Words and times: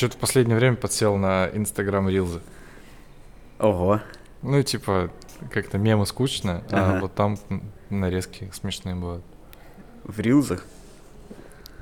Что-то 0.00 0.16
в 0.16 0.20
последнее 0.20 0.56
время 0.56 0.76
подсел 0.76 1.18
на 1.18 1.50
Инстаграм 1.52 2.08
Рилзы. 2.08 2.40
Ого. 3.58 4.00
Ну, 4.40 4.62
типа, 4.62 5.10
как-то 5.52 5.76
мемы 5.76 6.06
скучно, 6.06 6.64
а 6.70 6.92
Ага. 6.92 7.00
вот 7.02 7.14
там 7.14 7.36
нарезки 7.90 8.50
смешные 8.54 8.94
бывают. 8.94 9.22
В 10.04 10.18
рилзах? 10.18 10.64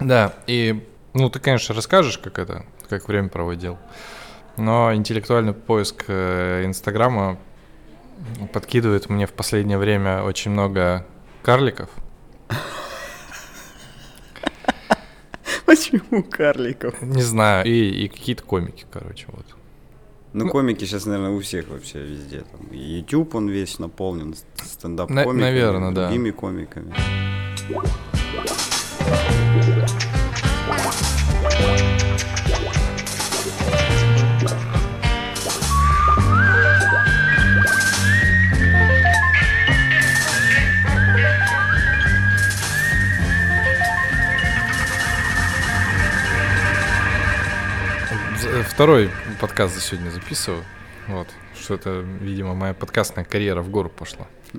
Да, 0.01 0.35
и, 0.49 0.85
ну, 1.15 1.31
ты, 1.31 1.39
конечно, 1.39 1.77
расскажешь, 1.77 2.19
как 2.19 2.41
это, 2.41 2.65
как 2.89 3.07
время 3.07 3.29
проводил. 3.29 3.79
Но 4.57 4.93
интеллектуальный 4.93 5.53
поиск 5.55 6.07
э, 6.09 6.65
Инстаграма 6.65 7.39
подкидывает 8.53 9.09
мне 9.09 9.29
в 9.29 9.33
последнее 9.33 9.79
время 9.79 10.25
очень 10.25 10.51
много 10.51 11.07
карликов. 11.45 11.89
Почему 15.79 16.25
карликов? 16.25 17.01
Не 17.03 17.23
знаю, 17.23 17.67
и, 17.67 18.05
и 18.05 18.09
какие-то 18.09 18.43
комики, 18.43 18.85
короче, 18.91 19.27
вот. 19.29 19.45
Ну, 20.33 20.49
комики 20.49 20.85
сейчас, 20.85 21.07
наверное, 21.07 21.31
у 21.31 21.41
всех 21.41 21.69
вообще 21.69 22.01
везде. 22.01 22.41
Там, 22.41 22.71
YouTube, 22.73 23.35
он 23.35 23.49
весь 23.49 23.79
наполнен 23.79 24.35
стендап-комиками, 24.57 25.41
наверно, 25.41 25.95
да. 25.95 26.09
другими 26.09 26.31
комиками. 26.31 26.95
Второй 48.79 49.11
подкаст 49.41 49.75
за 49.75 49.81
сегодня 49.81 50.11
записываю. 50.11 50.63
Вот. 51.09 51.27
Что 51.61 51.75
это, 51.75 51.99
видимо, 51.99 52.55
моя 52.55 52.75
подкастная 52.75 53.25
карьера 53.25 53.61
в 53.61 53.71
гору 53.71 53.89
пошла. 53.91 54.29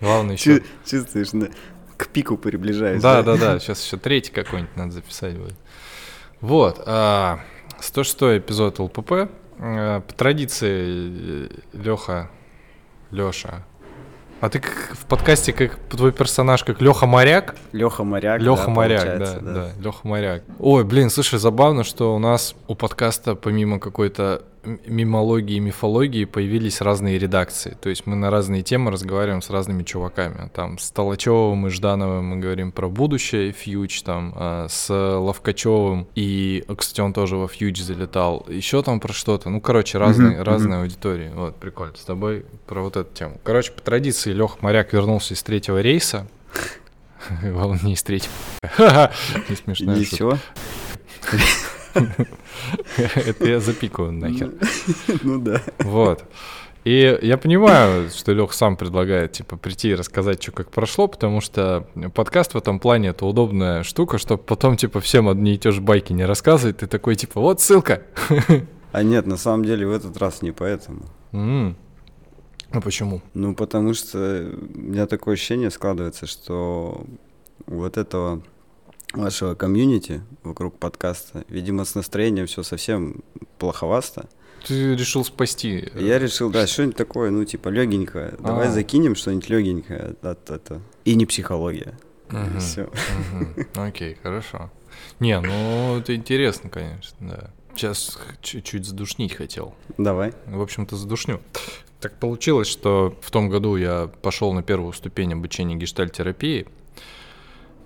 Главное 0.00 0.36
еще. 0.36 0.60
Чу- 0.60 0.64
Чувствуешь, 0.86 1.30
к 1.96 2.06
пику 2.06 2.36
приближаешься. 2.36 3.02
Да, 3.02 3.24
да, 3.24 3.36
да. 3.36 3.58
Сейчас 3.58 3.84
еще 3.84 3.96
третий 3.96 4.30
какой-нибудь 4.30 4.76
надо 4.76 4.92
записать 4.92 5.36
будет. 5.36 5.56
Вот. 6.40 6.80
а, 6.86 7.40
106 7.80 8.22
эпизод 8.38 8.78
ЛПП. 8.78 9.28
А, 9.58 9.98
По 10.00 10.14
традиции 10.14 11.50
Леха, 11.72 12.30
Леша. 13.10 13.66
А 14.40 14.48
ты 14.48 14.58
как 14.58 14.96
в 14.96 15.04
подкасте 15.04 15.52
как 15.52 15.76
твой 15.90 16.12
персонаж 16.12 16.64
как 16.64 16.80
Леха 16.80 17.06
Моряк? 17.06 17.56
Леха 17.72 18.04
Моряк. 18.04 18.40
Леха 18.40 18.66
да, 18.66 18.70
Моряк, 18.70 19.04
да, 19.04 19.10
получается, 19.10 19.40
да, 19.40 19.68
Леха 19.78 20.08
Моряк. 20.08 20.42
Ой, 20.58 20.84
блин, 20.84 21.10
слушай, 21.10 21.38
забавно, 21.38 21.84
что 21.84 22.14
у 22.14 22.18
нас 22.18 22.54
у 22.66 22.74
подкаста 22.74 23.34
помимо 23.34 23.78
какой-то 23.78 24.42
мимологии 24.64 25.56
и 25.56 25.60
мифологии 25.60 26.24
появились 26.24 26.80
разные 26.80 27.18
редакции. 27.18 27.76
То 27.80 27.88
есть 27.88 28.06
мы 28.06 28.16
на 28.16 28.30
разные 28.30 28.62
темы 28.62 28.90
разговариваем 28.90 29.42
с 29.42 29.50
разными 29.50 29.82
чуваками. 29.82 30.50
Там 30.54 30.78
с 30.78 30.90
Толочевым 30.90 31.66
и 31.66 31.70
Ждановым 31.70 32.26
мы 32.26 32.36
говорим 32.36 32.72
про 32.72 32.88
будущее, 32.88 33.52
фьюч, 33.52 34.02
там 34.02 34.32
а, 34.36 34.66
с 34.68 34.90
Ловкачевым 34.90 36.08
и, 36.14 36.64
кстати, 36.76 37.00
он 37.00 37.12
тоже 37.12 37.36
во 37.36 37.48
фьюч 37.48 37.80
залетал. 37.80 38.44
Еще 38.48 38.82
там 38.82 39.00
про 39.00 39.12
что-то. 39.12 39.50
Ну, 39.50 39.60
короче, 39.60 39.98
разные, 39.98 40.36
мгм. 40.36 40.42
разные 40.42 40.80
аудитории. 40.80 41.30
Вот, 41.34 41.56
прикольно. 41.56 41.96
С 41.96 42.04
тобой 42.04 42.44
про 42.66 42.82
вот 42.82 42.96
эту 42.96 43.12
тему. 43.14 43.40
Короче, 43.42 43.72
по 43.72 43.80
традиции 43.80 44.32
Леха 44.32 44.56
Моряк 44.60 44.92
вернулся 44.92 45.34
из 45.34 45.42
третьего 45.42 45.80
рейса. 45.80 46.26
Из 47.86 48.02
третьего. 48.02 48.32
Не 49.48 49.74
шутка. 49.74 49.92
Ничего. 49.92 50.38
Это 52.96 53.48
я 53.48 53.60
запикаю 53.60 54.12
нахер. 54.12 54.52
Ну 55.22 55.40
да. 55.40 55.62
Вот. 55.80 56.24
И 56.84 57.18
я 57.20 57.36
понимаю, 57.36 58.08
что 58.08 58.32
Лех 58.32 58.54
сам 58.54 58.76
предлагает, 58.76 59.32
типа, 59.32 59.56
прийти 59.56 59.90
и 59.90 59.94
рассказать, 59.94 60.42
что 60.42 60.52
как 60.52 60.70
прошло, 60.70 61.08
потому 61.08 61.42
что 61.42 61.86
подкаст 62.14 62.54
в 62.54 62.56
этом 62.56 62.78
плане 62.78 63.08
это 63.08 63.26
удобная 63.26 63.82
штука, 63.82 64.16
чтобы 64.16 64.42
потом, 64.42 64.76
типа, 64.76 65.00
всем 65.00 65.28
одни 65.28 65.54
и 65.54 65.58
те 65.58 65.72
же 65.72 65.82
байки 65.82 66.14
не 66.14 66.24
рассказывать. 66.24 66.78
Ты 66.78 66.86
такой, 66.86 67.16
типа, 67.16 67.40
вот 67.40 67.60
ссылка. 67.60 68.02
А 68.92 69.02
нет, 69.02 69.26
на 69.26 69.36
самом 69.36 69.64
деле 69.64 69.86
в 69.86 69.92
этот 69.92 70.16
раз 70.16 70.42
не 70.42 70.52
поэтому. 70.52 71.02
Ну 71.32 72.80
почему? 72.82 73.20
Ну, 73.34 73.54
потому 73.54 73.94
что 73.94 74.48
у 74.74 74.78
меня 74.78 75.06
такое 75.06 75.34
ощущение 75.34 75.70
складывается, 75.70 76.26
что 76.26 77.04
вот 77.66 77.96
этого 77.96 78.42
вашего 79.12 79.54
комьюнити 79.54 80.22
вокруг 80.42 80.78
подкаста, 80.78 81.44
видимо, 81.48 81.84
с 81.84 81.94
настроением 81.94 82.46
все 82.46 82.62
совсем 82.62 83.22
плоховасто. 83.58 84.28
Ты 84.66 84.94
решил 84.94 85.24
спасти. 85.24 85.88
э, 85.94 86.02
Я 86.02 86.18
решил, 86.18 86.50
да, 86.50 86.66
что-нибудь 86.66 86.96
такое, 86.96 87.30
ну, 87.30 87.44
типа, 87.44 87.68
легенькое. 87.70 88.34
Давай 88.38 88.68
А. 88.68 88.70
закинем 88.70 89.14
что-нибудь 89.14 89.48
легенькое. 89.48 90.14
от 90.22 90.50
это. 90.50 90.80
И 91.04 91.14
не 91.14 91.24
психология. 91.26 91.98
Все. 92.58 92.88
Окей, 93.74 94.16
хорошо. 94.22 94.70
Не, 95.18 95.40
ну 95.40 95.98
это 95.98 96.14
интересно, 96.14 96.68
конечно, 96.70 97.16
да. 97.20 97.50
Сейчас 97.74 98.18
чуть-чуть 98.42 98.84
задушнить 98.84 99.32
хотел. 99.34 99.74
Давай. 99.96 100.32
В 100.46 100.60
общем-то, 100.60 100.96
задушню. 100.96 101.40
Так 102.00 102.18
получилось, 102.18 102.68
что 102.68 103.16
в 103.22 103.30
том 103.30 103.48
году 103.48 103.76
я 103.76 104.10
пошел 104.22 104.52
на 104.52 104.62
первую 104.62 104.92
ступень 104.92 105.32
обучения 105.32 105.76
гештальтерапии. 105.76 106.66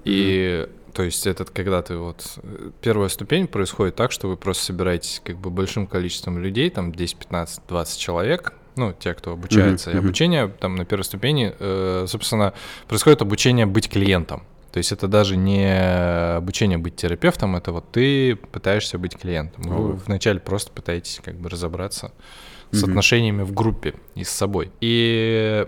И 0.04 0.68
то 0.94 1.02
есть 1.02 1.26
этот, 1.26 1.50
когда 1.50 1.82
ты 1.82 1.96
вот... 1.96 2.38
э, 2.42 2.70
Первая 2.80 3.08
ступень 3.08 3.48
происходит 3.48 3.96
так, 3.96 4.12
что 4.12 4.28
вы 4.28 4.36
просто 4.36 4.64
собираетесь 4.64 5.20
как 5.24 5.36
бы 5.38 5.50
большим 5.50 5.86
количеством 5.86 6.38
людей, 6.38 6.70
там 6.70 6.92
10, 6.92 7.16
15, 7.16 7.62
20 7.68 7.98
человек, 8.00 8.54
ну, 8.76 8.92
те, 8.92 9.14
кто 9.14 9.32
обучается. 9.32 9.90
И 9.90 9.94
мгм. 9.94 10.04
обучение 10.04 10.48
там 10.48 10.76
на 10.76 10.84
первой 10.84 11.02
ступени, 11.02 11.54
э, 11.58 12.06
собственно, 12.08 12.54
происходит 12.88 13.22
обучение 13.22 13.66
быть 13.66 13.88
клиентом. 13.88 14.44
То 14.72 14.78
есть 14.78 14.92
это 14.92 15.06
даже 15.06 15.36
не 15.36 16.36
обучение 16.36 16.78
быть 16.78 16.96
терапевтом, 16.96 17.54
это 17.54 17.72
вот 17.72 17.90
ты 17.92 18.34
пытаешься 18.34 18.98
быть 18.98 19.16
клиентом. 19.16 19.64
Вы 19.64 19.92
О. 19.92 19.98
вначале 20.06 20.40
просто 20.40 20.72
пытаетесь 20.72 21.20
как 21.24 21.36
бы 21.36 21.48
разобраться 21.48 22.12
с 22.72 22.82
отношениями 22.82 23.42
в 23.42 23.52
группе 23.52 23.94
и 24.16 24.24
с 24.24 24.30
собой. 24.30 24.72
И 24.80 25.64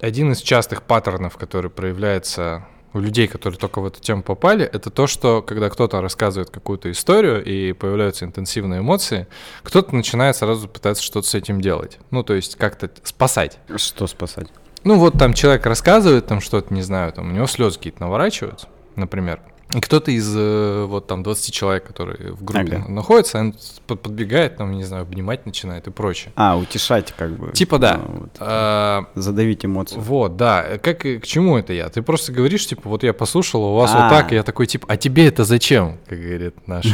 один 0.00 0.30
из 0.30 0.40
частых 0.42 0.82
паттернов, 0.82 1.36
который 1.36 1.70
проявляется 1.70 2.66
у 2.92 2.98
людей, 2.98 3.28
которые 3.28 3.58
только 3.58 3.80
в 3.80 3.86
эту 3.86 4.00
тему 4.00 4.22
попали, 4.22 4.64
это 4.64 4.90
то, 4.90 5.06
что 5.06 5.42
когда 5.42 5.70
кто-то 5.70 6.00
рассказывает 6.00 6.50
какую-то 6.50 6.90
историю 6.90 7.44
и 7.44 7.72
появляются 7.72 8.24
интенсивные 8.24 8.80
эмоции, 8.80 9.26
кто-то 9.62 9.94
начинает 9.94 10.36
сразу 10.36 10.68
пытаться 10.68 11.02
что-то 11.02 11.28
с 11.28 11.34
этим 11.34 11.60
делать. 11.60 11.98
Ну, 12.10 12.22
то 12.22 12.34
есть 12.34 12.56
как-то 12.56 12.90
спасать. 13.04 13.58
Что 13.76 14.06
спасать? 14.06 14.48
Ну, 14.82 14.98
вот 14.98 15.18
там 15.18 15.34
человек 15.34 15.66
рассказывает 15.66 16.26
там 16.26 16.40
что-то, 16.40 16.72
не 16.72 16.82
знаю, 16.82 17.12
там 17.12 17.30
у 17.30 17.32
него 17.32 17.46
слезы 17.46 17.76
какие-то 17.76 18.00
наворачиваются, 18.00 18.68
например. 18.96 19.40
И 19.74 19.80
кто-то 19.80 20.10
из 20.10 20.32
э, 20.36 20.84
вот 20.88 21.06
там 21.06 21.22
20 21.22 21.54
человек, 21.54 21.86
которые 21.86 22.32
в 22.32 22.42
группе 22.42 22.76
Ага. 22.76 22.88
находятся, 22.88 23.38
он 23.38 23.54
под- 23.86 24.00
подбегает, 24.02 24.56
там, 24.56 24.72
не 24.72 24.82
знаю, 24.84 25.02
обнимать 25.02 25.46
начинает 25.46 25.86
и 25.86 25.90
прочее. 25.90 26.32
А, 26.34 26.56
утешать 26.56 27.14
как 27.16 27.30
бы. 27.38 27.52
Типа 27.52 27.78
да. 27.78 27.98
Ну, 27.98 28.20
вот. 28.22 28.30
А, 28.40 29.04
Задавить 29.14 29.64
эмоции. 29.64 29.96
вот, 29.96 30.36
да. 30.36 30.78
Как, 30.82 30.98
к 31.00 31.22
чему 31.22 31.56
это 31.56 31.72
я? 31.72 31.88
Ты 31.88 32.02
просто 32.02 32.32
говоришь, 32.32 32.66
типа, 32.66 32.88
вот 32.88 33.04
я 33.04 33.12
послушал, 33.12 33.62
у 33.62 33.74
вас 33.76 33.92
А. 33.94 34.02
вот 34.02 34.10
так, 34.10 34.32
и 34.32 34.34
я 34.34 34.42
такой, 34.42 34.66
типа, 34.66 34.86
а 34.90 34.96
тебе 34.96 35.26
это 35.28 35.44
зачем? 35.44 35.98
Как 36.08 36.18
говорит 36.20 36.66
наш, 36.66 36.86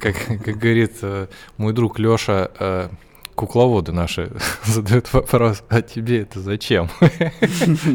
как, 0.00 0.14
как 0.44 0.56
говорит 0.56 0.92
э, 1.02 1.26
мой 1.56 1.72
друг 1.72 1.98
Леша, 1.98 2.50
э, 2.60 2.88
кукловоды 3.34 3.90
наши 3.92 4.30
задают 4.64 5.12
вопрос, 5.12 5.62
а 5.68 5.82
тебе 5.82 6.20
это 6.22 6.38
зачем? 6.40 6.88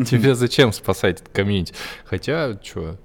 Тебе 0.06 0.35
зачем 0.35 0.74
спасать 0.74 1.22
этот 1.22 1.34
комьюнити? 1.34 1.74
Хотя, 2.06 2.59
что? 2.63 2.97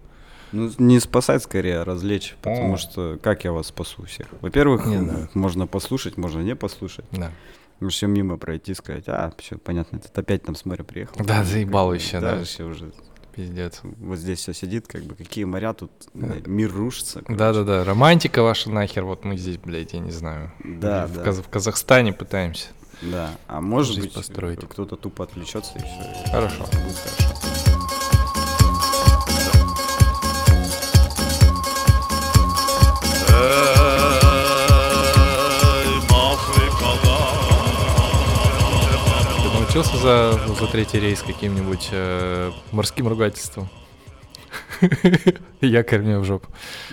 Ну, 0.53 0.71
не 0.79 0.99
спасать 1.01 1.43
скорее, 1.43 1.81
а 1.81 1.85
развлечь. 1.85 2.37
Потому 2.43 2.75
О. 2.75 2.77
что 2.77 3.19
как 3.23 3.45
я 3.45 3.53
вас 3.53 3.69
спасу 3.69 4.05
всех? 4.05 4.27
Во-первых, 4.41 4.87
Не 4.87 4.99
знаю. 4.99 5.29
можно 5.35 5.67
послушать, 5.67 6.17
можно 6.17 6.41
не 6.41 6.57
послушать. 6.57 7.05
Да. 7.13 7.31
Все 7.89 8.07
мимо 8.07 8.37
пройти, 8.37 8.75
сказать, 8.75 9.05
а, 9.09 9.33
все 9.39 9.57
понятно, 9.57 9.97
этот 9.97 10.17
опять 10.19 10.43
там 10.43 10.55
с 10.55 10.65
моря 10.67 10.83
приехал. 10.83 11.25
Да, 11.25 11.45
заебал 11.45 11.95
еще, 11.95 12.21
да. 12.21 12.37
вообще 12.37 12.65
уже 12.65 12.93
Пиздец. 13.35 13.81
вот 13.83 14.19
здесь 14.19 14.41
все 14.41 14.53
сидит, 14.53 14.87
как 14.87 15.03
бы, 15.05 15.15
какие 15.15 15.45
моря 15.45 15.73
тут, 15.73 15.91
Да. 16.13 16.35
мир 16.45 16.71
рушится. 16.73 17.23
Да-да-да, 17.27 17.85
романтика 17.85 18.43
ваша 18.43 18.71
нахер, 18.71 19.05
вот 19.05 19.25
мы 19.25 19.37
здесь, 19.39 19.57
блядь, 19.57 19.95
я 19.95 20.01
не 20.01 20.11
знаю. 20.11 20.53
Да, 20.63 21.07
в, 21.07 21.15
да. 21.15 21.23
Каз- 21.23 21.39
в 21.41 21.49
Казахстане 21.49 22.13
пытаемся. 22.13 22.67
Да, 23.01 23.31
а 23.47 23.63
может 23.63 23.99
быть, 23.99 24.13
построить. 24.13 24.61
кто-то 24.69 24.97
тупо 24.97 25.25
отвлечется 25.25 25.73
и 25.77 25.79
все. 25.79 26.31
Хорошо. 26.33 26.65
Будет 26.65 26.97
хорошо. 26.99 27.70
Ты 39.71 39.77
научился 39.77 39.99
за, 39.99 40.33
за 40.59 40.67
третий 40.67 40.99
рейс 40.99 41.23
каким-нибудь 41.23 41.91
э, 41.93 42.51
морским 42.73 43.07
ругательством? 43.07 43.69
Якорь 45.61 46.01
мне 46.01 46.19
в 46.19 46.25
жопу. 46.25 46.49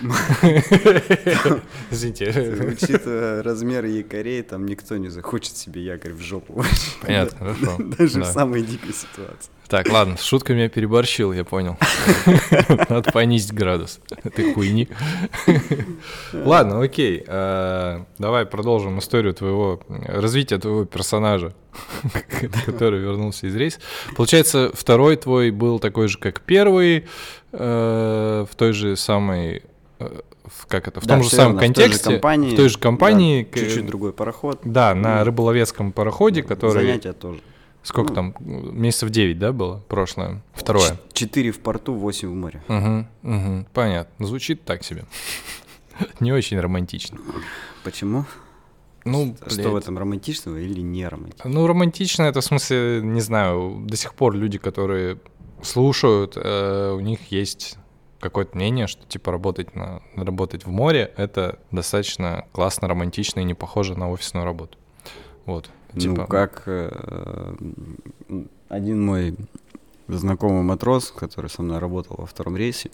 Извините. 1.90 2.30
Учитывая 2.70 3.42
размер 3.42 3.84
якорей, 3.84 4.42
там 4.42 4.64
никто 4.64 4.96
не 4.96 5.08
захочет 5.08 5.56
себе 5.56 5.82
якорь 5.82 6.12
в 6.12 6.20
жопу. 6.20 6.62
Понятно, 7.02 7.38
хорошо. 7.38 7.76
Даже 7.98 8.20
в 8.20 8.26
самой 8.26 8.62
дикой 8.62 8.92
ситуации. 8.92 9.50
Так, 9.68 9.90
ладно, 9.90 10.16
с 10.16 10.22
шутками 10.22 10.62
я 10.62 10.68
переборщил, 10.70 11.32
я 11.32 11.44
понял. 11.44 11.76
Надо 12.88 13.12
понизить 13.12 13.52
градус 13.52 14.00
этой 14.24 14.54
хуйни. 14.54 14.88
Ладно, 16.32 16.80
окей. 16.82 17.22
э, 17.26 18.00
Давай 18.18 18.46
продолжим 18.46 18.98
историю 18.98 19.34
твоего, 19.34 19.80
развития 20.06 20.58
твоего 20.58 20.84
персонажа, 20.86 21.52
который 22.66 23.00
вернулся 23.00 23.46
из 23.46 23.54
рейса. 23.56 23.78
Получается, 24.16 24.70
второй 24.72 25.16
твой 25.16 25.50
был 25.50 25.78
такой 25.78 26.08
же, 26.08 26.18
как 26.18 26.40
первый, 26.40 27.06
э, 27.52 28.46
в 28.50 28.54
той 28.56 28.72
же 28.72 28.96
самой, 28.96 29.62
э, 29.98 30.20
в- 30.46 30.66
как 30.66 30.88
это, 30.88 31.00
в 31.02 31.06
Да, 31.06 31.14
том 31.16 31.24
же 31.24 31.30
самом 31.30 31.58
верно, 31.58 31.58
в 31.58 31.60
той 31.60 31.68
же 31.68 31.90
контексте, 31.90 32.10
компании, 32.14 32.50
в 32.54 32.56
той 32.56 32.68
же 32.70 32.78
компании, 32.78 33.42
да, 33.44 33.50
к- 33.50 33.60
Чуть-чуть 33.62 33.86
другой 33.86 34.12
пароход. 34.12 34.60
да, 34.64 34.94
на 34.94 35.22
рыболовецком 35.24 35.92
пароходе, 35.92 36.42
который 36.42 36.72
Занятия 36.86 37.12
тоже. 37.12 37.40
Сколько 37.88 38.10
ну, 38.10 38.14
там 38.14 38.34
месяцев 38.78 39.08
9, 39.08 39.38
да, 39.38 39.52
было 39.52 39.82
прошлое, 39.88 40.42
второе. 40.52 40.98
Четыре 41.14 41.52
в 41.52 41.60
порту, 41.60 41.94
восемь 41.94 42.28
в 42.28 42.34
море. 42.34 42.62
Угу, 42.68 43.06
угу, 43.34 43.66
понятно. 43.72 44.26
Звучит 44.26 44.64
так 44.64 44.84
себе. 44.84 45.04
Не 46.20 46.32
очень 46.32 46.60
романтично. 46.60 47.18
Почему? 47.84 48.26
Ну, 49.04 49.34
Что 49.46 49.56
блядь. 49.56 49.66
в 49.66 49.76
этом 49.76 49.96
романтичного 49.96 50.58
или 50.58 50.82
не 50.82 51.08
романтичного? 51.08 51.50
Ну, 51.50 51.66
романтично 51.66 52.24
это 52.24 52.42
в 52.42 52.44
смысле, 52.44 53.00
не 53.02 53.22
знаю, 53.22 53.82
до 53.86 53.96
сих 53.96 54.14
пор 54.14 54.34
люди, 54.34 54.58
которые 54.58 55.18
слушают, 55.62 56.34
э, 56.36 56.92
у 56.94 57.00
них 57.00 57.32
есть 57.32 57.78
какое-то 58.20 58.54
мнение, 58.54 58.86
что 58.86 59.06
типа 59.06 59.32
работать 59.32 59.74
на 59.74 60.02
работать 60.14 60.66
в 60.66 60.70
море 60.70 61.10
это 61.16 61.58
достаточно 61.70 62.44
классно, 62.52 62.86
романтично 62.86 63.40
и 63.40 63.44
не 63.44 63.54
похоже 63.54 63.96
на 63.96 64.10
офисную 64.10 64.44
работу. 64.44 64.76
Вот. 65.46 65.70
Типа, 65.96 66.14
Ну, 66.22 66.26
как 66.26 66.62
э, 66.66 67.54
один 68.68 69.04
мой 69.04 69.36
знакомый 70.08 70.62
матрос, 70.62 71.10
который 71.10 71.50
со 71.50 71.62
мной 71.62 71.78
работал 71.78 72.16
во 72.18 72.26
втором 72.26 72.56
рейсе, 72.56 72.90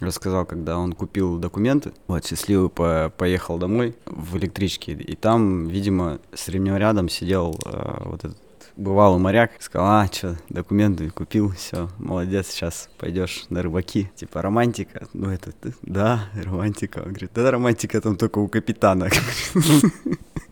рассказал, 0.00 0.44
когда 0.44 0.78
он 0.78 0.92
купил 0.92 1.38
документы, 1.38 1.92
вот, 2.06 2.26
счастливый 2.26 2.68
по- 2.68 3.12
поехал 3.16 3.58
домой 3.58 3.94
в 4.06 4.36
электричке, 4.36 4.92
и 4.92 5.16
там, 5.16 5.66
видимо, 5.68 6.18
с 6.34 6.48
ремнем 6.48 6.76
рядом 6.76 7.08
сидел 7.08 7.58
э, 7.64 8.02
вот 8.04 8.24
этот 8.24 8.36
бывалый 8.76 9.18
моряк, 9.18 9.52
сказал, 9.58 9.88
а, 9.88 10.06
что, 10.12 10.36
документы 10.50 11.08
купил, 11.08 11.50
все, 11.52 11.88
молодец, 11.98 12.48
сейчас 12.48 12.90
пойдешь 12.98 13.46
на 13.48 13.62
рыбаки. 13.62 14.10
Типа, 14.16 14.42
романтика. 14.42 15.08
Ну, 15.14 15.30
это, 15.30 15.52
да, 15.80 16.28
романтика. 16.34 16.98
Он 16.98 17.08
говорит, 17.12 17.30
да, 17.34 17.50
романтика 17.50 18.00
там 18.02 18.16
только 18.16 18.38
у 18.38 18.48
капитана. 18.48 19.08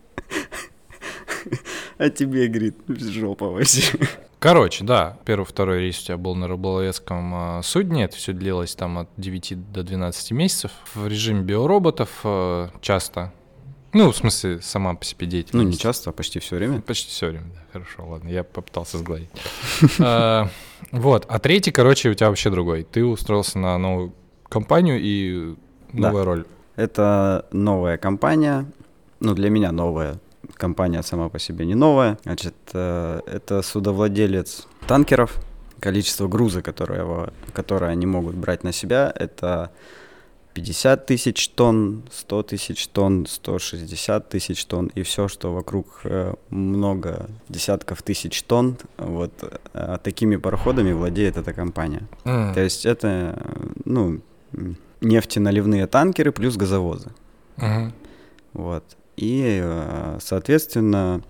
А 1.97 2.09
тебе, 2.09 2.47
говорит, 2.47 2.75
жопа 2.87 3.47
вообще. 3.49 3.97
Короче, 4.39 4.83
да, 4.83 5.17
первый, 5.25 5.45
второй 5.45 5.79
рейс 5.79 5.99
у 6.01 6.05
тебя 6.05 6.17
был 6.17 6.35
на 6.35 6.47
рыболовецком 6.47 7.31
а, 7.33 7.61
судне, 7.63 8.03
это 8.03 8.15
все 8.15 8.31
длилось 8.33 8.75
там 8.75 8.99
от 8.99 9.09
9 9.17 9.71
до 9.71 9.81
12 9.81 10.31
месяцев 10.31 10.71
в 10.93 11.07
режиме 11.07 11.41
биороботов 11.41 12.09
э, 12.23 12.67
часто. 12.81 13.31
Ну, 13.93 14.11
в 14.11 14.15
смысле, 14.17 14.61
сама 14.61 14.93
по 14.93 15.05
себе 15.05 15.25
Ну, 15.25 15.31
деятельность. 15.31 15.71
не 15.71 15.77
часто, 15.77 16.09
а 16.09 16.13
почти 16.13 16.39
все 16.39 16.57
время. 16.57 16.81
Почти 16.81 17.09
все 17.09 17.29
время, 17.29 17.45
да, 17.55 17.61
хорошо, 17.71 18.05
ладно, 18.07 18.27
я 18.27 18.43
попытался 18.43 18.97
сгладить. 18.97 19.29
А, 19.99 20.49
Вот, 20.91 21.25
а 21.29 21.39
третий, 21.39 21.71
короче, 21.71 22.09
у 22.09 22.13
тебя 22.13 22.27
вообще 22.27 22.49
другой. 22.49 22.83
Ты 22.83 23.03
устроился 23.05 23.57
на 23.57 23.77
новую 23.77 24.13
компанию 24.49 24.99
и 25.01 25.55
новая 25.93 26.25
роль. 26.25 26.45
Это 26.75 27.47
новая 27.51 27.97
компания, 27.97 28.65
ну, 29.21 29.33
для 29.33 29.49
меня 29.49 29.71
новая. 29.71 30.19
Компания 30.57 31.03
сама 31.03 31.29
по 31.29 31.39
себе 31.39 31.65
не 31.65 31.75
новая. 31.75 32.17
Значит, 32.23 32.55
э, 32.73 33.21
это 33.25 33.61
судовладелец 33.61 34.67
танкеров. 34.87 35.37
Количество 35.79 36.27
груза, 36.27 36.61
которое, 36.61 37.29
которое 37.53 37.91
они 37.91 38.05
могут 38.05 38.35
брать 38.35 38.63
на 38.63 38.71
себя, 38.71 39.11
это 39.15 39.69
50 40.53 41.05
тысяч 41.05 41.49
тонн, 41.49 42.03
100 42.11 42.43
тысяч 42.43 42.87
тонн, 42.87 43.25
160 43.27 44.29
тысяч 44.29 44.65
тонн 44.65 44.87
и 44.95 45.03
все, 45.03 45.27
что 45.27 45.53
вокруг 45.53 46.01
э, 46.05 46.33
много 46.49 47.29
десятков 47.49 48.01
тысяч 48.03 48.41
тонн. 48.43 48.77
Вот 48.97 49.33
э, 49.73 49.97
такими 50.01 50.37
пароходами 50.37 50.93
владеет 50.93 51.35
эта 51.37 51.53
компания. 51.53 52.07
М, 52.23 52.53
То 52.53 52.61
есть 52.61 52.85
это, 52.85 53.37
ну, 53.83 54.21
нефтеналивные 55.01 55.87
танкеры 55.87 56.31
плюс 56.31 56.55
газовозы. 56.55 57.11
мгм. 57.57 57.93
Вот. 58.53 58.83
И, 59.17 59.59
э, 59.63 60.17
соответственно, 60.21 61.21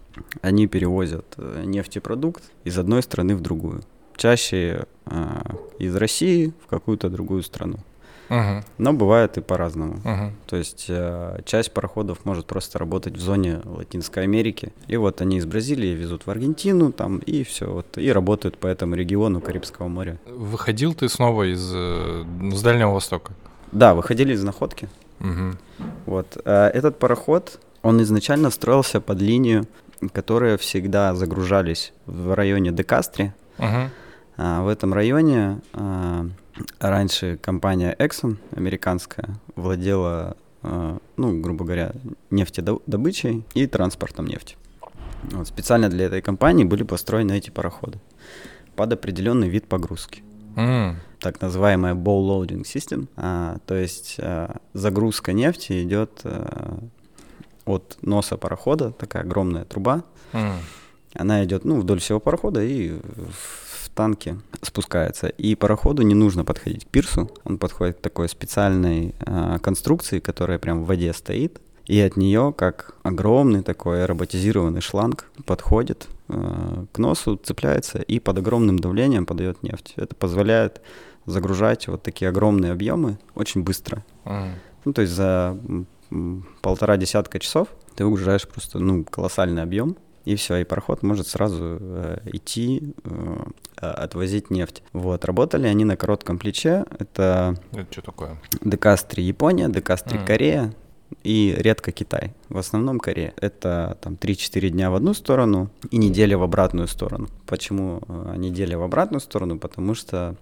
они 0.41 0.67
перевозят 0.67 1.25
э, 1.37 1.63
нефтепродукт 1.65 2.43
из 2.63 2.77
одной 2.77 3.03
страны 3.03 3.35
в 3.35 3.41
другую. 3.41 3.81
Чаще 4.17 4.85
э, 5.05 5.41
из 5.79 5.95
России 5.95 6.53
в 6.63 6.67
какую-то 6.67 7.09
другую 7.09 7.43
страну. 7.43 7.77
Мгм, 8.29 8.63
Но 8.79 8.91
бывает 8.93 9.37
и 9.37 9.41
по-разному. 9.41 9.99
мгм. 10.03 10.35
То 10.47 10.55
есть 10.55 10.85
э, 10.89 11.41
часть 11.45 11.71
пароходов 11.73 12.25
может 12.25 12.47
просто 12.47 12.79
работать 12.79 13.13
в 13.17 13.19
зоне 13.19 13.61
Латинской 13.65 14.23
Америки. 14.23 14.73
И 14.87 14.97
вот 14.97 15.21
они 15.21 15.37
из 15.37 15.45
Бразилии 15.45 15.93
везут 15.93 16.25
в 16.25 16.31
Аргентину 16.31 16.91
там, 16.91 17.19
и 17.19 17.43
все. 17.43 17.71
Вот, 17.71 17.97
и 17.99 18.11
работают 18.11 18.57
по 18.57 18.65
этому 18.65 18.95
региону 18.95 19.41
Карибского 19.41 19.89
моря. 19.89 20.17
Выходил 20.25 20.95
ты 20.95 21.07
снова 21.07 21.43
из 21.53 21.71
э, 21.71 22.23
с 22.51 22.61
Дальнего 22.63 22.93
Востока. 22.93 23.33
Да, 23.71 23.93
выходили 23.93 24.33
из 24.33 24.41
находки. 24.43 24.89
Мгм. 25.19 25.59
Вот. 26.07 26.37
а 26.45 26.69
Этот 26.69 26.97
пароход, 26.97 27.59
он 27.85 28.01
изначально 28.01 28.49
строился 28.49 28.99
под 28.99 29.21
линию, 29.21 29.67
которые 30.11 30.57
всегда 30.57 31.13
загружались 31.13 31.93
в 32.07 32.33
районе 32.33 32.71
Декастри. 32.71 33.31
Мгм. 33.59 33.91
А 34.37 34.63
В 34.63 34.67
этом 34.67 34.91
районе 34.93 35.61
а, 35.73 36.25
раньше 36.79 37.37
компания 37.37 37.95
Exxon, 37.99 38.37
американская, 38.55 39.39
владела, 39.55 40.35
а, 40.63 40.97
ну, 41.15 41.39
грубо 41.39 41.63
говоря, 41.63 41.91
нефтедобычей 42.31 43.45
и 43.53 43.67
транспортом 43.67 44.25
нефти. 44.25 44.57
Вот, 45.31 45.47
специально 45.47 45.87
для 45.87 46.05
этой 46.05 46.23
компании 46.23 46.63
были 46.63 46.81
построены 46.83 47.37
эти 47.37 47.51
пароходы 47.51 47.99
под 48.75 48.93
определенный 48.93 49.47
вид 49.47 49.67
погрузки 49.67 50.23
М, 50.55 50.97
так 51.19 51.39
называемая 51.39 51.93
bow 51.93 52.19
loading 52.27 52.63
system, 52.63 53.07
а, 53.15 53.57
то 53.67 53.75
есть 53.75 54.15
а, 54.19 54.57
загрузка 54.73 55.33
нефти 55.33 55.83
идет 55.83 56.21
а, 56.23 56.79
от 57.65 57.97
носа 58.01 58.37
парохода, 58.37 58.91
такая 58.91 59.23
огромная 59.23 59.65
труба, 59.65 60.03
м. 60.33 60.53
она 61.13 61.43
идет 61.43 61.65
ну, 61.65 61.79
вдоль 61.79 61.99
всего 61.99 62.19
парохода 62.19 62.63
и 62.63 62.91
в, 62.91 63.65
танке 63.95 64.37
спускается. 64.61 65.27
И 65.27 65.55
пароходу 65.55 66.03
не 66.03 66.13
нужно 66.13 66.43
подходить 66.43 66.85
к 66.85 66.87
пирсу, 66.89 67.31
он 67.45 67.57
подходит 67.57 67.97
к 67.97 68.01
такой 68.01 68.27
специальной 68.27 69.15
а, 69.25 69.57
конструкции, 69.59 70.19
которая 70.19 70.59
прям 70.59 70.83
в 70.83 70.87
воде 70.87 71.13
стоит, 71.13 71.61
и 71.85 71.99
от 72.01 72.17
нее, 72.17 72.53
как 72.55 72.95
огромный 73.03 73.61
такой 73.61 74.05
роботизированный 74.05 74.81
шланг, 74.81 75.25
подходит 75.45 76.07
э, 76.29 76.85
к 76.91 76.97
носу, 76.97 77.37
цепляется 77.37 77.99
и 77.99 78.19
под 78.19 78.39
огромным 78.39 78.79
давлением 78.79 79.27
подает 79.27 79.61
нефть. 79.61 79.93
Это 79.95 80.15
позволяет 80.15 80.81
загружать 81.27 81.87
вот 81.87 82.01
такие 82.01 82.29
огромные 82.29 82.71
объемы 82.71 83.19
очень 83.35 83.61
быстро. 83.63 84.03
М. 84.25 84.55
Ну, 84.83 84.93
то 84.93 85.03
есть 85.03 85.13
за 85.13 85.59
полтора 86.61 86.97
десятка 86.97 87.39
часов 87.39 87.69
ты 87.95 88.05
выгружаешь 88.05 88.47
просто 88.47 88.79
ну, 88.79 89.03
колоссальный 89.03 89.63
объем, 89.63 89.97
и 90.25 90.35
все, 90.35 90.57
и 90.57 90.63
пароход 90.63 91.03
может 91.03 91.27
сразу 91.27 91.77
э, 91.79 92.17
идти, 92.25 92.93
э, 93.03 93.43
отвозить 93.77 94.49
нефть. 94.49 94.83
Вот, 94.91 95.23
работали 95.23 95.67
они 95.67 95.85
на 95.85 95.95
коротком 95.95 96.39
плече. 96.39 96.85
Это 96.97 97.55
Это 97.71 97.87
что 97.91 98.01
такое? 98.01 98.37
Декастри 98.61 99.21
Япония, 99.21 99.69
Декастри 99.69 100.17
Мгм. 100.17 100.25
Корея 100.25 100.73
и 101.23 101.55
редко 101.55 101.91
Китай. 101.91 102.33
В 102.49 102.57
основном 102.57 102.99
Корея. 102.99 103.33
Это 103.37 103.99
там 104.01 104.15
3-4 104.15 104.69
дня 104.69 104.89
в 104.89 104.95
одну 104.95 105.13
сторону 105.13 105.69
и 105.91 105.97
неделя 105.97 106.37
в 106.39 106.43
обратную 106.43 106.87
сторону. 106.87 107.27
Почему 107.45 108.01
э, 108.07 108.33
неделя 108.37 108.79
в 108.79 108.81
обратную 108.81 109.21
сторону? 109.21 109.59
Потому 109.59 109.93
что 109.93 110.35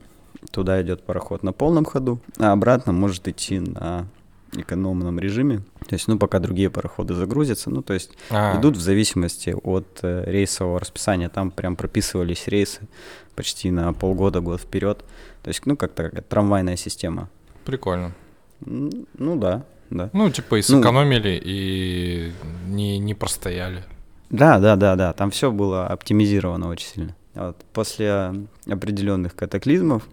туда 0.51 0.81
идет 0.81 1.03
пароход 1.03 1.43
на 1.43 1.51
полном 1.51 1.83
ходу, 1.83 2.19
а 2.39 2.53
обратно 2.53 2.93
может 2.93 3.27
идти 3.27 3.59
на 3.59 4.07
экономном 4.55 5.19
режиме. 5.19 5.59
То 5.87 5.93
есть, 5.95 6.07
ну, 6.07 6.17
пока 6.17 6.39
другие 6.39 6.69
пароходы 6.69 7.13
загрузятся, 7.13 7.69
ну, 7.69 7.81
то 7.81 7.93
есть 7.93 8.11
А, 8.29 8.59
идут 8.59 8.77
в 8.77 8.81
зависимости 8.81 9.55
от 9.63 9.99
э, 10.03 10.23
рейсового 10.25 10.79
расписания. 10.79 11.29
Там 11.29 11.51
прям 11.51 11.75
прописывались 11.75 12.47
рейсы 12.47 12.81
почти 13.35 13.71
на 13.71 13.93
полгода, 13.93 14.39
год 14.41 14.61
вперед. 14.61 15.03
То 15.41 15.49
есть, 15.49 15.65
ну, 15.65 15.75
как-то 15.77 16.09
как 16.09 16.25
трамвайная 16.25 16.75
система. 16.77 17.29
Прикольно. 17.65 18.13
Ну 18.65 19.35
да, 19.35 19.63
да. 19.89 20.09
Ну, 20.13 20.29
типа, 20.29 20.55
и 20.55 20.59
Ну- 20.59 20.63
сэкономили, 20.79 21.41
и 21.43 22.31
не, 22.67 22.97
не 22.99 23.13
простояли. 23.13 23.83
Да, 24.29 24.59
да, 24.59 24.75
да, 24.75 24.95
да. 24.95 25.13
Там 25.13 25.31
все 25.31 25.51
было 25.51 25.87
оптимизировано 25.87 26.69
очень 26.69 26.87
сильно. 26.87 27.15
Вот. 27.35 27.57
После 27.73 28.33
определенных 28.67 29.35
катаклизмов 29.35 30.07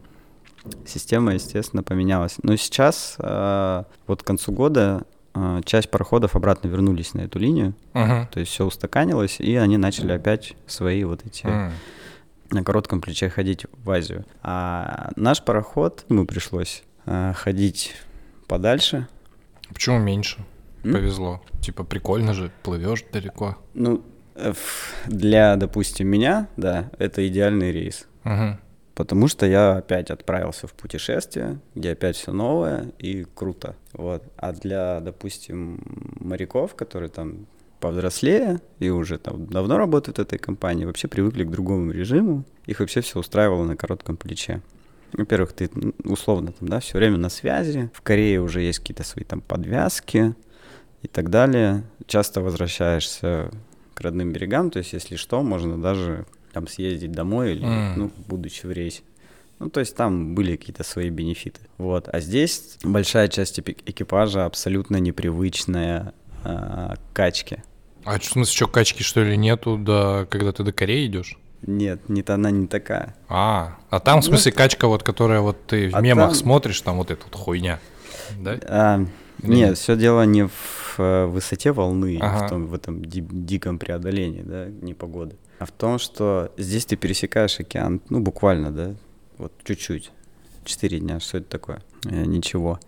Система, 0.87 1.35
естественно, 1.35 1.83
поменялась. 1.83 2.37
Но 2.43 2.57
сейчас, 2.57 3.17
э, 3.19 3.85
вот 4.07 4.23
к 4.23 4.27
концу 4.27 4.53
года, 4.53 5.05
э, 5.35 5.61
часть 5.65 5.91
пароходов 5.91 6.37
обратно 6.37 6.69
вернулись 6.69 7.15
на 7.15 7.21
эту 7.23 7.39
линию. 7.39 7.75
Мгм. 7.95 8.29
То 8.33 8.41
есть 8.41 8.53
все 8.53 8.67
устаканилось, 8.67 9.41
и 9.41 9.55
они 9.57 9.77
начали 9.79 10.13
опять 10.13 10.55
свои 10.67 11.05
вот 11.05 11.25
эти 11.25 11.47
М. 11.47 11.73
на 12.51 12.63
коротком 12.65 13.01
плече 13.01 13.31
ходить 13.31 13.65
в 13.73 13.91
Азию. 13.91 14.25
А 14.43 15.11
наш 15.17 15.43
пароход, 15.43 16.05
ему 16.09 16.27
пришлось 16.27 16.83
э, 17.07 17.33
ходить 17.35 17.95
подальше. 18.47 19.07
Почему 19.73 19.99
меньше? 19.99 20.39
М? 20.85 20.93
Повезло. 20.93 21.41
Типа 21.63 21.85
прикольно 21.85 22.35
же, 22.35 22.51
плывешь 22.63 23.05
далеко. 23.13 23.57
Ну, 23.75 24.03
для, 25.07 25.57
допустим, 25.57 26.09
меня, 26.09 26.49
да, 26.57 26.91
это 26.99 27.27
идеальный 27.29 27.73
рейс. 27.73 28.07
Мгм. 28.25 28.59
Потому 29.01 29.29
что 29.29 29.47
я 29.47 29.79
опять 29.79 30.11
отправился 30.11 30.67
в 30.67 30.75
путешествие, 30.75 31.59
где 31.75 31.93
опять 31.93 32.17
все 32.17 32.33
новое 32.33 32.93
и 32.99 33.25
круто. 33.35 33.75
Вот. 33.95 34.23
А 34.37 34.53
для, 34.53 35.01
допустим, 35.01 35.81
моряков, 36.21 36.75
которые 36.75 37.09
там 37.09 37.47
повзрослее 37.81 38.61
и 38.79 38.91
уже 38.91 39.17
там 39.17 39.47
давно 39.47 39.79
работают 39.79 40.19
в 40.19 40.21
этой 40.21 40.39
компании, 40.39 40.85
вообще 40.85 41.09
привыкли 41.09 41.45
к 41.45 41.51
другому 41.51 41.93
режиму, 41.93 42.45
их 42.67 42.81
вообще 42.81 43.01
все 43.01 43.19
устраивало 43.19 43.65
на 43.65 43.75
коротком 43.75 44.19
плече. 44.19 44.61
Во-первых, 45.15 45.55
ты 45.55 45.71
условно 46.05 46.53
там, 46.53 46.69
да, 46.69 46.81
все 46.81 46.99
время 46.99 47.17
на 47.17 47.31
связи. 47.31 47.89
В 47.95 48.03
Корее 48.03 48.43
уже 48.43 48.61
есть 48.61 48.81
какие-то 48.81 49.03
свои 49.03 49.25
там 49.25 49.41
подвязки 49.41 50.35
и 51.01 51.09
так 51.09 51.31
далее. 51.31 51.85
Часто 52.07 52.43
возвращаешься 52.43 53.51
к 53.95 54.01
родным 54.03 54.31
берегам, 54.31 54.71
то 54.71 54.79
есть 54.79 54.93
если 54.93 55.17
что, 55.17 55.43
можно 55.43 55.81
даже 55.81 56.27
там 56.53 56.67
съездить 56.69 57.13
домой 57.13 57.53
или, 57.53 57.65
М. 57.65 57.95
ну, 57.97 58.11
будучи 58.27 58.67
в 58.67 58.73
рейсе. 58.73 59.03
Ну, 59.59 59.69
то 59.69 59.81
есть 59.81 59.95
там 59.95 60.35
были 60.35 60.57
какие-то 60.57 60.85
свои 60.85 61.11
бенефиты. 61.11 61.61
Вот. 61.79 62.09
А 62.09 62.21
здесь 62.21 62.79
большая 62.83 63.29
часть 63.29 63.61
экипажа 63.61 64.47
абсолютно 64.47 64.97
непривычная 64.97 66.15
а, 66.45 66.95
к 66.97 67.17
качке. 67.17 67.63
А 68.05 68.19
что, 68.19 68.31
в 68.31 68.33
смысле, 68.33 68.55
что, 68.57 68.67
качки 68.69 69.03
что 69.03 69.23
ли 69.23 69.37
нету, 69.37 69.77
да, 69.77 70.27
когда 70.31 70.53
ты 70.53 70.63
до 70.65 70.73
Кореи 70.73 71.07
идешь? 71.07 71.37
Нет, 71.67 72.09
не, 72.09 72.23
та- 72.23 72.35
она 72.35 72.51
не 72.51 72.67
такая. 72.67 73.15
А, 73.29 73.77
а 73.91 74.01
там, 74.01 74.23
в 74.23 74.25
Ну, 74.25 74.29
смысле, 74.31 74.53
качка 74.53 74.89
вот, 74.89 75.03
которая 75.03 75.41
вот 75.43 75.67
ты 75.67 75.91
в 75.91 75.95
А 75.95 76.01
мемах 76.01 76.29
там- 76.31 76.35
смотришь, 76.35 76.81
там 76.81 76.97
вот 76.97 77.11
эта 77.11 77.23
вот 77.27 77.35
хуйня, 77.35 77.79
да? 78.39 78.59
А, 78.63 78.97
Или 79.43 79.51
нет, 79.51 79.69
нет? 79.71 79.79
все 79.79 79.95
дело 79.97 80.23
не 80.23 80.45
в 80.47 80.95
э, 80.97 81.27
высоте 81.27 81.73
волны, 81.73 82.19
Ага. 82.23 82.47
в, 82.47 82.49
том, 82.49 82.67
в 82.67 82.73
этом 82.75 83.05
ди- 83.05 83.21
диком 83.31 83.79
преодолении, 83.79 84.41
да, 84.43 84.69
непогоды, 84.81 85.37
а 85.61 85.67
в 85.67 85.73
том, 85.73 85.99
что 85.99 86.53
здесь 86.57 86.87
ты 86.87 86.97
пересекаешь 86.97 87.61
океан, 87.61 88.01
ну, 88.09 88.21
буквально, 88.21 88.73
да, 88.73 88.95
вот 89.37 89.53
чуть-чуть, 89.63 90.11
четыре 90.65 91.01
дня, 91.01 91.21
что 91.21 91.37
это 91.37 91.51
такое? 91.51 91.83
Э, 92.07 92.25
ничего. 92.25 92.81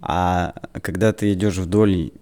А 0.00 0.54
когда 0.82 1.12
ты 1.12 1.32
идешь 1.32 1.56
вдоль 1.56 2.12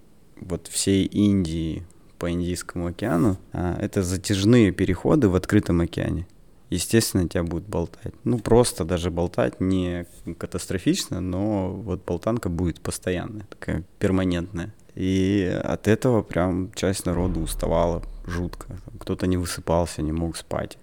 вот 0.41 0.67
всей 0.67 1.05
Индии 1.05 1.85
по 2.17 2.31
Индийскому 2.31 2.87
океану, 2.87 3.37
а, 3.53 3.77
это 3.79 4.01
затяжные 4.01 4.71
переходы 4.71 5.29
в 5.29 5.35
открытом 5.35 5.81
океане. 5.81 6.25
Естественно, 6.71 7.29
тебя 7.29 7.43
будет 7.43 7.65
болтать. 7.65 8.13
Ну, 8.23 8.39
просто 8.39 8.85
даже 8.85 9.11
болтать 9.11 9.61
не 9.61 10.07
катастрофично, 10.39 11.21
но 11.21 11.69
вот 11.71 12.03
болтанка 12.05 12.49
будет 12.49 12.81
постоянная, 12.81 13.45
такая 13.51 13.83
перманентная. 13.99 14.73
И 14.99 15.49
от 15.63 15.87
этого 15.87 16.21
прям 16.21 16.73
часть 16.75 17.05
народа 17.05 17.39
уставала 17.39 18.03
жутко. 18.27 18.67
Кто-то 18.99 19.27
не 19.27 19.37
высыпался, 19.37 20.01
не 20.01 20.11
мог 20.11 20.35
спать. 20.35 20.77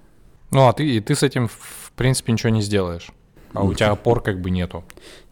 Ну, 0.50 0.66
а 0.66 0.72
ты, 0.72 0.88
и 0.88 1.00
ты 1.00 1.14
с 1.14 1.22
этим, 1.22 1.48
в 1.48 1.92
принципе, 1.96 2.32
ничего 2.32 2.48
не 2.48 2.62
сделаешь. 2.62 3.10
А 3.52 3.62
у 3.62 3.74
тебя 3.74 3.90
опор 3.92 4.22
как 4.22 4.40
бы 4.40 4.48
нету. 4.50 4.84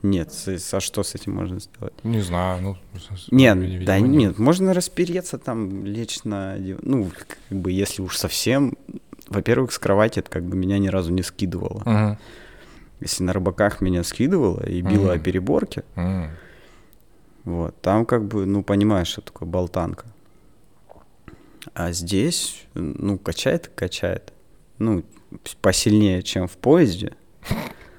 Нет, 0.03 0.31
а 0.73 0.81
что 0.81 1.03
с 1.03 1.15
этим 1.15 1.33
можно 1.33 1.61
сделать? 1.61 1.95
Не 2.05 2.21
знаю, 2.21 2.61
ну... 2.63 2.77
Нет, 3.31 3.57
видимо, 3.57 3.87
да 3.87 4.01
нет, 4.01 4.39
можно 4.39 4.75
распереться 4.75 5.39
там, 5.39 5.87
лечь 5.87 6.23
на... 6.25 6.57
Ну, 6.83 7.11
как 7.49 7.59
бы, 7.59 7.73
если 7.73 8.03
уж 8.03 8.19
совсем... 8.19 8.77
Во-первых, 9.29 9.73
с 9.73 9.79
кровати 9.79 10.19
это 10.19 10.31
как 10.31 10.45
бы 10.45 10.59
меня 10.59 10.77
ни 10.79 10.89
разу 10.89 11.11
не 11.11 11.23
скидывало. 11.23 11.81
Мгм. 11.87 12.19
Если 13.01 13.25
на 13.25 13.33
рыбаках 13.33 13.81
меня 13.81 14.05
скидывало 14.05 14.63
и 14.67 14.83
било 14.83 15.13
о 15.13 15.15
Мгм. 15.15 15.23
переборке, 15.23 15.85
М. 15.97 16.31
вот, 17.45 17.81
там 17.81 18.07
как 18.07 18.27
бы, 18.27 18.47
ну, 18.47 18.63
понимаешь, 18.63 19.09
что 19.09 19.21
такое 19.21 19.49
болтанка. 19.49 20.07
А 21.75 21.93
здесь, 21.93 22.67
ну, 22.75 23.19
качает 23.19 23.69
качает. 23.75 24.33
Ну, 24.79 25.05
посильнее, 25.61 26.23
чем 26.23 26.49
в 26.49 26.57
поезде, 26.57 27.15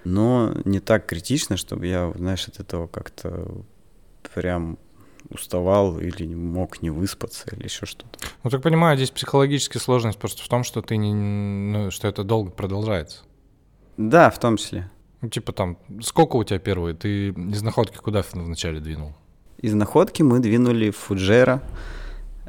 но 0.04 0.54
не 0.66 0.80
так 0.80 1.06
критично, 1.06 1.58
чтобы 1.58 1.88
я, 1.88 2.12
знаешь, 2.16 2.48
от 2.48 2.60
этого 2.60 2.88
как-то 2.88 3.64
прям 4.34 4.78
уставал 5.30 6.00
или 6.00 6.34
мог 6.34 6.82
не 6.82 6.90
выспаться 6.90 7.48
или 7.52 7.64
еще 7.64 7.86
что-то. 7.86 8.20
Ну, 8.44 8.50
так 8.50 8.62
понимаю, 8.62 8.98
здесь 8.98 9.12
психологическая 9.12 9.82
сложность 9.82 10.20
просто 10.20 10.44
в 10.44 10.48
том, 10.48 10.64
что 10.64 10.82
ты 10.82 10.98
не... 10.98 11.14
Ну, 11.14 11.92
что 11.92 12.08
это 12.08 12.24
долго 12.24 12.52
продолжается. 12.52 13.24
Да, 13.98 14.30
в 14.30 14.40
том 14.40 14.58
числе. 14.58 14.92
Ну, 15.22 15.30
типа 15.30 15.54
там, 15.54 15.78
сколько 16.02 16.36
у 16.36 16.44
тебя 16.44 16.60
первые? 16.60 16.96
Ты 16.96 17.30
из 17.30 17.64
находки 17.64 17.98
куда 17.98 18.24
вначале 18.34 18.80
двинул? 18.80 19.16
Из 19.58 19.74
находки 19.74 20.22
мы 20.22 20.40
двинули 20.40 20.90
в 20.92 20.98
Фуджера. 20.98 21.62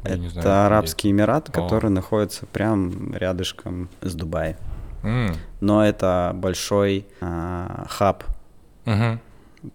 Я 0.03 0.11
Это 0.11 0.17
знаю, 0.29 0.31
где 0.31 0.49
Арабский 0.49 1.11
Эмират, 1.11 1.49
О. 1.49 1.51
который 1.51 1.89
находится 1.89 2.45
прям 2.45 3.13
рядышком 3.15 3.89
с 4.01 4.13
Дубаем. 4.13 4.57
М. 5.03 5.35
Но 5.61 5.85
это 5.85 6.31
большой 6.35 7.05
а, 7.21 7.85
хаб, 7.89 8.23
Мгм. 8.85 9.19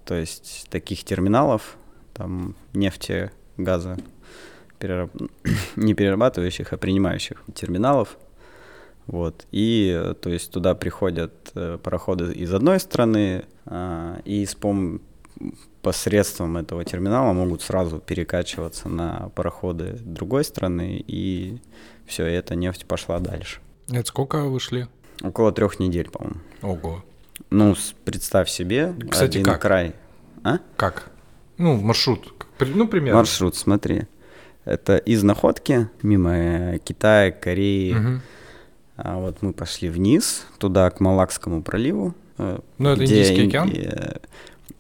то 0.05 0.15
есть 0.15 0.67
таких 0.71 1.05
терминалов, 1.05 1.77
там 2.15 2.55
нефти, 2.73 3.31
газа, 3.57 3.97
перераб- 4.79 5.31
не 5.77 5.95
перерабатывающих, 5.95 6.73
а 6.73 6.77
принимающих 6.77 7.43
терминалов. 7.55 8.17
Вот. 9.07 9.47
И 9.51 10.13
то 10.23 10.31
есть 10.31 10.53
туда 10.53 10.75
приходят 10.75 11.51
э, 11.55 11.79
пароходы 11.83 12.33
из 12.33 12.53
одной 12.55 12.79
страны, 12.79 13.45
а, 13.67 14.21
и 14.25 14.45
с 14.47 14.55
пом- 14.57 15.01
посредством 15.83 16.57
этого 16.57 16.85
терминала 16.85 17.33
могут 17.33 17.63
сразу 17.63 17.99
перекачиваться 17.99 18.89
на 18.89 19.31
пароходы 19.35 19.99
другой 20.01 20.45
страны, 20.45 21.03
и 21.07 21.59
все, 22.07 22.25
эта 22.27 22.55
нефть 22.55 22.87
пошла 22.87 23.19
дальше. 23.19 23.61
Это 23.91 24.07
сколько 24.07 24.45
вышли? 24.45 24.89
Около 25.23 25.53
трех 25.53 25.79
недель, 25.81 26.09
по-моему. 26.09 26.41
Ого. 26.63 27.05
Ну, 27.51 27.75
представь 28.05 28.49
себе, 28.49 28.95
Кстати, 29.11 29.39
один 29.39 29.45
как? 29.45 29.61
край. 29.63 29.95
А? 30.45 30.59
Как? 30.77 31.11
Ну, 31.59 31.77
маршрут. 31.81 32.33
Ну, 32.61 32.87
примерно. 32.89 33.19
Маршрут, 33.19 33.57
смотри. 33.57 34.03
Это 34.65 34.97
из 34.97 35.23
находки, 35.25 35.89
мимо 36.03 36.31
э, 36.37 36.79
Китая, 36.79 37.33
Кореи. 37.33 37.93
Мгм. 37.95 38.23
А 38.97 39.19
вот 39.19 39.43
мы 39.43 39.53
пошли 39.53 39.89
вниз, 39.89 40.47
туда, 40.59 40.89
к 40.91 41.01
Малакскому 41.01 41.63
проливу. 41.63 42.15
э, 42.39 42.61
Ну, 42.79 42.89
это 42.91 43.03
где 43.05 43.15
Индийский 43.15 43.45
Инди- 43.45 43.49
океан? 43.49 44.21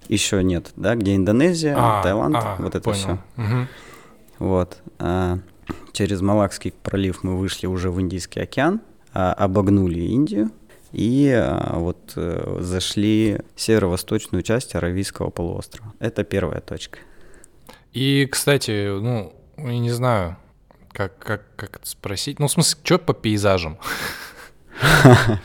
Еще 0.08 0.42
нет, 0.42 0.72
да, 0.76 0.94
где 0.94 1.14
Индонезия, 1.16 1.74
А, 1.78 2.02
Таиланд, 2.02 2.36
а, 2.36 2.56
вот 2.58 2.74
это 2.74 2.80
понял. 2.80 2.98
все. 2.98 3.18
Мгм. 3.36 3.68
Вот. 4.38 4.78
а, 4.98 5.38
через 5.92 6.20
Малакский 6.20 6.72
пролив 6.82 7.22
мы 7.22 7.38
вышли 7.38 7.66
уже 7.66 7.90
в 7.90 8.00
Индийский 8.00 8.40
океан, 8.40 8.80
а, 9.14 9.32
обогнули 9.32 10.00
Индию 10.00 10.50
и 10.92 11.30
а, 11.34 11.78
вот 11.78 12.12
э, 12.16 12.58
зашли 12.60 13.38
в 13.54 13.60
северо-восточную 13.60 14.42
часть 14.42 14.74
Аравийского 14.74 15.30
полуострова. 15.30 15.92
Это 16.00 16.22
первая 16.24 16.60
точка. 16.60 16.98
И, 17.92 18.26
кстати, 18.30 18.88
ну, 19.00 19.32
я 19.56 19.78
не 19.78 19.90
знаю, 19.90 20.36
как, 20.92 21.18
как, 21.18 21.42
как 21.56 21.76
это 21.76 21.86
спросить. 21.88 22.38
Ну, 22.38 22.46
в 22.48 22.50
смысле, 22.50 22.78
что 22.82 22.98
по 22.98 23.14
пейзажам? 23.14 23.78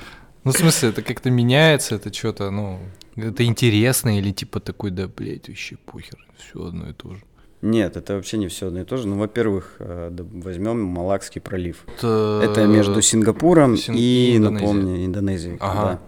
Ну, 0.43 0.53
в 0.53 0.57
смысле, 0.57 0.89
это 0.89 1.01
как-то 1.01 1.29
меняется, 1.29 1.95
это 1.95 2.13
что-то, 2.13 2.51
ну, 2.51 2.79
это 3.17 3.43
интересно 3.43 4.17
или 4.17 4.31
типа 4.31 4.59
такой, 4.59 4.91
да, 4.91 5.07
блядь, 5.07 5.47
вообще 5.49 5.75
похер, 5.77 6.17
все 6.37 6.65
одно 6.65 6.89
и 6.89 6.93
то 6.93 7.13
же. 7.15 7.21
Нет, 7.63 7.97
это 7.97 8.13
вообще 8.15 8.37
не 8.37 8.47
все 8.47 8.67
одно 8.67 8.81
и 8.81 8.83
то 8.83 8.97
же. 8.97 9.07
Ну, 9.07 9.17
во-первых, 9.17 9.77
э, 9.79 10.11
возьмем 10.33 10.83
Малакский 10.83 11.41
пролив. 11.41 11.85
Это, 11.97 12.41
Это 12.43 12.67
между 12.67 13.01
Сингапуром 13.01 13.75
Син- 13.77 13.95
и, 13.97 14.35
и 14.35 14.39
напомню, 14.39 15.03
Индонезией. 15.05 15.57
Ага. 15.59 15.99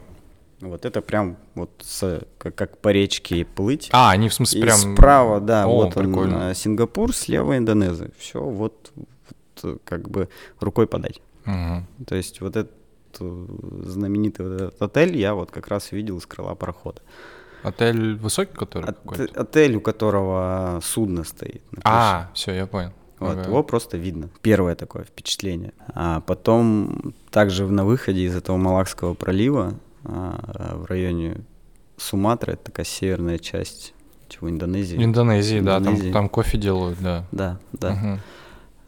да. 0.61 0.67
Вот 0.67 0.85
это 0.85 1.01
прям 1.01 1.37
вот 1.55 1.71
с- 1.81 2.21
как, 2.37 2.53
как 2.53 2.77
по 2.77 2.89
речке 2.91 3.45
плыть. 3.45 3.89
А, 3.93 4.11
они 4.11 4.29
в 4.29 4.33
смысле 4.33 4.59
и 4.59 4.63
прям... 4.63 4.77
справа, 4.77 5.39
да, 5.39 5.65
О, 5.65 5.69
вот 5.85 5.97
он, 5.97 6.05
прикольно. 6.05 6.51
э, 6.51 6.53
Сингапур, 6.53 7.15
слева 7.15 7.57
Индонезия. 7.57 8.11
Все 8.19 8.41
вот, 8.43 8.91
вот, 9.63 9.79
как 9.85 10.07
бы 10.09 10.29
рукой 10.59 10.85
подать. 10.85 11.19
Мгм. 11.45 11.87
То 12.05 12.15
есть 12.15 12.41
вот 12.41 12.55
этот 12.57 12.71
э, 12.71 12.78
знаменитый 13.19 14.45
вот 14.47 14.61
этот 14.61 14.81
отель 14.81 15.17
я 15.17 15.33
вот 15.33 15.51
как 15.51 15.67
раз 15.67 15.91
видел 15.91 16.17
из 16.17 16.25
крыла 16.25 16.55
парохода. 16.55 17.01
Отель 17.63 18.15
высокий 18.15 18.53
который 18.53 18.85
От- 18.89 19.37
отель, 19.37 19.75
у 19.75 19.81
которого 19.81 20.79
судно 20.83 21.23
стоит. 21.23 21.61
А, 21.83 22.29
все, 22.33 22.53
я 22.53 22.67
понял. 22.67 22.91
Вот, 23.19 23.31
Ага. 23.37 23.49
его 23.49 23.63
просто 23.63 23.97
видно. 23.97 24.29
Первое 24.41 24.75
такое 24.75 25.03
впечатление. 25.03 25.73
А 25.93 26.21
потом 26.21 27.13
также 27.31 27.67
на 27.67 27.83
выходе 27.83 28.21
из 28.21 28.33
этого 28.35 28.55
Малакского 28.55 29.13
пролива 29.13 29.73
а, 30.05 30.75
в 30.77 30.85
районе 30.85 31.41
Суматра, 31.97 32.53
это 32.53 32.63
такая 32.65 32.85
северная 32.85 33.37
часть 33.37 33.93
чего, 34.29 34.49
Индонезии. 34.49 35.03
Индонезии, 35.03 35.59
да, 35.59 35.79
там, 35.79 35.89
Индонезии. 35.95 36.11
там 36.13 36.29
кофе 36.29 36.57
делают, 36.57 36.97
да. 37.01 37.25
Да, 37.33 37.59
да. 37.73 37.91
Мгм. 37.91 38.19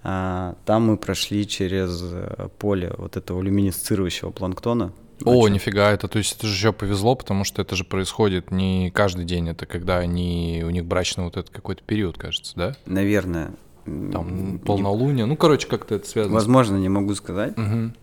А, 0.03 0.55
там 0.65 0.88
мы 0.88 0.98
прошли 0.98 1.46
через 1.48 2.01
э, 2.03 2.48
поле 2.58 2.91
вот 2.98 3.17
этого 3.17 3.41
люминесцирующего 3.41 4.31
планктона. 4.31 4.93
О, 5.24 5.36
Очень- 5.38 5.53
нифига, 5.55 5.91
это 5.91 6.08
то 6.08 6.17
есть 6.17 6.36
это 6.38 6.48
же 6.48 6.53
еще 6.53 6.74
повезло, 6.74 7.13
потому 7.15 7.43
что 7.43 7.62
это 7.62 7.75
же 7.75 7.84
происходит 7.84 8.50
не 8.50 8.89
каждый 8.89 9.25
день, 9.25 9.50
это 9.50 9.67
когда 9.67 10.00
они, 10.00 10.63
у 10.65 10.72
них 10.72 10.86
брачный 10.86 11.24
вот 11.25 11.38
этот 11.38 11.51
какой-то 11.51 11.84
период, 11.84 12.17
кажется, 12.17 12.53
да? 12.55 12.75
Наверное. 12.88 13.51
Там 13.86 14.60
полнолуние, 14.60 15.25
ну, 15.25 15.36
короче, 15.36 15.67
как-то 15.67 15.96
это 15.96 16.08
связано. 16.08 16.34
с- 16.34 16.41
Возможно, 16.43 16.77
не 16.77 16.89
могу 16.89 17.13
сказать. 17.15 17.55
Мгм. 17.58 17.93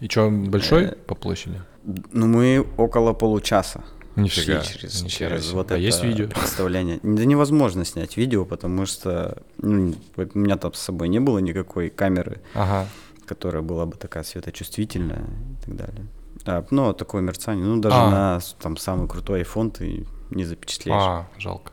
И 0.00 0.08
что, 0.08 0.30
большой 0.30 0.84
Э, 0.84 0.94
по 0.94 1.14
площади? 1.16 1.60
Ну, 1.84 2.26
мы 2.28 2.64
около 2.76 3.12
получаса 3.12 3.82
Нифига, 4.22 4.62
шли 4.62 4.72
через, 4.80 5.02
нихера 5.02 5.30
через 5.30 5.44
себе. 5.46 5.54
вот 5.54 5.70
А 5.70 5.74
это 5.74 5.82
есть 5.82 6.02
видео? 6.04 6.28
представление. 6.28 7.00
Да 7.02 7.24
невозможно 7.24 7.84
снять 7.84 8.16
видео, 8.16 8.44
потому 8.44 8.86
что 8.86 9.42
ну, 9.58 9.94
у 10.16 10.38
меня 10.38 10.56
там 10.56 10.74
с 10.74 10.80
собой 10.80 11.08
не 11.08 11.20
было 11.20 11.38
никакой 11.38 11.88
камеры, 11.90 12.40
Ага. 12.54 12.86
которая 13.26 13.62
была 13.62 13.86
бы 13.86 13.96
такая 13.96 14.24
светочувствительная 14.24 15.22
и 15.60 15.64
так 15.64 15.76
далее. 15.76 16.06
А, 16.44 16.64
ну, 16.70 16.92
такое 16.92 17.20
мерцание. 17.22 17.64
Ну, 17.64 17.80
даже 17.80 17.96
А. 17.96 18.10
на 18.10 18.40
там 18.60 18.76
самый 18.76 19.08
крутой 19.08 19.42
iPhone 19.42 19.70
ты 19.70 20.06
не 20.30 20.44
запечатлеешь. 20.44 20.96
А, 21.02 21.28
жалко. 21.38 21.72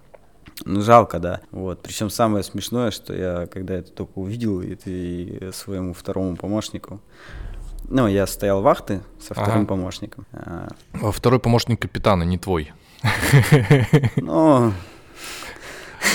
Ну, 0.65 0.81
жалко, 0.81 1.19
да. 1.19 1.41
Вот. 1.51 1.81
Причем 1.83 2.09
самое 2.09 2.43
смешное, 2.43 2.89
что 2.91 3.13
я, 3.13 3.45
когда 3.47 3.73
это 3.75 3.91
только 3.91 4.17
увидел, 4.19 4.61
это 4.61 4.89
и 4.89 5.51
своему 5.51 5.93
второму 5.93 6.35
помощнику. 6.37 7.01
Ну, 7.89 8.07
я 8.07 8.25
стоял 8.27 8.61
вахты 8.61 9.01
со 9.19 9.33
вторым 9.33 9.59
Ага. 9.59 9.65
помощником. 9.67 10.25
А, 10.33 10.69
Второй 11.11 11.39
помощник 11.39 11.79
капитана, 11.81 12.23
не 12.23 12.37
твой. 12.37 12.71
Ну, 14.17 14.73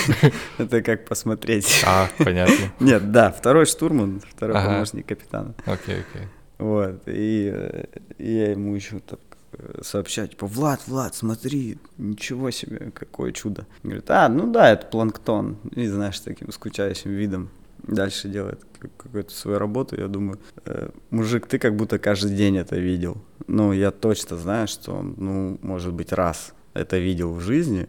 это 0.57 0.81
как 0.81 1.05
посмотреть. 1.05 1.83
А, 1.85 2.07
понятно. 2.17 2.71
Нет, 2.79 3.11
да, 3.11 3.31
второй 3.31 3.65
штурман, 3.65 4.21
второй 4.29 4.57
Ага. 4.57 4.67
помощник 4.73 5.05
капитана. 5.05 5.53
Окей, 5.65 6.01
окей. 6.01 6.27
Вот, 6.57 7.01
и, 7.07 7.51
э, 7.53 7.85
и 8.17 8.31
я 8.33 8.51
ему 8.51 8.75
еще 8.75 8.99
так 8.99 9.19
э, 9.53 9.81
сообщаю, 9.83 10.27
типа, 10.27 10.45
Влад, 10.47 10.81
Влад, 10.87 11.15
смотри, 11.15 11.77
ничего 11.97 12.51
себе, 12.51 12.91
какое 12.93 13.31
чудо. 13.31 13.65
Говорит, 13.83 14.09
а, 14.11 14.29
ну 14.29 14.51
да, 14.51 14.71
это 14.71 14.85
планктон. 14.85 15.57
И, 15.75 15.87
знаешь, 15.87 16.19
таким 16.19 16.51
скучающим 16.51 17.11
видом 17.11 17.49
дальше 17.83 18.27
делает 18.29 18.59
как- 18.79 18.95
какую-то 18.97 19.33
свою 19.33 19.57
работу. 19.59 19.99
Я 19.99 20.07
думаю, 20.07 20.39
«Э, 20.65 20.89
мужик, 21.09 21.47
ты 21.47 21.57
как 21.59 21.75
будто 21.75 21.99
каждый 21.99 22.35
день 22.35 22.57
это 22.57 22.77
видел. 22.77 23.17
Ну, 23.47 23.73
я 23.73 23.91
точно 23.91 24.37
знаю, 24.37 24.67
что 24.67 24.93
он, 24.93 25.13
ну, 25.17 25.59
может 25.61 25.93
быть, 25.93 26.11
раз 26.13 26.53
это 26.73 26.97
видел 26.97 27.33
в 27.33 27.41
жизни 27.41 27.87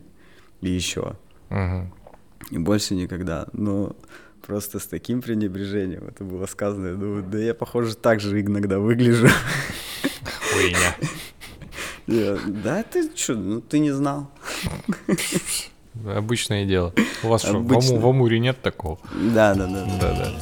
и 0.60 0.70
еще. 0.70 1.14
Мгм. 1.50 1.92
И 2.50 2.58
больше 2.58 2.94
никогда. 2.94 3.46
Но 3.52 3.94
просто 4.46 4.78
с 4.78 4.86
таким 4.86 5.22
пренебрежением 5.22 6.08
это 6.08 6.24
было 6.24 6.46
сказано. 6.46 6.88
Я 6.88 6.94
думаю, 6.94 7.22
да 7.22 7.38
я, 7.38 7.54
похоже, 7.54 7.94
так 7.94 8.20
же 8.20 8.40
иногда 8.40 8.78
выгляжу. 8.80 9.28
Хуйня. 10.52 10.96
Я, 12.08 12.36
Да 12.64 12.82
ты 12.82 13.08
что, 13.14 13.34
ну 13.34 13.60
ты 13.60 13.78
не 13.78 13.92
знал. 13.92 14.30
Обычное 16.06 16.64
дело. 16.64 16.92
У 17.22 17.28
вас 17.28 17.42
что, 17.42 17.58
в. 17.58 17.72
Аму- 17.72 17.98
в 18.00 18.06
Амуре 18.06 18.38
нет 18.38 18.60
такого? 18.62 18.98
Да, 19.34 19.54
да, 19.54 19.66
да. 19.66 19.84
да. 19.84 19.98
Да-да. 20.00 20.32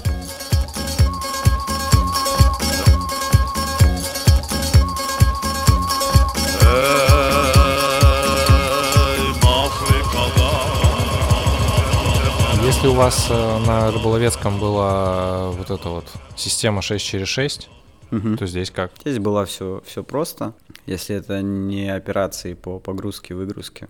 Если 12.62 12.86
у 12.88 12.92
вас 12.94 13.26
э, 13.30 13.58
на 13.66 13.90
Рыболовецком 13.90 14.60
была 14.60 15.50
вот 15.50 15.70
эта 15.70 15.88
вот 15.88 16.04
система 16.36 16.82
6 16.82 17.04
через 17.04 17.28
6, 17.28 17.68
Мгм. 18.10 18.36
то 18.36 18.46
здесь 18.46 18.70
как? 18.70 18.90
Здесь 19.00 19.18
было 19.18 19.44
все, 19.46 19.82
все 19.86 20.02
просто. 20.04 20.52
Если 20.86 21.16
это 21.16 21.42
не 21.42 21.88
операции 21.88 22.54
по 22.54 22.78
погрузке 22.78 23.34
выгрузке 23.34 23.88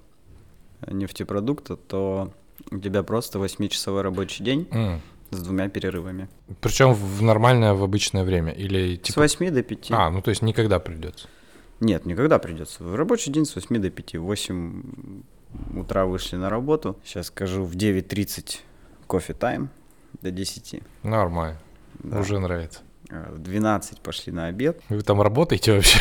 нефтепродукта, 0.86 1.76
то 1.76 2.32
у 2.70 2.78
тебя 2.78 3.02
просто 3.02 3.38
8-часовой 3.38 4.02
рабочий 4.02 4.44
день 4.44 4.68
М. 4.70 5.00
с 5.30 5.38
двумя 5.42 5.68
перерывами. 5.68 6.28
Причем 6.60 6.92
в 6.92 7.22
нормальное, 7.22 7.74
в 7.74 7.82
обычное 7.82 8.24
время? 8.24 8.52
Или 8.52 8.96
С 8.96 9.00
типа... 9.00 9.20
8 9.20 9.50
до 9.50 9.62
5. 9.62 9.90
А, 9.92 10.10
ну 10.10 10.22
то 10.22 10.30
есть 10.30 10.42
никогда 10.42 10.78
придется. 10.78 11.28
Нет, 11.80 12.04
никогда 12.04 12.38
придется. 12.38 12.84
В 12.84 12.94
рабочий 12.94 13.32
день 13.32 13.46
с 13.46 13.54
8 13.54 13.78
до 13.80 13.90
5. 13.90 14.16
В 14.16 14.22
8 14.22 15.22
утра 15.76 16.04
вышли 16.04 16.36
на 16.36 16.50
работу. 16.50 16.96
Сейчас 17.04 17.28
скажу, 17.28 17.64
в 17.64 17.74
9.30 17.74 18.58
кофе 19.06 19.32
тайм 19.34 19.70
до 20.20 20.30
10. 20.30 20.82
Нормально. 21.02 21.58
Да. 21.94 22.20
Уже 22.20 22.38
нравится. 22.38 22.80
А 23.12 23.32
В 23.34 23.38
12 23.38 24.00
пошли 24.00 24.32
на 24.32 24.46
обед. 24.46 24.80
Вы 24.88 25.02
там 25.02 25.20
работаете 25.20 25.74
вообще? 25.74 25.98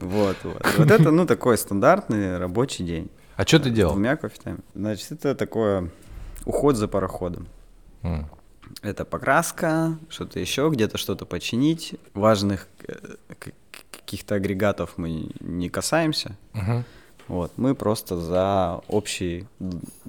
Вот, 0.00 0.36
вот. 0.42 0.66
Вот 0.78 0.90
это, 0.90 1.10
ну, 1.10 1.26
такой 1.26 1.56
стандартный 1.58 2.38
рабочий 2.38 2.84
день. 2.84 3.10
А 3.36 3.46
что 3.46 3.58
ты 3.60 3.70
С 3.70 3.72
делал? 3.72 3.92
двумя 3.92 4.16
кофе 4.16 4.36
тайм. 4.42 4.58
Значит, 4.74 5.12
это 5.12 5.34
такое 5.34 5.90
уход 6.44 6.76
за 6.76 6.88
пароходом. 6.88 7.46
Это 8.82 9.04
покраска, 9.04 9.98
что-то 10.08 10.38
еще, 10.38 10.68
где-то 10.72 10.96
что-то 10.96 11.26
починить. 11.26 11.94
Важных 12.14 12.68
э, 12.86 12.94
каких-то 13.90 14.36
агрегатов 14.36 14.94
мы 14.96 15.30
не 15.40 15.68
касаемся. 15.68 16.36
Мгм. 16.52 16.84
Вот, 17.30 17.52
мы 17.56 17.76
просто 17.76 18.16
за 18.16 18.80
общий 18.88 19.46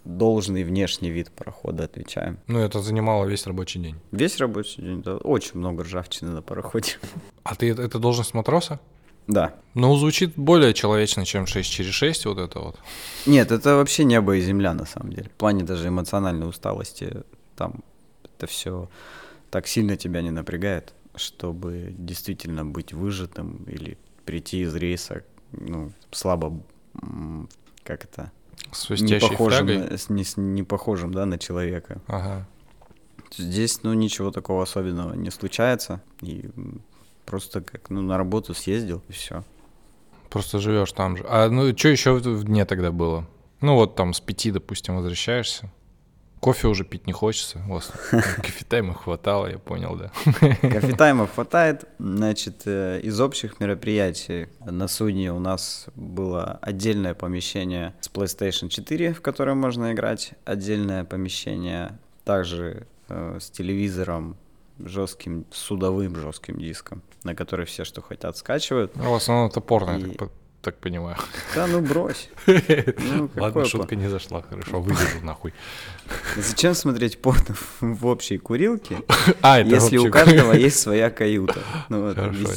должный 0.04 0.64
внешний 0.64 1.12
вид 1.12 1.30
парохода 1.30 1.84
отвечаем. 1.84 2.40
Ну, 2.48 2.58
это 2.58 2.82
занимало 2.82 3.26
весь 3.26 3.46
рабочий 3.46 3.80
день. 3.80 3.96
Весь 4.12 4.38
рабочий 4.40 4.82
день, 4.82 5.04
да, 5.04 5.18
очень 5.18 5.60
много 5.60 5.84
ржавчины 5.84 6.32
на 6.32 6.42
пароходе. 6.42 6.98
А 7.44 7.54
ты 7.54 7.70
это 7.70 8.00
должность 8.00 8.34
матроса? 8.34 8.80
Да. 9.28 9.54
Ну, 9.76 9.96
звучит 9.98 10.34
более 10.36 10.74
человечно, 10.74 11.24
чем 11.24 11.46
6 11.46 11.72
через 11.72 11.94
6, 11.94 12.26
вот 12.26 12.40
это 12.40 12.60
вот. 12.60 12.80
Нет, 13.28 13.52
это 13.52 13.76
вообще 13.76 14.04
небо 14.04 14.36
и 14.36 14.42
земля 14.42 14.74
на 14.74 14.88
самом 14.88 15.14
деле. 15.14 15.30
В 15.30 15.38
плане 15.38 15.64
даже 15.64 15.90
эмоциональной 15.90 16.50
усталости 16.50 17.18
там 17.56 17.84
это 18.24 18.48
все 18.48 18.90
так 19.52 19.68
сильно 19.68 19.96
тебя 19.96 20.24
не 20.24 20.32
напрягает, 20.32 20.96
чтобы 21.16 21.94
действительно 21.96 22.66
быть 22.66 22.94
выжатым 22.94 23.64
или 23.66 24.00
прийти 24.26 24.62
из 24.62 24.74
рейса, 24.74 25.24
ну, 25.52 25.92
слабо, 26.10 26.60
как 27.84 28.04
это, 28.06 28.32
не 28.90 29.20
похожим, 29.20 29.68
флягой. 29.68 29.90
на, 29.90 29.98
с- 29.98 30.10
не, 30.10 30.24
с- 30.24 30.38
не 30.38 30.64
похожим, 30.64 31.14
да, 31.14 31.26
на 31.26 31.38
человека. 31.38 32.02
Ага. 32.08 32.48
Здесь, 33.38 33.84
ну, 33.84 33.94
ничего 33.94 34.32
такого 34.32 34.64
особенного 34.64 35.14
не 35.14 35.32
случается. 35.32 36.02
И 36.22 36.50
просто 37.26 37.62
как, 37.62 37.90
ну, 37.90 38.02
на 38.02 38.18
работу 38.18 38.54
съездил, 38.54 39.02
и 39.08 39.14
все. 39.14 39.44
Просто 40.30 40.60
живешь 40.60 40.92
там 40.92 41.18
же. 41.18 41.26
А 41.28 41.50
ну, 41.50 41.76
что 41.78 41.90
еще 41.90 42.14
в 42.14 42.44
дне 42.44 42.66
тогда 42.66 42.92
было? 42.92 43.28
Ну, 43.62 43.76
вот 43.76 43.96
там 43.96 44.14
с 44.14 44.20
пяти, 44.20 44.52
допустим, 44.52 44.96
возвращаешься. 44.98 45.72
Кофе 46.42 46.68
уже 46.68 46.84
пить 46.84 47.06
не 47.08 47.14
хочется. 47.14 47.62
У 47.70 47.74
вас 47.74 47.92
кофе-тайма 48.12 48.94
хватало, 48.96 49.46
я 49.48 49.60
понял, 49.60 49.96
да. 49.96 50.12
Кофетаймов 50.62 51.32
хватает. 51.36 51.86
Значит, 52.00 52.64
э, 52.66 53.00
из 53.04 53.22
общих 53.22 53.60
мероприятий 53.60 54.48
на 54.66 54.88
судне 54.88 55.32
у 55.32 55.40
нас 55.40 55.86
было 55.96 56.58
отдельное 56.64 57.14
помещение 57.14 57.94
с 58.02 58.10
PlayStation 58.10 58.70
4, 58.70 59.14
в 59.14 59.22
которое 59.22 59.54
можно 59.54 59.94
играть. 59.94 60.32
Отдельное 60.44 61.04
помещение 61.04 62.00
также 62.26 62.88
э, 63.08 63.38
с 63.40 63.50
телевизором 63.52 64.36
жестким, 64.80 65.46
судовым 65.52 66.16
жестким 66.16 66.58
диском, 66.58 67.04
на 67.24 67.36
который 67.36 67.68
все, 67.68 67.86
что 67.86 68.02
хотят, 68.02 68.36
скачивают. 68.36 68.96
Ну, 68.96 69.12
в 69.12 69.14
основном 69.14 69.50
это 69.50 69.62
порно, 69.62 69.92
я 69.92 69.98
И- 70.00 70.02
так 70.10 70.18
по- 70.18 70.32
так 70.62 70.78
понимаю. 70.80 71.18
Да 71.56 71.68
ну 71.68 71.82
брось. 71.82 72.30
Ну, 72.48 73.30
Ладно, 73.36 73.66
шутка 73.66 73.96
не 73.96 74.08
зашла, 74.10 74.42
хорошо, 74.42 74.80
вырежу 74.82 75.20
нахуй. 75.24 75.54
Зачем 76.38 76.74
смотреть 76.76 77.22
порно 77.22 77.56
в 77.80 78.06
общей 78.06 78.38
курилке, 78.38 78.98
А, 79.42 79.60
если 79.60 79.98
у 79.98 80.10
каждого 80.12 80.54
есть 80.54 80.80
своя 80.80 81.10
каюта? 81.10 81.60
Ну, 81.90 82.14
Хорошо, 82.14 82.50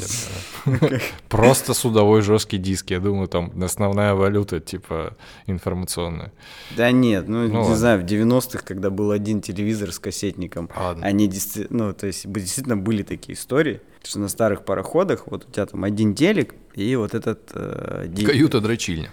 я. 0.67 1.01
Просто 1.29 1.75
судовой 1.75 2.23
жесткий 2.23 2.59
диск, 2.59 2.91
я 2.91 3.01
думаю, 3.01 3.29
там 3.29 3.53
основная 3.63 4.15
валюта, 4.15 4.61
типа, 4.61 5.17
информационная. 5.47 6.33
Да 6.77 6.91
нет, 6.91 7.29
ну, 7.29 7.43
Ну 7.43 7.49
не 7.49 7.57
ладно. 7.59 7.77
знаю, 7.77 8.01
в 8.01 8.05
90-х, 8.05 8.61
когда 8.65 8.91
был 8.91 9.11
один 9.11 9.41
телевизор 9.41 9.93
с 9.93 9.99
кассетником, 9.99 10.69
Ладно. 10.77 11.07
они 11.07 11.27
действительно, 11.29 11.87
ну, 11.87 11.93
то 11.93 12.07
есть 12.07 12.31
действительно 12.31 12.77
были 12.77 13.03
такие 13.03 13.37
истории, 13.37 13.81
что 14.03 14.19
на 14.19 14.29
старых 14.29 14.65
пароходах 14.65 15.27
вот 15.27 15.47
у 15.49 15.51
тебя 15.51 15.67
там 15.67 15.85
один 15.85 16.15
телек 16.15 16.55
и 16.75 16.97
вот 16.97 17.15
этот... 17.15 17.51
э, 17.55 18.07
ди- 18.09 18.25
Каюта-дрочильня. 18.27 19.11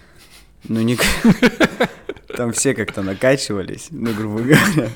Ну, 0.68 0.80
не... 0.82 0.96
Там 2.36 2.52
все 2.52 2.74
как-то 2.74 3.02
накачивались, 3.02 3.88
ну, 3.90 4.14
грубо 4.14 4.38
говоря, 4.40 4.88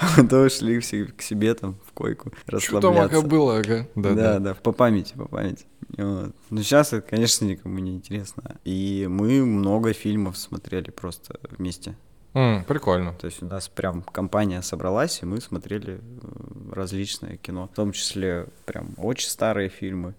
а 0.00 0.16
потом 0.16 0.50
шли 0.50 0.78
все 0.80 1.06
к 1.06 1.22
себе 1.22 1.54
там 1.54 1.76
в 1.86 1.92
койку 1.92 2.30
Что 2.58 2.78
там 2.80 2.90
расслабляться. 2.92 3.18
ага 3.18 3.26
было, 3.26 3.58
ага? 3.58 3.88
Да, 3.94 4.38
да, 4.38 4.54
по 4.54 4.72
памяти, 4.72 5.14
по 5.14 5.24
памяти. 5.26 5.64
Вот. 5.96 6.34
Но 6.50 6.62
сейчас 6.62 6.92
это, 6.92 7.00
конечно, 7.08 7.46
никому 7.46 7.78
не 7.78 7.92
интересно. 7.94 8.56
И 8.64 9.06
мы 9.08 9.46
много 9.46 9.94
фильмов 9.94 10.36
смотрели 10.36 10.90
просто 10.90 11.38
вместе. 11.56 11.96
М, 12.34 12.64
прикольно. 12.64 13.14
То 13.14 13.26
есть 13.28 13.42
у 13.42 13.46
нас 13.46 13.68
прям 13.68 14.02
компания 14.02 14.60
собралась, 14.60 15.20
и 15.22 15.26
мы 15.26 15.40
смотрели 15.40 16.00
э, 16.00 16.00
различное 16.72 17.36
кино. 17.38 17.70
В 17.72 17.76
том 17.76 17.92
числе 17.92 18.48
прям 18.66 18.88
очень 18.98 19.30
старые 19.30 19.70
фильмы. 19.70 20.14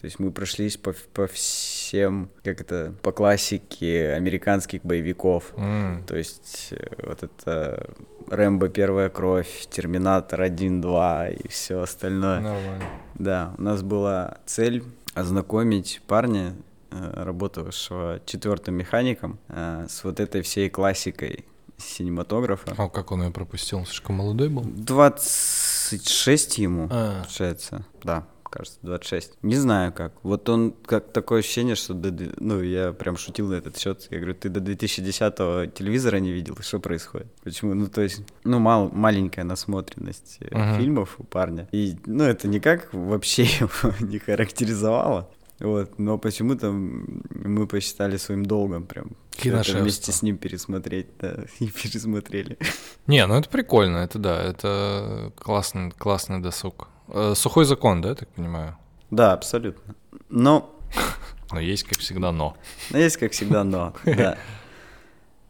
То 0.00 0.04
есть 0.04 0.20
мы 0.20 0.30
прошлись 0.30 0.76
по, 0.76 0.94
по 1.12 1.26
всем, 1.26 2.30
как 2.44 2.60
это, 2.60 2.94
по 3.02 3.10
классике 3.10 4.12
американских 4.12 4.82
боевиков. 4.84 5.52
М, 5.56 6.04
То 6.06 6.16
есть 6.16 6.68
э, 6.70 6.86
вот 7.04 7.22
это 7.24 7.90
Рэмбо 8.28 8.68
Первая 8.68 9.08
кровь, 9.08 9.66
Терминатор 9.70 10.40
1, 10.42 10.80
2 10.80 11.28
и 11.30 11.48
все 11.48 11.80
остальное. 11.82 12.40
Нормально. 12.40 12.84
Да, 13.14 13.54
у 13.58 13.62
нас 13.62 13.82
была 13.82 14.38
цель 14.46 14.84
ознакомить 15.14 16.00
парня, 16.06 16.54
э, 16.92 17.22
работавшего 17.24 18.20
четвертым 18.24 18.74
механиком, 18.76 19.40
э, 19.48 19.86
с 19.88 20.04
вот 20.04 20.20
этой 20.20 20.42
всей 20.42 20.70
классикой 20.70 21.44
синематографа. 21.76 22.72
А 22.78 22.88
как 22.88 23.10
он 23.12 23.22
ее 23.24 23.30
пропустил? 23.32 23.84
Слишком 23.84 24.16
молодой 24.16 24.48
был? 24.48 24.62
26 24.62 26.58
ему, 26.58 26.88
А. 26.90 27.22
получается. 27.22 27.84
Да, 28.02 28.26
кажется, 28.50 28.78
26. 28.82 29.38
Не 29.42 29.56
знаю 29.56 29.92
как. 29.92 30.12
Вот 30.22 30.48
он, 30.48 30.74
как 30.84 31.12
такое 31.12 31.40
ощущение, 31.40 31.74
что... 31.74 31.94
до 31.94 32.12
ну, 32.38 32.62
я 32.62 32.92
прям 32.92 33.16
шутил 33.16 33.48
на 33.48 33.54
этот 33.54 33.78
счет. 33.78 34.06
Я 34.10 34.18
говорю, 34.18 34.34
ты 34.34 34.48
до 34.48 34.60
2010-го 34.60 35.66
телевизора 35.66 36.18
не 36.18 36.32
видел? 36.32 36.56
Что 36.60 36.80
происходит? 36.80 37.28
Почему? 37.42 37.74
Ну, 37.74 37.88
то 37.88 38.02
есть, 38.02 38.22
ну, 38.44 38.58
мал, 38.58 38.90
маленькая 38.92 39.44
насмотренность 39.44 40.38
Мгм. 40.50 40.76
фильмов 40.76 41.16
у 41.18 41.24
парня. 41.24 41.68
И, 41.72 41.96
ну, 42.06 42.24
это 42.24 42.48
никак 42.48 42.92
вообще 42.92 43.42
его 43.60 43.94
не 44.00 44.18
характеризовало. 44.18 45.30
Вот, 45.60 45.98
но 45.98 46.18
почему-то 46.18 46.70
мы 46.70 47.66
посчитали 47.66 48.16
своим 48.16 48.46
долгом 48.46 48.86
прям 48.86 49.16
вместе 49.42 50.12
с 50.12 50.22
ним 50.22 50.38
пересмотреть, 50.38 51.08
да, 51.20 51.44
и 51.58 51.66
пересмотрели. 51.66 52.58
Не, 53.06 53.26
ну 53.26 53.34
это 53.34 53.48
прикольно, 53.48 53.98
это 53.98 54.18
да, 54.18 54.42
это 54.42 55.32
классный, 55.36 55.90
классный 55.92 56.40
досуг. 56.40 56.88
Э, 57.08 57.34
Сухой 57.34 57.64
закон, 57.64 58.00
да, 58.00 58.10
я 58.10 58.14
так 58.14 58.28
понимаю? 58.28 58.76
Да, 59.10 59.32
абсолютно. 59.32 59.94
Но 60.28 60.74
Но 61.52 61.60
есть, 61.60 61.84
как 61.84 61.98
всегда, 61.98 62.32
но. 62.32 62.56
Но 62.90 62.98
есть, 62.98 63.16
как 63.16 63.32
всегда, 63.32 63.64
но. 63.64 63.94
Да. 64.04 64.38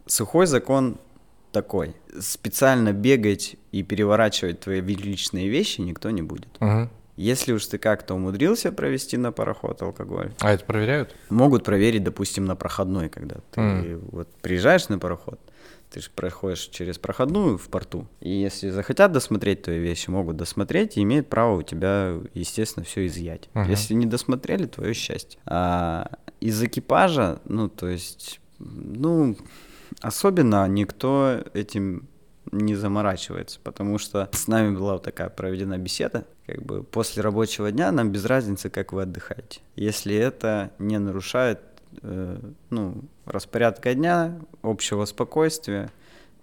Сухой 0.07 0.47
закон 0.47 0.97
такой. 1.53 1.95
Специально 2.21 2.93
бегать 2.93 3.57
и 3.73 3.83
переворачивать 3.83 4.61
твои 4.61 4.81
личные 4.81 5.49
вещи 5.49 5.81
никто 5.81 6.11
не 6.11 6.23
будет. 6.23 6.61
Мгм. 6.61 6.91
Если 7.19 7.53
уж 7.53 7.67
ты 7.67 7.79
как-то 7.79 8.15
умудрился 8.15 8.71
провести 8.71 9.17
на 9.17 9.33
пароход 9.33 9.83
алкоголь, 9.83 10.33
А 10.39 10.53
это 10.53 10.65
проверяют? 10.65 11.17
могут 11.31 11.65
проверить, 11.65 12.05
допустим, 12.05 12.45
на 12.45 12.55
проходной, 12.55 13.09
когда 13.09 13.37
ты 13.51 13.61
М. 13.61 14.01
вот 14.13 14.29
приезжаешь 14.41 14.89
на 14.89 15.01
пароход, 15.01 15.41
ты 15.91 16.01
же 16.01 16.11
проходишь 16.15 16.69
через 16.69 16.97
проходную 16.97 17.59
в 17.59 17.69
порту, 17.71 18.07
и 18.21 18.31
если 18.31 18.71
захотят 18.71 19.11
досмотреть 19.11 19.63
твои 19.63 19.81
вещи, 19.81 20.11
могут 20.11 20.37
досмотреть 20.37 20.97
и 20.97 21.03
имеют 21.03 21.29
право 21.29 21.57
у 21.59 21.63
тебя, 21.63 22.21
естественно, 22.35 22.85
все 22.85 23.05
изъять. 23.09 23.49
Мгм. 23.55 23.69
Если 23.69 23.95
не 23.95 24.07
досмотрели, 24.07 24.67
твое 24.67 24.95
счастье. 24.95 25.41
А 25.45 26.13
из 26.41 26.63
экипажа, 26.63 27.41
ну, 27.47 27.69
то 27.69 27.89
есть, 27.89 28.41
ну, 28.61 29.37
особенно 30.01 30.69
никто 30.69 31.43
этим 31.53 32.07
не 32.53 32.75
заморачивается, 32.75 33.61
потому 33.63 33.99
что 33.99 34.29
с 34.33 34.49
нами 34.49 34.75
была 34.75 34.95
вот 34.95 35.03
такая 35.03 35.29
проведена 35.29 35.79
беседа, 35.79 36.25
как 36.47 36.63
бы 36.63 36.83
после 36.83 37.23
рабочего 37.23 37.71
дня 37.71 37.93
нам 37.93 38.11
без 38.11 38.25
разницы, 38.25 38.71
как 38.71 38.93
вы 38.93 39.03
отдыхаете. 39.03 39.61
Если 39.77 40.15
это 40.15 40.71
не 40.79 40.99
нарушает 40.99 41.61
э, 42.03 42.39
ну, 42.71 43.05
распорядка 43.27 43.95
дня, 43.95 44.39
общего 44.63 45.05
спокойствия 45.05 45.91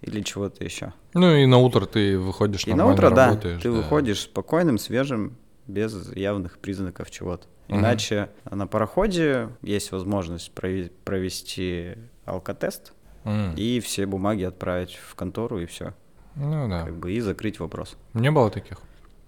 или 0.01 0.21
чего-то 0.21 0.63
еще. 0.63 0.93
Ну 1.13 1.33
и 1.33 1.45
на 1.45 1.57
утро 1.57 1.85
ты 1.85 2.17
выходишь 2.19 2.65
И 2.65 2.73
на 2.73 2.85
утро, 2.85 3.09
да, 3.09 3.27
работаешь. 3.27 3.61
ты 3.61 3.71
выходишь 3.71 4.21
спокойным, 4.21 4.77
свежим, 4.77 5.35
без 5.67 6.13
явных 6.13 6.59
признаков 6.59 7.09
чего-то. 7.09 7.47
Иначе 7.67 8.29
на 8.49 8.67
пароходе 8.67 9.49
есть 9.63 9.91
возможность 9.91 10.51
провести 10.51 11.95
алкотест 12.25 12.93
М. 13.25 13.53
и 13.55 13.79
все 13.79 14.05
бумаги 14.05 14.43
отправить 14.43 14.95
в 14.95 15.15
контору 15.15 15.59
и 15.59 15.65
все, 15.65 15.93
Ну 16.35 16.69
да. 16.69 16.83
как 16.85 16.95
бы 16.97 17.11
и 17.11 17.19
закрыть 17.19 17.59
вопрос. 17.59 17.97
Не 18.13 18.31
было 18.31 18.49
таких? 18.49 18.77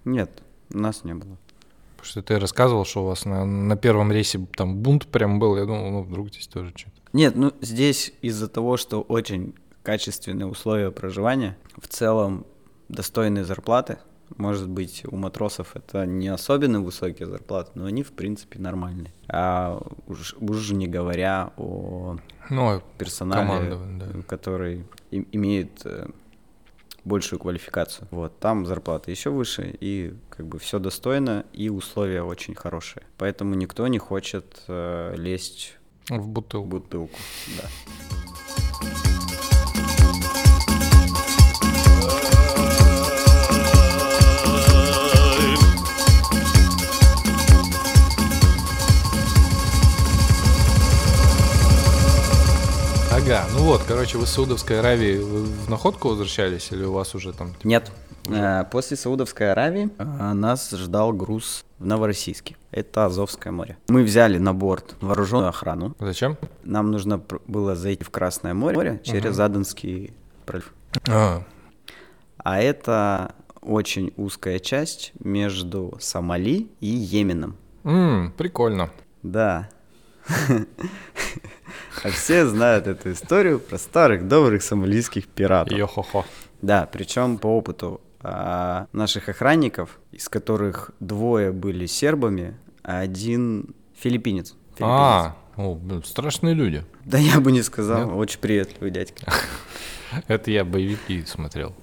Нет, 0.06 0.44
у 0.74 0.78
нас 0.78 1.04
не 1.04 1.14
было. 1.14 1.38
Потому 1.98 2.06
что 2.12 2.22
ты 2.22 2.40
рассказывал, 2.40 2.86
что 2.86 3.04
у 3.04 3.08
вас 3.08 3.26
на, 3.26 3.44
на 3.44 3.76
первом 3.76 4.12
рейсе 4.12 4.46
там 4.56 4.78
бунт 4.78 5.08
прям 5.08 5.40
был. 5.40 5.58
Я 5.58 5.66
думал, 5.66 5.90
ну 5.92 6.04
вдруг 6.04 6.30
здесь 6.30 6.48
тоже 6.48 6.72
что-то. 6.76 6.96
Нет, 7.12 7.36
ну 7.36 7.52
здесь 7.62 8.14
из-за 8.22 8.48
того, 8.48 8.78
что 8.78 9.02
очень 9.02 9.56
качественные 9.84 10.46
условия 10.46 10.92
проживания, 10.92 11.58
в 11.82 11.88
целом 11.88 12.46
достойные 12.90 13.46
зарплаты. 13.46 13.98
Может 14.36 14.68
быть, 14.70 15.04
у 15.10 15.16
матросов 15.16 15.76
это 15.76 16.06
не 16.06 16.28
особенно 16.28 16.82
высокие 16.82 17.28
зарплаты, 17.28 17.72
но 17.76 17.86
они, 17.86 18.04
в 18.04 18.12
принципе, 18.12 18.60
нормальные. 18.60 19.12
А 19.30 19.82
уж, 20.08 20.36
уж 20.40 20.72
не 20.72 20.88
говоря 20.88 21.52
о 21.58 22.18
Ну, 22.50 22.82
персонале, 22.98 23.48
командование, 23.48 24.14
да. 24.14 24.22
который 24.24 24.86
имеет 25.12 25.86
э, 25.86 26.08
большую 27.06 27.40
квалификацию. 27.40 28.08
Вот, 28.12 28.38
там 28.40 28.66
зарплата 28.66 29.10
еще 29.12 29.30
выше, 29.30 29.76
и 29.80 30.14
как 30.30 30.46
бы 30.48 30.60
все 30.60 30.78
достойно, 30.80 31.46
и 31.54 31.70
условия 31.70 32.22
очень 32.22 32.54
хорошие. 32.54 33.04
Поэтому 33.18 33.56
никто 33.56 33.88
не 33.88 33.98
хочет 33.98 34.62
э, 34.68 35.16
лезть 35.18 35.78
в 36.10 36.18
в 36.20 36.28
бутылку. 36.28 36.68
бутылку. 36.68 37.18
Да. 37.62 39.07
Ага, 53.30 53.46
ну 53.54 53.64
вот, 53.66 53.84
короче, 53.84 54.18
вы 54.18 54.26
с 54.26 54.30
Саудовской 54.30 54.80
Аравии 54.80 55.18
в 55.18 55.70
находку 55.70 56.08
возвращались 56.08 56.72
или 56.72 56.86
у 56.86 56.94
вас 56.94 57.14
уже 57.14 57.34
там... 57.34 57.50
типа, 57.56 57.68
Нет. 57.68 57.92
Э, 58.30 58.64
После 58.72 58.96
Саудовской 58.96 59.52
Аравии 59.52 59.90
э, 59.98 60.32
нас 60.34 60.72
ждал 60.72 61.12
груз 61.12 61.66
в 61.78 61.86
Новороссийске. 61.86 62.56
Это 62.72 63.04
Азовское 63.06 63.52
море. 63.52 63.76
Мы 63.90 64.04
взяли 64.04 64.38
на 64.38 64.54
борт 64.54 64.96
вооруженную 65.02 65.50
охрану. 65.50 65.94
Зачем? 66.00 66.38
Нам 66.64 66.90
нужно 66.90 67.22
было 67.48 67.76
зайти 67.76 68.06
в 68.06 68.12
Красное 68.12 68.54
море 68.54 69.02
через 69.04 69.36
Заданский 69.36 70.14
пролив. 70.46 70.74
А, 71.10 71.44
А 72.38 72.60
это 72.62 73.36
очень 73.60 74.14
узкая 74.16 74.60
часть 74.60 75.12
между 75.20 75.98
Сомали 76.00 76.70
и 76.80 76.88
Йеменом. 76.88 77.58
м, 77.84 78.32
прикольно. 78.38 78.90
Да. 79.22 79.68
А 82.04 82.10
все 82.10 82.46
знают 82.46 82.88
эту 82.88 83.12
историю 83.12 83.60
про 83.60 83.78
старых 83.78 84.28
добрых 84.28 84.62
сомалийских 84.62 85.28
пиратов. 85.28 85.78
Йо-хо-хо. 85.78 86.26
Да, 86.62 86.88
причем 86.92 87.38
по 87.38 87.48
опыту 87.48 88.02
а, 88.22 88.88
наших 88.92 89.30
охранников, 89.30 90.00
из 90.12 90.30
которых 90.30 90.92
двое 91.00 91.52
были 91.52 91.86
сербами, 91.86 92.58
а 92.84 93.00
один 93.00 93.76
филиппинец. 93.96 94.56
Филиппинец. 94.76 94.82
А, 94.82 95.36
о, 95.56 95.76
блин, 95.76 96.04
страшные 96.04 96.54
люди. 96.54 96.86
Да 97.06 97.18
я 97.18 97.40
бы 97.40 97.52
не 97.52 97.62
сказал, 97.62 98.06
Нет? 98.06 98.16
очень 98.16 98.40
приветливый 98.40 98.92
дядька. 98.92 99.32
Это 100.28 100.52
я 100.52 100.64
боевики 100.66 101.26
смотрел. 101.26 101.76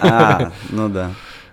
А, 0.00 0.52
ну 0.70 0.88
да. 0.88 1.12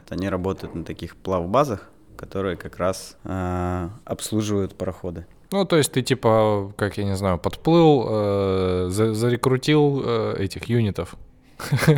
Они 0.10 0.30
работают 0.30 0.76
на 0.76 0.84
таких 0.84 1.16
плавбазах, 1.16 1.90
которые 2.18 2.56
как 2.56 2.78
раз 2.78 3.18
а, 3.24 3.90
обслуживают 4.06 4.76
пароходы. 4.76 5.26
Ну, 5.52 5.66
то 5.66 5.78
есть 5.78 5.92
ты 5.92 6.02
типа, 6.02 6.74
как 6.78 6.98
я 6.98 7.04
не 7.04 7.16
знаю, 7.16 7.38
подплыл, 7.38 8.06
э, 8.10 8.88
за- 8.90 9.14
зарекрутил 9.14 10.02
э, 10.04 10.36
этих 10.40 10.66
юнитов 10.66 11.16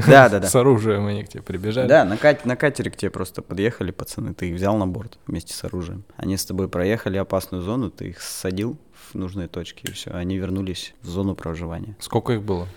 Да, 0.07 0.29
да, 0.29 0.39
да. 0.39 0.47
с 0.47 0.55
оружием, 0.55 1.07
они 1.07 1.23
к 1.23 1.29
тебе 1.29 1.41
прибежали. 1.41 1.87
Да, 1.87 2.03
на, 2.05 2.17
кат- 2.17 2.45
на 2.45 2.55
катере 2.55 2.91
к 2.91 2.97
тебе 2.97 3.09
просто 3.11 3.41
подъехали 3.41 3.91
пацаны, 3.91 4.33
ты 4.33 4.49
их 4.49 4.55
взял 4.55 4.75
на 4.77 4.85
борт 4.87 5.17
вместе 5.25 5.53
с 5.53 5.63
оружием. 5.63 6.03
Они 6.17 6.35
с 6.37 6.45
тобой 6.45 6.67
проехали 6.67 7.17
опасную 7.17 7.63
зону, 7.63 7.89
ты 7.89 8.09
их 8.09 8.21
садил 8.21 8.77
в 9.11 9.15
нужные 9.15 9.47
точки, 9.47 9.85
и 9.87 9.91
все. 9.93 10.11
Они 10.11 10.37
вернулись 10.37 10.93
в 11.01 11.07
зону 11.07 11.33
проживания. 11.35 11.95
Сколько 11.99 12.33
их 12.33 12.41
было? 12.43 12.67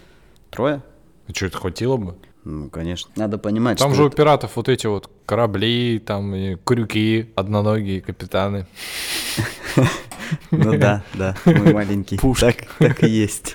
Трое? 0.50 0.82
А 1.28 1.34
что, 1.34 1.46
это 1.46 1.58
хватило 1.58 1.96
бы? 1.96 2.14
Ну, 2.44 2.70
конечно. 2.70 3.10
Надо 3.16 3.36
понимать, 3.36 3.78
Там 3.78 3.88
что 3.90 3.96
же 3.96 4.04
у 4.04 4.06
это- 4.06 4.16
пиратов 4.16 4.56
вот 4.56 4.68
эти 4.68 4.86
вот 4.86 5.10
корабли, 5.26 5.98
там 5.98 6.34
и 6.34 6.54
крюки, 6.64 7.30
одноногие 7.34 8.00
капитаны. 8.00 8.66
Ну 10.50 10.78
да, 10.78 11.02
да, 11.14 11.36
мой 11.44 11.72
маленький. 11.72 12.18
Так, 12.40 12.56
так 12.78 13.02
и 13.04 13.08
есть. 13.08 13.54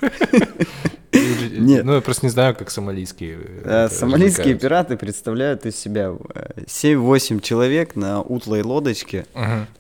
Нет. 1.12 1.86
Ну, 1.86 1.94
я 1.94 2.02
просто 2.02 2.26
не 2.26 2.32
знаю, 2.32 2.56
как 2.56 2.70
сомалийские. 2.72 3.38
Э, 3.64 3.86
это 3.86 3.94
Сомалийские 3.94 4.56
пираты 4.56 4.98
представляют 4.98 5.66
из 5.66 5.76
себя 5.76 6.16
э, 6.34 6.62
7-8 6.66 7.40
человек 7.42 7.96
на 7.96 8.22
утлой 8.22 8.64
лодочке. 8.64 9.26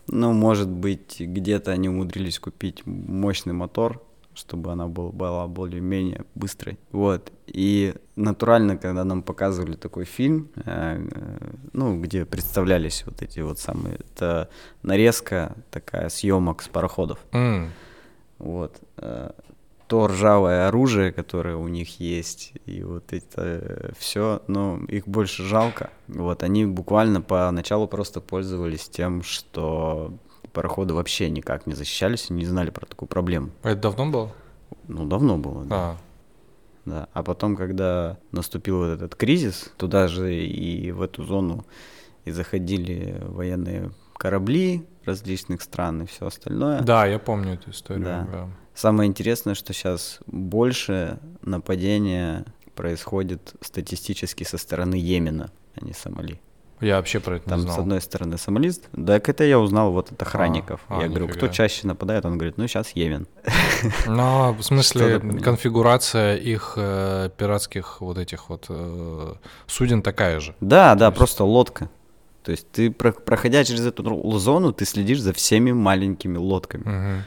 Ну, 0.07 0.33
может 0.33 0.69
быть, 0.69 1.17
где-то 1.19 1.71
они 1.71 1.89
умудрились 1.89 2.39
купить 2.39 2.85
мощный 2.85 3.53
мотор, 3.53 4.01
чтобы 4.47 4.71
она 4.71 4.87
был- 4.87 5.11
была 5.11 5.47
более-менее 5.47 6.25
быстрой. 6.35 6.77
Вот. 6.91 7.31
И 7.47 7.93
натурально, 8.15 8.77
когда 8.77 9.03
нам 9.05 9.21
показывали 9.23 9.75
такой 9.75 10.03
фильм, 10.05 10.49
э, 10.65 11.07
э, 11.11 11.51
ну, 11.73 12.01
где 12.01 12.25
представлялись 12.25 13.03
вот 13.05 13.21
эти 13.21 13.39
вот 13.41 13.59
самые... 13.59 13.95
Это 13.95 14.49
нарезка 14.83 15.55
такая 15.71 16.09
съемок 16.09 16.61
с 16.61 16.67
пароходов. 16.67 17.17
М. 17.31 17.71
Вот. 18.39 18.81
э, 18.97 19.31
То 19.87 20.07
ржавое 20.07 20.67
оружие, 20.67 21.11
которое 21.11 21.55
у 21.55 21.67
них 21.67 21.99
есть, 22.01 22.53
и 22.65 22.83
вот 22.83 23.13
это 23.13 23.93
все, 23.97 24.41
но 24.47 24.79
их 24.87 25.07
больше 25.07 25.43
жалко. 25.43 25.89
Вот, 26.07 26.43
они 26.43 26.65
буквально 26.65 27.21
поначалу 27.21 27.87
просто 27.87 28.19
пользовались 28.21 28.89
тем, 28.89 29.21
что 29.23 30.11
пароходы 30.53 30.93
вообще 30.93 31.29
никак 31.29 31.67
не 31.67 31.73
защищались 31.73 32.29
и 32.29 32.33
не 32.33 32.45
знали 32.45 32.69
про 32.69 32.85
такую 32.85 33.09
проблему. 33.09 33.49
А 33.63 33.71
Это 33.71 33.81
давно 33.81 34.09
было? 34.09 34.31
Ну, 34.87 35.05
давно 35.05 35.37
было, 35.37 35.65
да. 35.65 35.75
А, 35.75 35.97
да. 36.85 37.07
А 37.13 37.23
потом, 37.23 37.55
когда 37.55 38.17
наступил 38.31 38.77
вот 38.77 38.89
этот 38.89 39.15
кризис, 39.15 39.71
туда 39.77 40.07
же 40.07 40.33
и 40.35 40.91
в 40.91 41.01
эту 41.01 41.23
зону 41.23 41.65
и 42.25 42.31
заходили 42.31 43.21
военные 43.21 43.91
корабли 44.15 44.85
различных 45.05 45.61
стран 45.61 46.03
и 46.03 46.05
все 46.05 46.27
остальное. 46.27 46.81
да, 46.81 47.05
я 47.05 47.19
помню 47.19 47.55
эту 47.55 47.71
историю. 47.71 48.05
Да. 48.05 48.27
да. 48.31 48.49
Самое 48.73 49.09
интересное, 49.09 49.53
что 49.53 49.73
сейчас 49.73 50.19
больше 50.25 51.19
нападения 51.41 52.45
происходит 52.75 53.53
статистически 53.61 54.43
со 54.43 54.57
стороны 54.57 54.95
Йемена, 54.95 55.51
а 55.75 55.85
не 55.85 55.93
Сомали. 55.93 56.39
Я 56.81 56.97
вообще 56.97 57.19
про 57.21 57.37
это 57.37 57.49
Там 57.49 57.59
не 57.59 57.65
с 57.65 57.69
знал. 57.69 57.79
одной 57.81 58.01
стороны 58.01 58.37
сомалист, 58.37 58.89
так 59.05 59.29
это 59.29 59.43
я 59.45 59.59
узнал 59.59 59.91
вот 59.91 60.11
от 60.11 60.21
охранников. 60.21 60.81
а, 60.89 61.01
я 61.01 61.07
говорю, 61.07 61.27
кто 61.27 61.35
нифига. 61.47 61.53
чаще 61.53 61.87
нападает? 61.87 62.25
Он 62.25 62.33
говорит, 62.37 62.57
ну 62.57 62.67
сейчас 62.67 62.91
Йемен. 62.91 63.27
Но 64.05 64.53
в 64.53 64.63
смысле 64.65 65.19
конфигурация 65.19 66.35
их 66.35 66.73
э, 66.77 67.29
пиратских 67.37 68.01
вот 68.01 68.17
этих 68.17 68.49
вот 68.49 68.65
э, 68.69 69.33
суден 69.67 70.01
такая 70.01 70.39
же. 70.39 70.55
Да, 70.59 70.95
да, 70.95 71.05
есть- 71.07 71.17
просто 71.17 71.43
лодка. 71.45 71.89
То 72.43 72.51
есть 72.51 72.69
ты, 72.71 72.91
про- 72.91 73.13
проходя 73.13 73.63
через 73.63 73.85
эту 73.85 74.37
зону, 74.37 74.73
ты 74.73 74.83
следишь 74.85 75.21
за 75.21 75.31
всеми 75.31 75.71
маленькими 75.71 76.37
лодками, 76.37 76.83
Мгм. 76.83 77.23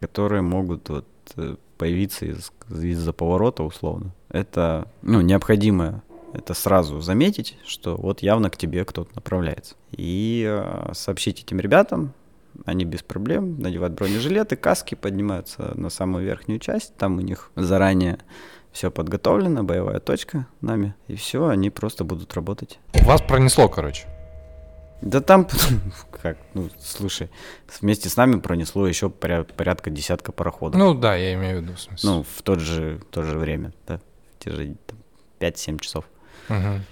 которые 0.00 0.42
могут 0.42 0.88
вот 0.88 1.06
э, 1.36 1.54
появиться 1.78 2.26
из- 2.26 2.50
из-за 2.68 3.12
поворота 3.12 3.62
условно. 3.62 4.10
Это 4.30 4.88
ну, 5.02 5.20
необходимо 5.20 6.02
это 6.32 6.54
сразу 6.54 7.00
заметить, 7.00 7.56
что 7.66 7.96
вот 7.96 8.22
явно 8.22 8.50
к 8.50 8.56
тебе 8.56 8.84
кто-то 8.84 9.10
направляется. 9.14 9.74
И 9.92 10.46
э, 10.48 10.92
сообщить 10.94 11.40
этим 11.40 11.60
ребятам, 11.60 12.12
они 12.64 12.84
без 12.84 13.02
проблем 13.02 13.60
надевают 13.60 13.94
бронежилеты, 13.94 14.56
каски, 14.56 14.94
поднимаются 14.94 15.72
на 15.74 15.90
самую 15.90 16.24
верхнюю 16.24 16.60
часть, 16.60 16.94
там 16.96 17.18
у 17.18 17.20
них 17.20 17.50
заранее 17.56 18.18
все 18.72 18.90
подготовлено, 18.90 19.62
боевая 19.62 20.00
точка 20.00 20.46
нами, 20.60 20.94
и 21.06 21.16
все, 21.16 21.46
они 21.48 21.70
просто 21.70 22.04
будут 22.04 22.32
работать. 22.34 22.78
Вас 23.04 23.20
пронесло, 23.20 23.68
короче. 23.68 24.06
Да 25.02 25.20
там, 25.20 25.48
как, 26.22 26.38
ну, 26.54 26.70
слушай, 26.78 27.28
вместе 27.80 28.08
с 28.08 28.16
нами 28.16 28.38
пронесло 28.38 28.86
еще 28.86 29.08
поря- 29.08 29.44
порядка 29.44 29.90
десятка 29.90 30.32
пароходов. 30.32 30.78
Ну 30.78 30.94
да, 30.94 31.16
я 31.16 31.34
имею 31.34 31.58
в 31.58 31.62
виду, 31.62 31.74
в 31.74 31.80
смысле. 31.80 32.08
Ну, 32.08 32.22
в 32.22 32.42
тот 32.42 32.60
же, 32.60 32.98
в 32.98 33.04
то 33.12 33.22
же 33.22 33.36
время, 33.36 33.72
да, 33.86 33.98
в 33.98 34.44
те 34.44 34.50
же 34.52 34.76
там, 34.86 34.98
5-7 35.40 35.80
часов. 35.80 36.04
Мгм. 36.48 36.82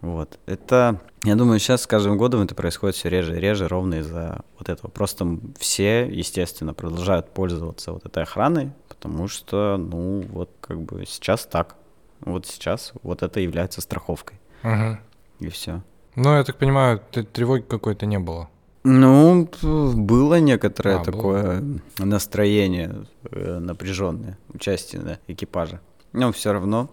Вот. 0.00 0.38
Это, 0.46 1.00
я 1.24 1.34
думаю, 1.34 1.58
сейчас 1.58 1.82
с 1.82 1.86
каждым 1.86 2.16
годом 2.18 2.42
это 2.42 2.54
происходит 2.54 2.94
все 2.96 3.08
реже 3.08 3.36
и 3.36 3.40
реже, 3.40 3.66
ровно 3.66 3.96
из-за 3.96 4.42
вот 4.58 4.68
этого. 4.68 4.90
Просто 4.90 5.38
все, 5.58 6.06
естественно, 6.06 6.72
продолжают 6.72 7.30
пользоваться 7.30 7.92
вот 7.92 8.06
этой 8.06 8.22
охраной, 8.22 8.70
потому 8.88 9.26
что, 9.26 9.76
ну, 9.76 10.22
вот 10.30 10.50
как 10.60 10.80
бы 10.80 11.04
сейчас 11.06 11.46
так. 11.46 11.74
Вот 12.20 12.46
сейчас 12.46 12.92
вот 13.02 13.22
это 13.22 13.40
является 13.40 13.80
страховкой. 13.80 14.38
Мгм. 14.62 15.00
И 15.40 15.48
все. 15.48 15.82
Ну, 16.14 16.34
я 16.34 16.44
так 16.44 16.56
понимаю, 16.58 17.00
тревоги 17.32 17.62
какой-то 17.62 18.06
не 18.06 18.18
было. 18.18 18.48
Ну, 18.84 19.48
было 19.62 20.38
некоторое 20.40 20.96
А, 20.96 20.98
было. 20.98 21.04
такое 21.04 21.64
настроение 21.98 23.04
напряженное, 23.32 24.38
участие 24.54 25.18
экипажа. 25.26 25.80
Но 26.12 26.32
все 26.32 26.52
равно, 26.52 26.88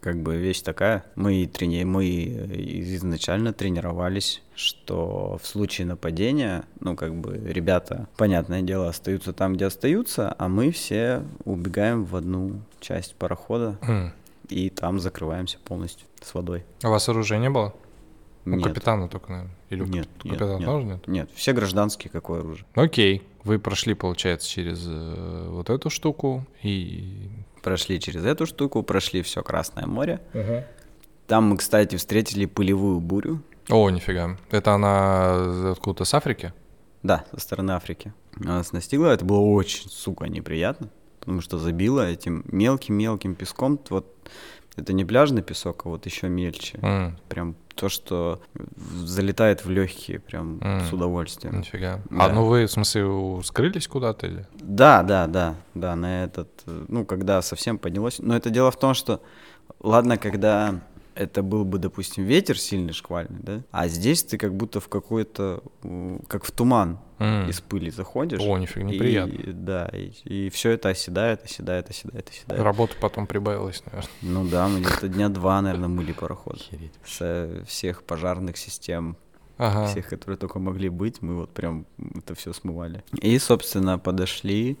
как 0.00 0.22
бы 0.22 0.36
вещь 0.36 0.62
такая. 0.62 1.04
Мы, 1.14 1.46
трени... 1.46 1.84
мы 1.84 2.06
изначально 2.08 3.52
тренировались, 3.52 4.42
что 4.54 5.38
в 5.42 5.46
случае 5.46 5.86
нападения, 5.86 6.64
ну, 6.80 6.96
как 6.96 7.14
бы 7.14 7.36
ребята, 7.44 8.08
понятное 8.16 8.62
дело, 8.62 8.88
остаются 8.88 9.32
там, 9.32 9.54
где 9.54 9.66
остаются, 9.66 10.34
а 10.38 10.48
мы 10.48 10.70
все 10.70 11.22
убегаем 11.44 12.04
в 12.04 12.16
одну 12.16 12.60
часть 12.80 13.14
парохода 13.16 13.78
М. 13.82 14.12
и 14.48 14.70
там 14.70 15.00
закрываемся 15.00 15.58
полностью 15.64 16.06
с 16.22 16.34
водой. 16.34 16.64
А 16.82 16.88
у 16.88 16.90
вас 16.90 17.08
оружия 17.08 17.38
не 17.38 17.50
было? 17.50 17.74
У 18.46 18.50
Нет. 18.50 18.64
капитана 18.64 19.08
только, 19.08 19.32
наверное. 19.32 19.54
Или 19.70 19.80
у 19.80 19.86
Нет, 19.86 20.06
кап- 20.06 20.24
нет, 20.24 20.34
капитана 20.38 20.58
нет. 20.58 20.66
тоже 20.66 20.86
нет? 20.86 21.08
Нет, 21.08 21.30
все 21.34 21.52
гражданские, 21.54 22.10
какое 22.10 22.40
оружие. 22.40 22.66
Окей. 22.74 23.22
Вы 23.42 23.58
прошли, 23.58 23.94
получается, 23.94 24.48
через 24.48 24.84
э, 24.86 25.46
вот 25.50 25.70
эту 25.70 25.88
штуку 25.88 26.44
и... 26.62 27.30
Прошли 27.64 27.98
через 27.98 28.24
эту 28.26 28.44
штуку, 28.46 28.82
прошли 28.82 29.22
все 29.22 29.42
Красное 29.42 29.86
море. 29.86 30.20
Там 31.26 31.44
мы, 31.48 31.56
кстати, 31.56 31.96
встретили 31.96 32.44
пылевую 32.44 33.00
бурю. 33.00 33.40
О, 33.70 33.88
нифига. 33.88 34.36
Это 34.50 34.72
она 34.74 35.70
откуда-то 35.72 36.04
с 36.04 36.12
Африки? 36.12 36.52
Да, 37.02 37.24
со 37.32 37.40
стороны 37.40 37.70
Африки. 37.72 38.12
Она 38.38 38.58
нас 38.58 38.72
настигла. 38.72 39.06
Это 39.14 39.24
было 39.24 39.40
очень, 39.40 39.88
сука, 39.88 40.26
неприятно. 40.26 40.90
Потому 41.20 41.40
что 41.40 41.58
забило 41.58 42.06
этим 42.06 42.44
мелким-мелким 42.52 43.34
песком. 43.34 43.80
Вот 43.88 44.06
это 44.76 44.92
не 44.92 45.06
пляжный 45.06 45.40
песок, 45.42 45.86
а 45.86 45.88
вот 45.88 46.04
еще 46.04 46.28
мельче. 46.28 46.78
М, 46.82 47.16
Прям 47.30 47.56
то, 47.74 47.88
что 47.88 48.40
залетает 49.04 49.64
в 49.64 49.70
легкие, 49.70 50.18
прям 50.20 50.58
М. 50.60 50.80
с 50.86 50.92
удовольствием. 50.92 51.58
Нифига. 51.60 52.00
Да. 52.10 52.26
А 52.26 52.28
ну 52.28 52.44
вы, 52.44 52.66
в 52.66 52.70
смысле, 52.70 53.40
скрылись 53.42 53.88
куда-то 53.88 54.26
или? 54.26 54.46
Да, 54.54 55.02
да, 55.02 55.26
да, 55.26 55.56
да, 55.74 55.96
на 55.96 56.24
этот, 56.24 56.48
ну, 56.66 57.04
когда 57.04 57.42
совсем 57.42 57.78
поднялось. 57.78 58.18
Но 58.18 58.36
это 58.36 58.50
дело 58.50 58.70
в 58.70 58.78
том, 58.78 58.94
что, 58.94 59.20
ладно, 59.80 60.16
когда 60.18 60.80
это 61.14 61.42
был 61.42 61.64
бы, 61.64 61.78
допустим, 61.78 62.24
ветер 62.24 62.58
сильный, 62.58 62.92
шквальный, 62.92 63.38
да, 63.40 63.62
а 63.70 63.88
здесь 63.88 64.24
ты 64.24 64.36
как 64.38 64.54
будто 64.54 64.80
в 64.80 64.88
какой-то, 64.88 65.62
как 66.28 66.44
в 66.44 66.50
туман 66.50 66.98
М. 67.18 67.48
из 67.48 67.60
пыли 67.60 67.90
заходишь. 67.90 68.40
О, 68.40 68.58
нифига, 68.58 68.88
и- 68.88 68.92
неприятно. 68.94 69.52
да, 69.52 69.86
и, 69.92 70.48
все 70.50 70.70
это 70.70 70.88
оседает, 70.88 71.44
оседает, 71.44 71.88
оседает, 71.90 72.28
оседает. 72.28 72.60
Работа 72.62 72.94
потом 73.00 73.26
прибавилась, 73.26 73.82
наверное. 73.86 74.10
Ну 74.22 74.44
да, 74.48 74.66
мы 74.68 74.80
где-то 74.80 75.08
дня 75.08 75.28
два, 75.28 75.60
наверное, 75.62 75.88
мыли 75.88 76.12
пароход. 76.12 76.56
Охереть. 76.56 76.92
Со 77.06 77.62
всех 77.66 78.02
пожарных 78.02 78.56
систем, 78.56 79.16
Ага. 79.58 79.86
всех, 79.86 80.08
которые 80.08 80.36
только 80.36 80.58
могли 80.58 80.88
быть, 80.88 81.22
мы 81.22 81.36
вот 81.36 81.50
прям 81.50 81.86
это 82.16 82.34
все 82.34 82.52
смывали. 82.52 83.04
И, 83.22 83.38
собственно, 83.38 83.98
подошли 83.98 84.76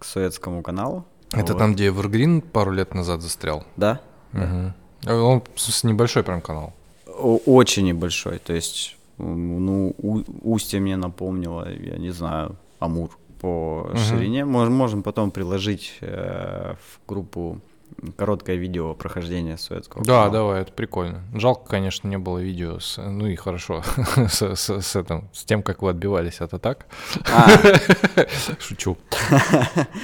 к 0.00 0.04
Суэцкому 0.04 0.62
каналу. 0.62 1.04
Это 1.32 1.52
Вот. 1.52 1.58
там, 1.58 1.74
где 1.74 1.88
Эвергрин 1.88 2.40
пару 2.40 2.72
лет 2.72 2.94
назад 2.94 3.22
застрял? 3.22 3.64
Да. 3.76 4.00
А 4.32 4.72
Он 5.14 5.42
с 5.54 5.84
небольшой 5.84 6.24
прям 6.24 6.40
канал. 6.40 6.74
Очень 7.06 7.84
небольшой. 7.86 8.38
То 8.38 8.52
есть, 8.52 8.96
ну, 9.18 9.94
у- 9.98 10.22
устье 10.42 10.80
мне 10.80 10.96
напомнило, 10.96 11.68
я 11.72 11.98
не 11.98 12.10
знаю, 12.10 12.56
Амур 12.78 13.10
по 13.40 13.86
Мгм. 13.90 13.98
ширине. 13.98 14.44
Можем, 14.44 14.74
можем 14.74 15.02
потом 15.02 15.30
приложить 15.30 15.98
э, 16.00 16.74
в 16.74 17.08
группу 17.08 17.60
короткое 18.16 18.56
видео 18.56 18.94
прохождения 18.94 19.56
Суэцкого 19.56 20.04
Да, 20.04 20.12
канала. 20.24 20.30
давай, 20.32 20.62
это 20.62 20.72
прикольно. 20.72 21.22
Жалко, 21.34 21.68
конечно, 21.68 22.06
не 22.08 22.18
было 22.18 22.38
видео 22.38 22.78
с, 22.80 22.96
ну 23.02 23.26
и 23.26 23.34
хорошо, 23.34 23.82
с, 24.28 24.42
с- 24.56 24.80
с 24.80 24.96
этим, 24.96 25.28
с 25.32 25.44
тем, 25.44 25.62
как 25.62 25.82
вы 25.82 25.90
отбивались 25.90 26.40
от 26.40 26.52
атак. 26.54 26.86
А, 27.32 27.48
Шучу. 28.60 28.96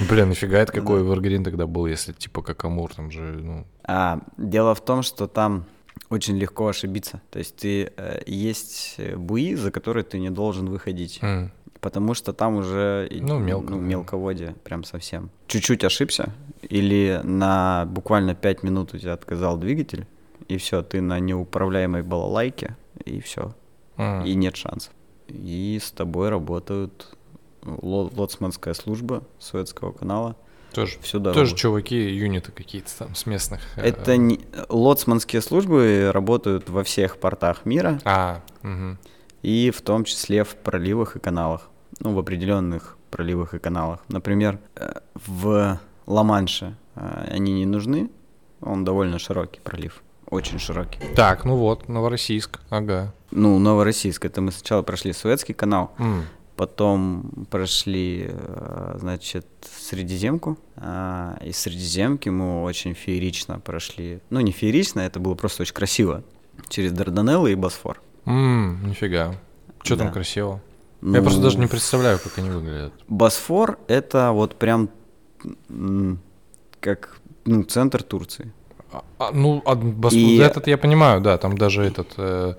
Блин, 0.08 0.28
нафига 0.30 0.58
это 0.58 0.72
какой 0.72 1.02
Эвергрин 1.02 1.44
тогда 1.44 1.66
был, 1.66 1.86
если 1.86 2.12
типа 2.12 2.42
как 2.42 2.64
Амур, 2.64 2.92
там 2.94 3.10
же, 3.10 3.20
ну... 3.22 3.66
а, 3.84 4.18
дело 4.38 4.74
в 4.74 4.80
том, 4.84 5.02
что 5.02 5.26
там 5.26 5.64
очень 6.10 6.36
легко 6.36 6.68
ошибиться. 6.68 7.20
То 7.30 7.38
есть 7.38 7.56
ты, 7.56 7.92
э, 7.96 8.22
есть 8.26 8.94
э, 8.98 9.16
буи, 9.16 9.54
за 9.54 9.70
которые 9.70 10.04
ты 10.04 10.18
не 10.18 10.30
должен 10.30 10.66
выходить. 10.68 11.18
м, 11.22 11.50
Потому 11.80 12.14
что 12.14 12.32
там 12.32 12.56
уже 12.56 13.08
Ну, 13.12 13.38
мелко, 13.38 13.74
да. 13.74 13.78
мелководье, 13.78 14.54
прям 14.64 14.84
совсем. 14.84 15.28
Чуть-чуть 15.48 15.84
ошибся, 15.84 16.32
или 16.62 17.20
на 17.24 17.84
буквально 17.86 18.34
5 18.34 18.62
минут 18.62 18.94
у 18.94 18.98
тебя 18.98 19.12
отказал 19.12 19.58
двигатель, 19.58 20.06
и 20.48 20.56
все, 20.56 20.82
ты 20.82 21.02
на 21.02 21.20
неуправляемой 21.20 22.02
балалайке, 22.02 22.76
и 23.04 23.20
все, 23.20 23.54
м. 23.98 24.24
и 24.24 24.34
нет 24.34 24.56
шансов. 24.56 24.92
И 25.28 25.78
с 25.82 25.90
тобой 25.90 26.30
работают 26.30 27.14
ло- 27.64 28.10
лоцманская 28.16 28.72
служба 28.74 29.22
Суэцкого 29.38 29.92
канала. 29.92 30.36
Тоже, 30.74 30.98
всю 31.00 31.18
дорогу. 31.18 31.40
тоже 31.40 31.54
чуваки, 31.54 31.96
юниты 31.96 32.52
какие-то 32.52 32.90
там 32.98 33.14
с 33.14 33.26
местных. 33.26 33.60
э, 33.76 33.82
Это 33.82 34.16
не... 34.16 34.40
лоцманские 34.68 35.40
службы 35.42 36.10
работают 36.12 36.68
во 36.68 36.82
всех 36.84 37.18
портах 37.18 37.64
мира, 37.64 38.00
А, 38.04 38.40
мгм. 38.62 38.98
и 39.42 39.70
в 39.70 39.80
том 39.82 40.04
числе 40.04 40.44
в 40.44 40.54
проливах 40.56 41.16
и 41.16 41.18
каналах. 41.20 41.70
Ну, 42.00 42.12
в 42.12 42.18
определенных 42.18 42.96
проливах 43.10 43.54
и 43.54 43.58
каналах. 43.58 44.00
Например, 44.08 44.58
э, 44.76 44.94
в 45.26 45.78
Ла-Манше 46.06 46.76
э, 46.96 47.28
они 47.30 47.52
не 47.54 47.66
нужны, 47.66 48.10
он 48.60 48.84
довольно 48.84 49.18
широкий 49.18 49.60
пролив, 49.60 50.02
очень 50.28 50.58
широкий. 50.58 50.98
Так, 51.14 51.44
ну 51.44 51.56
вот, 51.56 51.88
Новороссийск, 51.88 52.60
ага. 52.70 53.12
Ну, 53.30 53.58
Новороссийск, 53.58 54.24
это 54.24 54.40
мы 54.40 54.52
сначала 54.52 54.82
прошли 54.82 55.12
Суэцкий 55.12 55.54
канал, 55.54 55.92
М, 55.98 56.24
потом 56.56 57.46
прошли, 57.50 58.26
э, 58.28 58.96
значит, 59.00 59.46
Средиземку. 59.80 60.56
а, 60.76 61.36
Из 61.44 61.58
Средиземки 61.58 62.28
мы 62.28 62.62
очень 62.62 62.94
феерично 62.94 63.58
прошли. 63.60 64.20
Ну, 64.30 64.40
не 64.40 64.52
феерично, 64.52 65.00
это 65.00 65.20
было 65.20 65.34
просто 65.34 65.62
очень 65.62 65.74
красиво. 65.74 66.22
Через 66.68 66.92
Дарданеллы 66.92 67.52
и 67.52 67.54
Босфор. 67.56 68.00
м, 68.26 68.88
нифига. 68.88 69.34
Что 69.82 69.96
там 69.96 70.06
Да. 70.06 70.12
красиво? 70.14 70.60
Я 71.02 71.08
Ну, 71.18 71.22
просто 71.22 71.42
даже 71.42 71.58
не 71.58 71.66
представляю, 71.66 72.18
как 72.18 72.38
они 72.38 72.48
выглядят. 72.50 72.92
Босфор— 73.08 73.78
это 73.88 74.30
вот 74.32 74.56
прям 74.56 74.88
как 76.80 77.18
ну, 77.44 77.62
центр 77.64 78.02
Турции. 78.02 78.52
А, 78.92 79.02
а, 79.18 79.30
ну, 79.32 79.60
от 79.66 79.78
Босфор- 79.82 80.14
И- 80.18 80.38
этот 80.38 80.66
я 80.68 80.78
понимаю, 80.78 81.20
да, 81.20 81.36
там 81.36 81.58
даже 81.58 81.82
этот 81.82 82.14
э, 82.16 82.54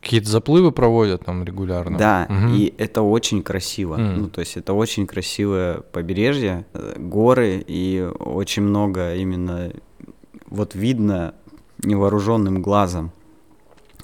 какие-то 0.00 0.28
заплывы 0.30 0.72
проводят 0.72 1.24
там 1.24 1.44
регулярно. 1.44 1.98
Да, 1.98 2.26
Мгм. 2.28 2.54
и 2.54 2.72
это 2.78 3.02
очень 3.02 3.42
красиво. 3.42 3.96
Мгм. 3.96 4.20
Ну, 4.22 4.28
то 4.28 4.40
есть 4.40 4.56
это 4.56 4.72
очень 4.72 5.06
красивое 5.06 5.80
побережье, 5.92 6.64
горы, 6.96 7.62
и 7.66 8.08
очень 8.18 8.62
много 8.62 9.14
именно 9.14 9.72
вот 10.46 10.74
видно 10.74 11.34
невооруженным 11.84 12.62
глазом 12.62 13.12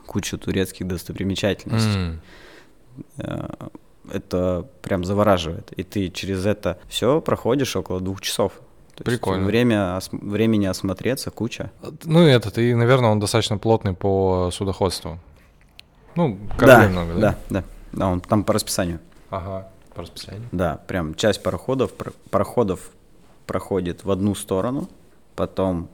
кучу 0.07 0.39
турецких 0.39 0.87
достопримечательностей. 0.87 2.19
Э, 3.19 3.49
Это 4.13 4.65
прям 4.83 5.03
завораживает. 5.05 5.73
И 5.77 5.83
ты 5.83 6.11
через 6.11 6.47
это 6.47 6.79
все 6.89 7.21
проходишь 7.21 7.75
около 7.75 8.01
двух 8.01 8.21
часов. 8.21 8.53
То 8.95 9.03
есть 9.05 9.21
Прикольно. 9.21 9.45
время, 9.47 9.97
ос- 9.97 10.11
времени 10.13 10.67
осмотреться 10.67 11.33
куча. 11.33 11.73
Ну, 12.05 12.25
и 12.25 12.31
этот, 12.31 12.57
и, 12.59 12.73
наверное, 12.75 13.11
он 13.11 13.19
достаточно 13.19 13.59
плотный 13.59 13.95
по 13.95 14.51
судоходству. 14.53 15.19
Ну, 16.17 16.39
кораблей 16.59 16.89
много, 16.89 17.15
да? 17.15 17.21
да, 17.21 17.37
да. 17.51 17.65
Да, 17.93 18.09
он 18.09 18.21
там 18.21 18.45
по 18.45 18.53
расписанию. 18.53 18.99
Ага, 19.31 19.69
по 19.95 20.03
расписанию. 20.03 20.43
Да, 20.53 20.81
прям 20.87 21.15
часть 21.15 21.43
пароходов, 21.43 21.93
пароходов 22.31 22.91
проходит 23.47 24.05
в 24.05 24.11
одну 24.11 24.35
сторону, 24.35 24.89
потом 25.35 25.89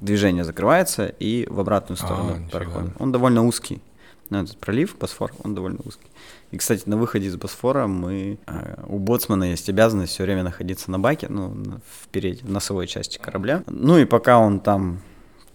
движение 0.00 0.44
закрывается 0.44 1.06
и 1.06 1.46
в 1.50 1.60
обратную 1.60 1.98
А, 2.00 2.04
сторону 2.04 2.36
нифига. 2.36 2.50
парохода. 2.50 2.92
Он 2.98 3.12
довольно 3.12 3.44
узкий. 3.44 3.80
Ну, 4.30 4.42
этот 4.44 4.56
пролив, 4.58 4.96
Босфор, 4.96 5.32
он 5.42 5.56
довольно 5.56 5.80
узкий. 5.84 6.06
И, 6.52 6.56
кстати, 6.56 6.88
на 6.88 6.96
выходе 6.96 7.26
из 7.26 7.36
Босфора 7.36 7.88
мы... 7.88 8.38
э, 8.46 8.74
у 8.86 8.98
боцмана 9.00 9.42
есть 9.44 9.68
обязанность 9.68 10.12
все 10.12 10.22
время 10.22 10.44
находиться 10.44 10.90
на 10.90 11.00
баке, 11.00 11.26
ну, 11.28 11.52
впереди, 12.04 12.42
в 12.44 12.48
носовой 12.50 12.86
части 12.86 13.18
корабля. 13.18 13.64
Ну 13.66 13.98
и 13.98 14.04
пока 14.04 14.38
он 14.38 14.60
там 14.60 15.00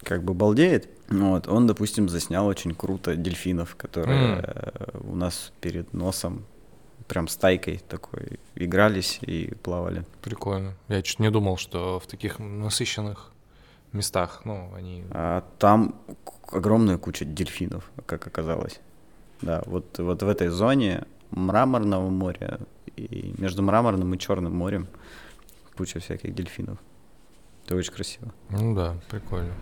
как 0.06 0.22
бы 0.22 0.34
балдеет, 0.34 0.88
вот, 1.08 1.48
он, 1.48 1.66
допустим, 1.66 2.08
заснял 2.08 2.46
очень 2.46 2.74
круто 2.74 3.16
дельфинов, 3.16 3.74
которые 3.74 4.40
э, 4.40 4.98
у 5.00 5.16
нас 5.16 5.52
перед 5.60 5.92
носом 5.92 6.44
прям 7.08 7.26
стайкой 7.28 7.78
такой 7.88 8.38
игрались 8.54 9.18
и 9.20 9.52
плавали. 9.62 10.04
Прикольно. 10.22 10.74
Я 10.88 11.02
чуть 11.02 11.18
не 11.18 11.30
думал, 11.30 11.56
что 11.56 11.98
в 11.98 12.06
таких 12.06 12.38
насыщенных 12.38 13.32
местах, 13.92 14.42
ну, 14.44 14.72
они... 14.74 15.04
А 15.10 15.44
там 15.58 15.96
огромная 16.52 16.98
куча 16.98 17.24
дельфинов, 17.24 17.90
как 18.06 18.26
оказалось. 18.26 18.80
Да, 19.42 19.62
вот, 19.66 19.98
вот 19.98 20.22
в 20.22 20.28
этой 20.28 20.48
зоне 20.48 21.04
Мраморного 21.30 22.08
моря 22.08 22.60
и 22.96 23.34
между 23.38 23.62
Мраморным 23.62 24.14
и 24.14 24.18
Черным 24.18 24.54
морем 24.54 24.86
куча 25.76 25.98
всяких 25.98 26.32
дельфинов. 26.32 26.78
Это 27.64 27.74
очень 27.74 27.92
красиво. 27.92 28.32
Ну 28.50 28.74
да, 28.74 28.96
прикольно. 29.10 29.52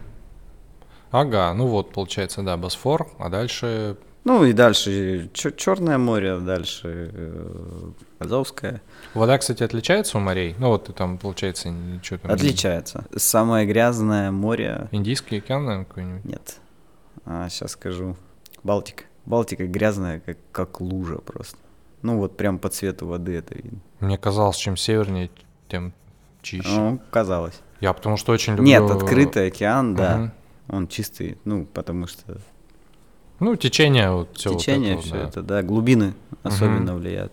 Ага, 1.15 1.55
ну 1.55 1.69
вот, 1.69 1.93
получается, 1.93 2.43
да, 2.43 2.57
Босфор, 2.57 3.09
а 3.21 3.29
дальше... 3.29 3.97
Ну 4.25 4.45
и 4.45 4.53
дальше 4.53 5.31
Черное 5.33 5.97
море, 5.97 6.41
дальше 6.41 7.13
э, 7.13 7.91
Азовское. 8.19 8.83
Вода, 9.15 9.39
кстати, 9.39 9.63
отличается 9.63 10.19
у 10.19 10.21
морей? 10.21 10.57
Ну 10.59 10.71
вот 10.71 10.87
ты 10.87 10.93
там, 10.93 11.19
получается, 11.19 11.69
ничего 11.71 12.19
там... 12.19 12.33
Отличается. 12.33 13.05
Самое 13.15 13.65
грязное 13.65 14.33
море 14.33 14.89
Индийский 14.91 15.37
океан, 15.37 15.65
наверное, 15.67 15.85
какой-нибудь? 15.85 16.25
нет. 16.25 16.57
А, 17.25 17.49
сейчас 17.49 17.71
скажу. 17.73 18.17
Балтика. 18.65 19.05
Балтика 19.25 19.69
грязная, 19.69 20.19
как, 20.19 20.39
как 20.51 20.81
лужа 20.81 21.19
просто. 21.19 21.59
Ну 22.03 22.19
вот 22.19 22.37
прям 22.37 22.59
по 22.59 22.71
цвету 22.71 23.07
воды 23.07 23.37
это 23.37 23.55
видно. 23.55 23.79
Мне 24.01 24.19
казалось, 24.19 24.57
чем 24.57 24.77
севернее, 24.77 25.31
тем 25.69 25.93
чище. 26.43 26.69
Ну, 26.69 27.01
казалось. 27.13 27.61
Я 27.79 27.93
потому 27.93 28.17
что 28.17 28.33
очень 28.33 28.55
люблю... 28.55 28.67
Нет, 28.67 28.91
открытый 28.91 29.47
океан, 29.47 29.95
да. 29.95 30.17
Мгм. 30.17 30.33
Он 30.69 30.89
чистый, 30.89 31.39
ну, 31.45 31.67
потому 31.67 32.07
что 32.07 32.39
Ну, 33.41 33.57
течение, 33.57 34.11
вот 34.11 34.37
все 34.37 34.55
течение, 34.55 34.97
вот 34.97 35.01
это, 35.01 35.07
все 35.07 35.17
да. 35.17 35.29
это, 35.29 35.43
да, 35.43 35.63
глубины 35.63 36.15
особенно 36.43 36.95
влияют. 36.95 37.33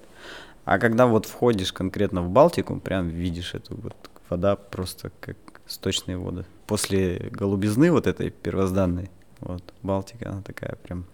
А 0.65 0.79
когда 0.79 1.07
вот 1.07 1.25
входишь 1.25 1.73
конкретно 1.73 2.21
в 2.21 2.29
Балтику, 2.29 2.79
прям 2.79 3.07
видишь 3.07 3.53
эту 3.53 3.77
вот 3.77 3.95
вода 4.29 4.55
просто 4.55 5.11
как 5.19 5.37
сточные 5.65 6.17
воды. 6.17 6.45
После 6.67 7.29
голубизны 7.31 7.91
вот 7.91 8.07
этой 8.07 8.29
первозданной, 8.29 9.09
вот, 9.39 9.63
Балтика, 9.81 10.29
она 10.29 10.41
такая 10.41 10.75
прям 10.83 11.05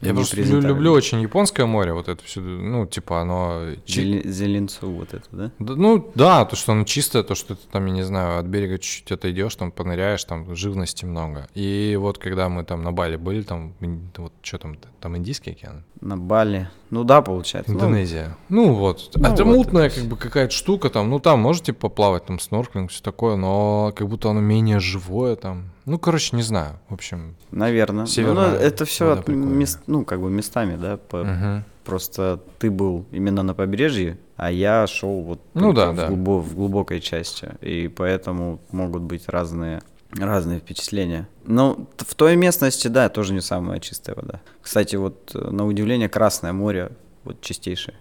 Я 0.00 0.14
просто 0.14 0.36
люблю 0.42 0.92
очень 0.92 1.20
японское 1.22 1.66
море, 1.66 1.92
вот 1.92 2.08
это 2.08 2.22
все, 2.24 2.40
ну, 2.40 2.86
типа 2.86 3.20
оно... 3.20 3.62
чи- 3.84 4.00
Зеле- 4.02 4.28
Зеленцу 4.28 4.90
вот 4.90 5.14
это, 5.14 5.24
да? 5.32 5.50
Да, 5.58 5.74
ну, 5.76 6.10
да, 6.14 6.44
то, 6.44 6.56
что 6.56 6.72
оно 6.72 6.84
чистое, 6.84 7.22
то, 7.22 7.34
что 7.34 7.54
ты 7.54 7.62
там, 7.70 7.86
я 7.86 7.92
не 7.92 8.02
знаю, 8.02 8.38
от 8.38 8.46
берега 8.46 8.78
чуть-чуть 8.78 9.12
отойдешь, 9.12 9.54
там 9.56 9.70
поныряешь, 9.70 10.24
там 10.24 10.54
живности 10.54 11.04
много. 11.04 11.46
И 11.54 11.96
вот 12.00 12.18
когда 12.18 12.48
мы 12.48 12.64
там 12.64 12.82
на 12.82 12.92
Бали 12.92 13.16
были, 13.16 13.42
там, 13.42 13.72
вот 14.16 14.32
что 14.42 14.58
там, 14.58 14.76
там 15.00 15.16
Индийский 15.16 15.52
океан? 15.52 15.84
На 16.00 16.16
Бали. 16.16 16.68
Ну 16.90 17.04
да, 17.04 17.20
получается. 17.22 17.72
Ну, 17.72 17.78
Индонезия. 17.78 18.36
Ну, 18.48 18.74
вот. 18.74 19.10
ну 19.14 19.28
это 19.28 19.44
вот 19.44 19.56
мутная 19.56 19.86
это 19.86 19.96
как 19.96 20.04
бы 20.04 20.16
какая-то 20.16 20.52
штука 20.52 20.88
там. 20.90 21.10
Ну 21.10 21.18
там 21.18 21.40
можете 21.40 21.72
поплавать, 21.72 22.26
там 22.26 22.38
снорклинг, 22.38 22.90
все 22.90 23.02
такое, 23.02 23.36
но 23.36 23.92
как 23.96 24.08
будто 24.08 24.30
оно 24.30 24.40
менее 24.40 24.78
живое 24.80 25.36
там. 25.36 25.70
Ну, 25.84 25.98
короче, 25.98 26.36
не 26.36 26.42
знаю. 26.42 26.78
В 26.88 26.94
общем. 26.94 27.36
наверное. 27.50 28.06
Северная 28.06 28.50
ну, 28.50 28.56
это 28.56 28.84
все 28.84 29.12
от 29.12 29.28
мест, 29.28 29.80
ну, 29.86 30.04
как 30.04 30.20
бы 30.20 30.30
местами, 30.30 30.76
да, 30.76 30.96
по, 30.96 31.24
мгм. 31.24 31.64
Просто 31.84 32.40
ты 32.58 32.68
был 32.68 33.04
именно 33.12 33.44
на 33.44 33.54
побережье, 33.54 34.18
а 34.36 34.50
я 34.50 34.88
шел 34.88 35.22
вот 35.22 35.40
Ну 35.54 35.72
да, 35.72 35.92
в, 35.92 35.96
да. 35.96 36.08
глубо- 36.08 36.40
в 36.40 36.56
глубокой 36.56 37.00
части. 37.00 37.50
И 37.60 37.86
поэтому 37.86 38.58
могут 38.72 39.02
быть 39.02 39.28
разные, 39.28 39.80
разные 40.10 40.60
впечатления. 40.60 41.28
Ну, 41.44 41.88
в 41.98 42.14
той 42.14 42.36
местности, 42.36 42.88
да, 42.88 43.08
тоже 43.08 43.32
не 43.34 43.40
самая 43.40 43.80
чистая 43.80 44.16
вода. 44.16 44.40
Кстати, 44.62 44.96
вот 44.96 45.32
э, 45.34 45.50
на 45.50 45.66
удивление 45.66 46.08
Красное 46.08 46.52
море 46.52 46.92
вот 47.24 47.40
чистейшее. 47.40 47.96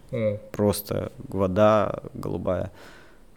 Просто 0.51 1.11
вода 1.27 2.03
голубая, 2.13 2.71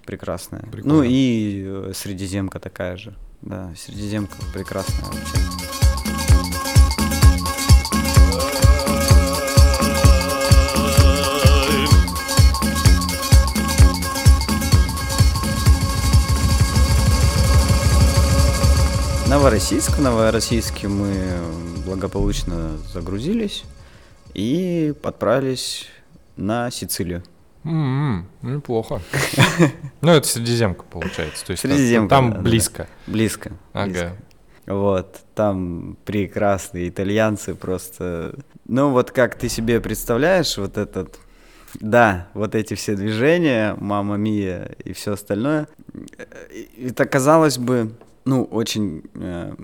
прекрасная. 0.05 0.63
Прикольно. 0.63 0.99
Ну 0.99 1.03
и 1.03 1.65
э, 1.67 1.93
Средиземка 1.95 2.61
такая 2.61 2.97
же. 2.97 3.15
Да, 3.43 3.73
Средиземка 3.77 4.37
прекрасная 4.53 5.05
вообще. 5.05 5.68
Новороссийск. 19.29 19.99
В 19.99 20.01
Новороссийске 20.01 20.88
мы 20.88 21.12
благополучно 21.85 22.79
загрузились 22.95 23.64
и 24.33 24.95
отправились 25.03 25.87
на 26.37 26.71
Сицилию. 26.71 27.23
М-м, 27.62 28.27
неплохо. 28.41 29.03
Ну, 30.01 30.12
это 30.12 30.27
Средиземка, 30.27 30.85
получается. 30.85 31.45
То 31.45 31.51
есть 31.51 31.61
Средиземка, 31.61 32.09
там 32.09 32.33
да, 32.33 32.41
близко. 32.41 32.89
Близко. 33.07 33.53
Ага. 33.74 33.91
близко. 33.91 34.16
Вот, 34.66 35.20
там 35.35 35.99
прекрасные 36.07 36.89
итальянцы 36.89 37.55
просто. 37.55 38.35
Ну, 38.66 38.93
вот 38.93 39.11
как 39.11 39.35
ты 39.35 39.51
себе 39.51 39.81
представляешь, 39.83 40.57
вот 40.57 40.79
этот. 40.79 41.18
Да, 41.74 42.29
вот 42.33 42.55
эти 42.55 42.72
все 42.72 42.97
движения, 42.97 43.76
мама 43.79 44.16
мия 44.16 44.74
и 44.83 44.95
все 44.95 45.12
остальное. 45.12 45.68
Это 46.79 47.05
казалось 47.05 47.59
бы, 47.59 47.93
ну, 48.29 48.45
очень, 48.45 49.05
э, 49.14 49.55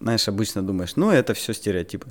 знаешь, 0.00 0.26
обычно 0.26 0.66
думаешь, 0.66 0.96
ну, 0.96 1.10
это 1.12 1.32
все 1.32 1.54
стереотипы. 1.54 2.08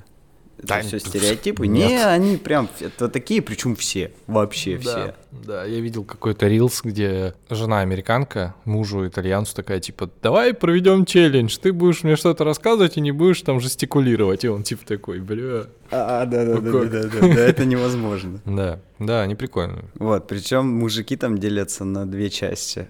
это 0.56 0.80
все 0.80 0.98
стереотипы. 0.98 1.66
Нет. 1.66 1.90
Не, 1.90 2.06
они 2.06 2.38
прям 2.38 2.70
это 2.80 3.10
такие, 3.10 3.42
причем 3.42 3.76
все, 3.76 4.10
вообще 4.26 4.78
да, 4.78 4.80
все. 4.80 5.14
Да, 5.30 5.64
я 5.66 5.80
видел 5.80 6.04
какой-то 6.04 6.48
рилс, 6.48 6.80
где 6.82 7.34
жена 7.50 7.80
американка, 7.80 8.54
мужу 8.64 9.06
итальянцу 9.06 9.54
такая, 9.54 9.78
типа, 9.78 10.08
давай 10.22 10.54
проведем 10.54 11.04
челлендж, 11.04 11.58
ты 11.58 11.70
будешь 11.70 12.02
мне 12.02 12.16
что-то 12.16 12.44
рассказывать 12.44 12.96
и 12.96 13.02
не 13.02 13.12
будешь 13.12 13.42
там 13.42 13.60
жестикулировать. 13.60 14.42
И 14.44 14.48
он 14.48 14.62
типа 14.62 14.86
такой, 14.86 15.20
бля. 15.20 15.66
А, 15.90 16.24
да, 16.24 16.46
да, 16.46 16.60
да, 16.60 16.72
да, 16.72 16.84
да, 16.84 17.02
да, 17.02 17.20
да, 17.20 17.40
это 17.40 17.66
невозможно. 17.66 18.40
Да, 18.46 18.80
да, 18.98 19.20
они 19.20 19.34
прикольные. 19.34 19.84
Вот, 19.96 20.28
причем 20.28 20.66
мужики 20.66 21.16
там 21.16 21.36
делятся 21.36 21.84
на 21.84 22.06
две 22.06 22.30
части. 22.30 22.88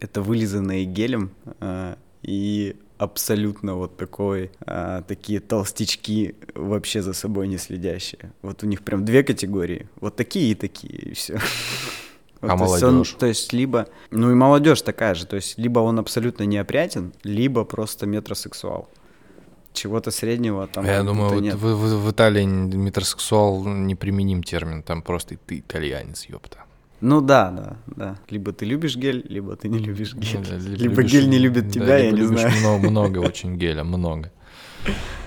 Это 0.00 0.22
вылизанные 0.22 0.84
гелем 0.84 1.30
а, 1.60 1.96
и 2.22 2.76
абсолютно 2.98 3.74
вот 3.74 3.96
такой, 3.96 4.50
а, 4.60 5.02
такие 5.02 5.40
толстячки, 5.40 6.34
вообще 6.54 7.02
за 7.02 7.12
собой 7.12 7.48
не 7.48 7.58
следящие. 7.58 8.32
Вот 8.42 8.62
у 8.62 8.66
них 8.66 8.82
прям 8.82 9.04
две 9.04 9.22
категории. 9.24 9.88
Вот 10.00 10.16
такие 10.16 10.52
и 10.52 10.54
такие, 10.54 10.94
и 10.94 11.14
все. 11.14 11.38
Вот, 12.40 12.50
а 12.50 12.56
то 12.56 12.64
молодежь? 12.64 13.12
Он, 13.12 13.18
то 13.20 13.26
есть 13.26 13.52
либо... 13.52 13.86
Ну 14.10 14.32
и 14.32 14.34
молодежь 14.34 14.82
такая 14.82 15.14
же. 15.14 15.26
То 15.26 15.36
есть 15.36 15.58
либо 15.58 15.78
он 15.78 16.00
абсолютно 16.00 16.42
неопрятен, 16.42 17.12
либо 17.22 17.64
просто 17.64 18.04
метросексуал. 18.04 18.88
Чего-то 19.72 20.10
среднего 20.10 20.66
там 20.66 20.84
Я 20.84 21.04
думаю, 21.04 21.34
вот 21.34 21.40
нет. 21.40 21.54
В, 21.54 21.60
в, 21.60 22.04
в 22.04 22.10
Италии 22.10 22.44
метросексуал 22.44 23.64
неприменим 23.64 24.42
термин. 24.42 24.82
Там 24.82 25.02
просто 25.02 25.36
ты 25.36 25.60
итальянец, 25.60 26.24
ёпта. 26.24 26.64
Ну 27.02 27.20
да, 27.20 27.50
да, 27.50 27.76
да. 27.86 28.16
Либо 28.30 28.52
ты 28.52 28.64
любишь 28.64 28.96
гель, 28.96 29.26
либо 29.28 29.56
ты 29.56 29.68
не 29.68 29.78
любишь 29.78 30.14
гель. 30.14 30.46
Да, 30.48 30.56
либо, 30.56 30.82
либо 30.82 31.02
гель 31.02 31.28
не 31.28 31.38
любит 31.38 31.72
тебя, 31.72 31.86
да, 31.86 31.98
я 31.98 32.12
не 32.12 32.22
знаю. 32.22 32.52
Много, 32.60 32.90
много 32.90 33.18
очень 33.18 33.56
геля, 33.58 33.82
много. 33.82 34.30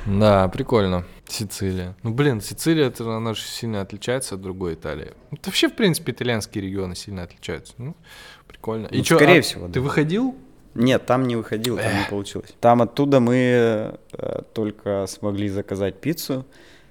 Да, 0.06 0.48
прикольно. 0.48 1.04
Сицилия. 1.28 1.98
Ну, 2.02 2.14
блин, 2.14 2.40
Сицилия, 2.40 2.88
это, 2.88 3.18
она 3.18 3.34
же 3.34 3.42
сильно 3.42 3.82
отличается 3.82 4.36
от 4.36 4.42
другой 4.42 4.76
Италии. 4.76 5.12
Это 5.32 5.50
вообще, 5.50 5.68
в 5.68 5.76
принципе, 5.76 6.14
итальянские 6.14 6.64
регионы 6.64 6.96
сильно 6.96 7.24
отличаются. 7.24 7.74
Ну, 7.78 7.96
прикольно. 8.48 8.88
Ну, 8.90 8.98
И 8.98 9.04
чё, 9.04 9.18
скорее 9.18 9.40
а 9.40 9.42
всего. 9.42 9.68
Ты 9.68 9.74
да. 9.74 9.82
выходил? 9.82 10.36
Нет, 10.76 11.06
там 11.06 11.28
не 11.28 11.36
выходил, 11.36 11.78
там 11.78 11.92
не 11.98 12.10
получилось. 12.10 12.54
Там 12.62 12.82
оттуда 12.82 13.20
мы 13.20 13.98
э, 14.14 14.42
только 14.54 15.06
смогли 15.08 15.50
заказать 15.50 16.00
пиццу. 16.00 16.46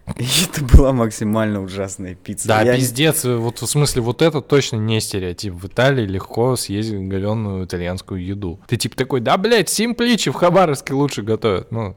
Это 0.16 0.64
была 0.76 0.92
максимально 0.92 1.62
ужасная 1.62 2.14
пицца. 2.14 2.46
Да, 2.46 2.62
я... 2.62 2.76
пиздец. 2.76 3.24
Вот 3.24 3.62
в 3.62 3.66
смысле, 3.66 4.02
вот 4.02 4.20
это 4.20 4.40
точно 4.42 4.76
не 4.76 5.00
стереотип. 5.00 5.54
В 5.54 5.66
Италии 5.66 6.04
легко 6.04 6.56
съесть 6.56 6.92
галеную 6.92 7.64
итальянскую 7.64 8.24
еду. 8.24 8.60
Ты 8.66 8.76
типа 8.76 8.96
такой, 8.96 9.20
да, 9.20 9.36
блядь, 9.38 9.70
симпличи 9.70 10.30
в 10.30 10.34
Хабаровске 10.34 10.92
лучше 10.92 11.22
готовят. 11.22 11.70
Ну. 11.72 11.96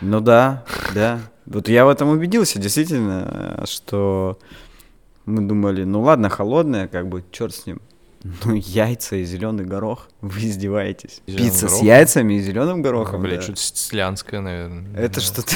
ну 0.00 0.20
да, 0.20 0.64
да. 0.94 1.20
Вот 1.46 1.68
я 1.68 1.86
в 1.86 1.88
этом 1.88 2.10
убедился, 2.10 2.58
действительно, 2.58 3.64
что 3.66 4.38
мы 5.24 5.42
думали, 5.42 5.84
ну 5.84 6.02
ладно, 6.02 6.28
холодная, 6.28 6.88
как 6.88 7.08
бы, 7.08 7.24
черт 7.32 7.54
с 7.54 7.66
ним. 7.66 7.80
Ну, 8.44 8.54
яйца 8.54 9.16
и 9.16 9.24
зеленый 9.24 9.64
горох. 9.64 10.08
Вы 10.20 10.40
издеваетесь. 10.48 11.22
Зеленый 11.26 11.50
Пицца 11.50 11.66
горох? 11.66 11.78
с 11.78 11.82
яйцами 11.82 12.34
и 12.34 12.40
зеленым 12.40 12.82
горохом. 12.82 13.22
Ну, 13.22 13.28
блядь, 13.28 13.46
да. 13.46 13.54
что-то 13.54 13.60
слянское, 13.78 14.40
наверное. 14.40 14.84
Это 14.96 15.16
да. 15.16 15.20
что-то 15.20 15.54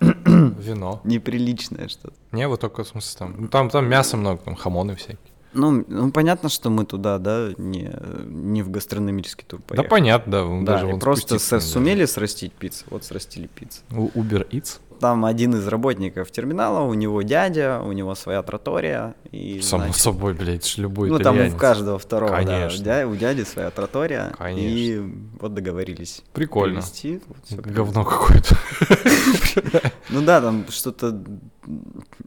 Вино. 0.58 1.00
Неприличное 1.04 1.88
что-то. 1.88 2.14
Не, 2.32 2.48
вот 2.48 2.60
только 2.60 2.84
в 2.84 2.88
смысле 2.88 3.18
там. 3.18 3.48
Там, 3.48 3.70
там 3.70 3.88
мясо 3.88 4.16
много, 4.16 4.40
там 4.44 4.54
хамоны 4.54 4.94
всякие. 4.96 5.18
Ну, 5.54 5.84
ну, 5.86 6.10
понятно, 6.10 6.48
что 6.48 6.70
мы 6.70 6.86
туда, 6.86 7.18
да, 7.18 7.50
не, 7.58 7.92
не 8.24 8.62
в 8.62 8.70
гастрономический 8.70 9.44
тур 9.46 9.60
поехали. 9.60 9.86
Да, 9.86 9.90
понятно, 9.90 10.32
да. 10.32 10.44
Да, 10.44 10.82
даже 10.82 10.96
просто 10.96 11.38
с, 11.38 11.60
сумели 11.60 12.06
срастить 12.06 12.52
пиццу, 12.54 12.86
вот 12.88 13.04
срастили 13.04 13.48
пиццу. 13.48 13.82
У 13.90 14.08
Uber 14.08 14.48
Eats? 14.48 14.80
Там 15.02 15.24
один 15.24 15.56
из 15.56 15.66
работников 15.66 16.30
терминала, 16.30 16.82
у 16.82 16.94
него 16.94 17.22
дядя, 17.22 17.82
у 17.84 17.90
него 17.90 18.14
своя 18.14 18.40
тратория. 18.44 19.16
И, 19.32 19.60
Само 19.60 19.84
значит, 19.84 20.00
собой, 20.00 20.32
блядь, 20.32 20.78
любой 20.78 21.10
Ну, 21.10 21.18
там 21.18 21.38
у 21.38 21.50
каждого 21.56 21.98
второго, 21.98 22.36
Конечно. 22.36 22.84
да, 22.84 23.08
у 23.08 23.16
дяди 23.16 23.42
своя 23.42 23.70
тратория. 23.70 24.32
Конечно. 24.38 24.64
И 24.64 25.02
вот 25.40 25.54
договорились. 25.54 26.22
Прикольно. 26.32 26.76
Привезти, 26.80 27.20
вот, 27.26 27.60
Говно 27.60 28.04
какое-то. 28.04 28.56
Ну 30.10 30.22
да, 30.22 30.40
там 30.40 30.66
что-то, 30.68 31.20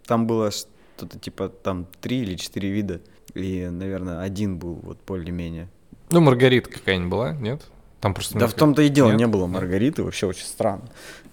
там 0.05 0.27
было 0.27 0.51
что-то 0.51 1.17
типа 1.17 1.47
там 1.47 1.87
три 2.01 2.23
или 2.23 2.35
четыре 2.35 2.71
вида. 2.71 2.99
И, 3.35 3.67
наверное, 3.71 4.19
один 4.19 4.57
был 4.57 4.81
вот 4.83 4.97
более-менее. 5.07 5.69
Ну, 6.11 6.19
Маргарита 6.19 6.69
какая-нибудь 6.69 7.09
была, 7.09 7.31
нет? 7.31 7.61
Там 8.05 8.13
просто 8.13 8.37
да 8.37 8.45
в 8.45 8.53
том-то 8.53 8.83
и 8.83 8.89
дело, 8.89 9.09
нет? 9.09 9.17
не 9.17 9.25
было 9.25 9.47
Маргариты, 9.47 10.03
вообще 10.03 10.27
очень 10.27 10.45
странно. 10.45 10.83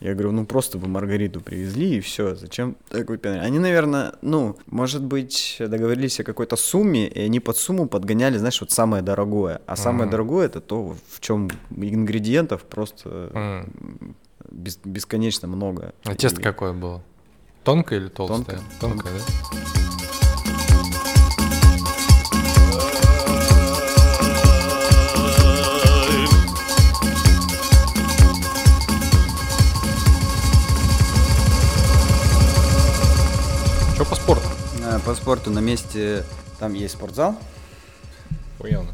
Я 0.01 0.15
говорю, 0.15 0.33
ну 0.33 0.47
просто 0.47 0.79
бы 0.79 0.89
Маргариту 0.89 1.43
привезли 1.43 1.99
и 1.99 2.01
все, 2.01 2.35
зачем 2.35 2.77
такой 2.89 3.19
пеналь? 3.19 3.41
Они, 3.41 3.59
наверное, 3.59 4.15
ну, 4.23 4.57
может 4.69 5.03
быть, 5.03 5.57
договорились 5.59 6.19
о 6.21 6.25
какой-то 6.25 6.57
сумме, 6.57 7.09
и 7.09 7.21
они 7.21 7.41
под 7.41 7.59
сумму 7.59 7.89
подгоняли, 7.89 8.39
знаешь, 8.39 8.59
вот 8.63 8.71
самое 8.71 9.03
дорогое. 9.03 9.61
А 9.67 9.77
самое 9.77 10.09
mm. 10.09 10.13
дорогое 10.13 10.47
это 10.47 10.63
то, 10.63 10.97
в 11.11 11.21
чем 11.21 11.51
ингредиентов 11.77 12.63
просто 12.63 13.11
mm. 13.35 14.15
бес- 14.51 14.81
бесконечно 14.83 15.49
много. 15.49 15.93
А 16.05 16.15
тесто 16.15 16.41
и... 16.41 16.43
какое 16.43 16.73
было? 16.73 17.03
Тонкое 17.65 18.01
или 18.01 18.09
толстое? 18.09 18.61
Тонкое, 18.81 19.13
Тонкое 19.13 19.13
да? 19.13 20.12
По 35.05 35.15
спорту 35.15 35.51
на 35.51 35.61
месте 35.61 36.25
там 36.59 36.75
есть 36.75 36.95
спортзал. 36.95 37.37
Охуенно. 38.59 38.91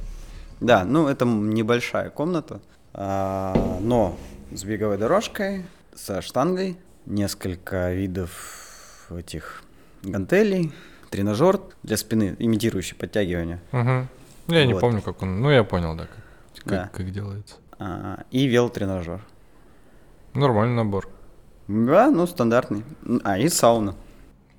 Да, 0.60 0.84
ну 0.84 1.08
это 1.08 1.24
небольшая 1.24 2.10
комната, 2.10 2.60
а, 2.94 3.78
но 3.80 4.16
с 4.52 4.64
беговой 4.64 4.96
дорожкой, 4.96 5.64
со 5.94 6.22
штангой, 6.22 6.78
несколько 7.06 7.92
видов 7.92 9.10
этих 9.10 9.62
гантелей, 10.02 10.72
тренажер 11.10 11.60
для 11.82 11.96
спины, 11.96 12.36
имитирующий 12.38 12.96
подтягивание. 12.96 13.60
Угу. 13.72 14.54
Я 14.54 14.64
вот. 14.64 14.66
не 14.66 14.74
помню, 14.74 15.02
как 15.02 15.22
он. 15.22 15.40
Ну, 15.40 15.50
я 15.50 15.64
понял, 15.64 15.96
да, 15.96 16.06
как, 16.06 16.64
да. 16.64 16.90
как, 16.92 17.10
делается. 17.10 17.56
А, 17.78 18.24
и 18.30 18.46
велотренажер. 18.46 19.20
Нормальный 20.34 20.76
набор. 20.76 21.08
Да, 21.66 22.10
ну 22.10 22.26
стандартный. 22.26 22.84
А, 23.24 23.38
и 23.38 23.48
сауна. 23.48 23.94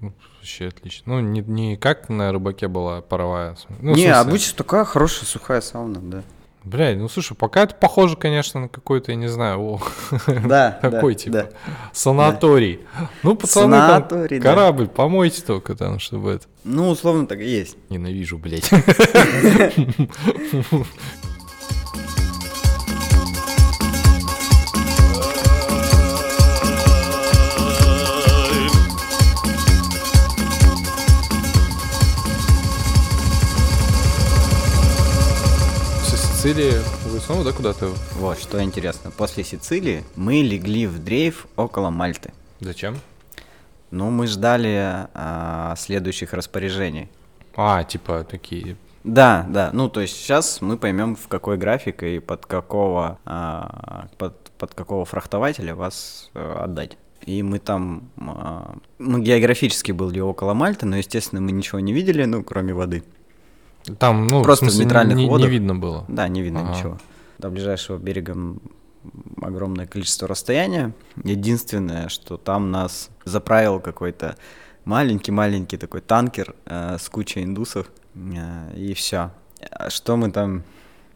Ну, 0.02 0.14
вообще 0.38 0.68
отлично. 0.68 1.14
Ну, 1.14 1.20
не, 1.20 1.42
не 1.42 1.78
как 1.78 2.10
на 2.10 2.32
рыбаке 2.32 2.68
была 2.68 3.02
паровая. 3.02 3.56
Ну, 3.80 3.96
не, 3.96 4.08
обычно 4.08 4.58
такая 4.58 4.86
хорошая 4.86 5.26
сухая 5.26 5.62
сауна, 5.62 6.00
да. 6.00 6.24
Блядь, 6.66 6.98
ну 6.98 7.08
слушай, 7.08 7.36
пока 7.36 7.64
это 7.64 7.74
похоже, 7.74 8.18
конечно, 8.18 8.60
на 8.60 8.68
какой-то, 8.68 9.12
я 9.14 9.16
не 9.16 9.28
знаю, 9.28 9.60
о, 9.62 9.82
да, 10.28 10.78
какой 10.82 11.14
да, 11.14 11.20
типа 11.20 11.34
да. 11.34 11.50
санаторий. 11.94 12.82
Да. 13.00 13.10
Ну, 13.24 13.36
пацаны, 13.36 13.78
санаторий, 13.78 14.42
там 14.42 14.56
корабль, 14.56 14.86
да. 14.86 14.92
помойте 14.92 15.42
только 15.42 15.74
там, 15.76 16.00
чтобы 16.00 16.32
это. 16.32 16.48
Ну, 16.66 16.90
условно 16.90 17.28
так 17.28 17.40
и 17.40 17.46
есть. 17.46 17.78
Ненавижу, 17.90 18.38
блядь. 18.38 18.70
Сицилии 36.50 36.74
вы 37.06 37.20
снова, 37.20 37.44
да, 37.44 37.52
куда-то? 37.52 37.94
Вот, 38.16 38.40
что 38.40 38.64
интересно. 38.64 39.12
После 39.12 39.44
Сицилии 39.44 40.04
мы 40.16 40.42
легли 40.42 40.88
в 40.88 40.98
дрейф 40.98 41.46
около 41.56 41.92
Мальты. 41.92 42.34
Зачем? 42.60 42.98
Ну, 43.92 44.10
мы 44.10 44.26
ждали 44.26 45.08
а, 45.14 45.76
следующих 45.78 46.34
распоряжений. 46.34 47.08
А, 47.56 47.84
типа 47.84 48.26
такие. 48.28 48.78
Да, 49.04 49.46
да. 49.48 49.70
Ну, 49.74 49.90
то 49.90 50.02
есть 50.02 50.16
сейчас 50.16 50.60
мы 50.60 50.78
поймем, 50.78 51.16
в 51.16 51.28
какой 51.28 51.56
график 51.58 52.02
и 52.02 52.18
под 52.18 52.48
какого, 52.48 53.20
а, 53.26 54.08
под, 54.18 54.50
под 54.58 54.74
какого 54.74 55.06
фрахтователя 55.06 55.76
вас 55.76 56.32
а, 56.34 56.64
отдать. 56.64 56.98
И 57.28 57.44
мы 57.44 57.60
там, 57.60 58.10
а, 58.18 58.76
мы 58.98 59.22
географически 59.22 59.92
были 59.92 60.20
около 60.20 60.56
Мальты, 60.56 60.88
но, 60.88 60.98
естественно, 60.98 61.42
мы 61.42 61.52
ничего 61.52 61.80
не 61.80 61.94
видели, 61.94 62.26
ну, 62.26 62.44
кроме 62.44 62.74
воды. 62.74 63.04
Там, 63.98 64.28
ну, 64.28 64.44
просто 64.44 64.66
в, 64.66 64.70
смысле, 64.70 64.84
в 64.84 64.86
нейтральных 64.86 65.18
не, 65.18 65.28
водах. 65.28 65.48
Не 65.48 65.52
видно 65.54 65.76
было. 65.76 66.06
Да, 66.08 66.28
не 66.28 66.42
видно 66.42 66.62
ага. 66.62 66.76
ничего. 66.76 66.98
До 67.38 67.50
ближайшего 67.50 67.98
берега 67.98 68.36
огромное 69.42 69.86
количество 69.86 70.28
расстояния. 70.28 70.94
Единственное, 71.24 72.10
что 72.10 72.38
там 72.38 72.72
нас 72.72 73.10
заправил 73.24 73.80
какой-то 73.80 74.36
маленький-маленький 74.86 75.78
такой 75.78 76.02
танкер 76.02 76.56
э, 76.66 76.98
с 77.00 77.10
кучей 77.10 77.44
индусов, 77.44 77.90
э, 78.16 78.76
и 78.76 78.94
все. 78.94 79.32
Что 79.88 80.18
мы 80.18 80.32
там 80.32 80.64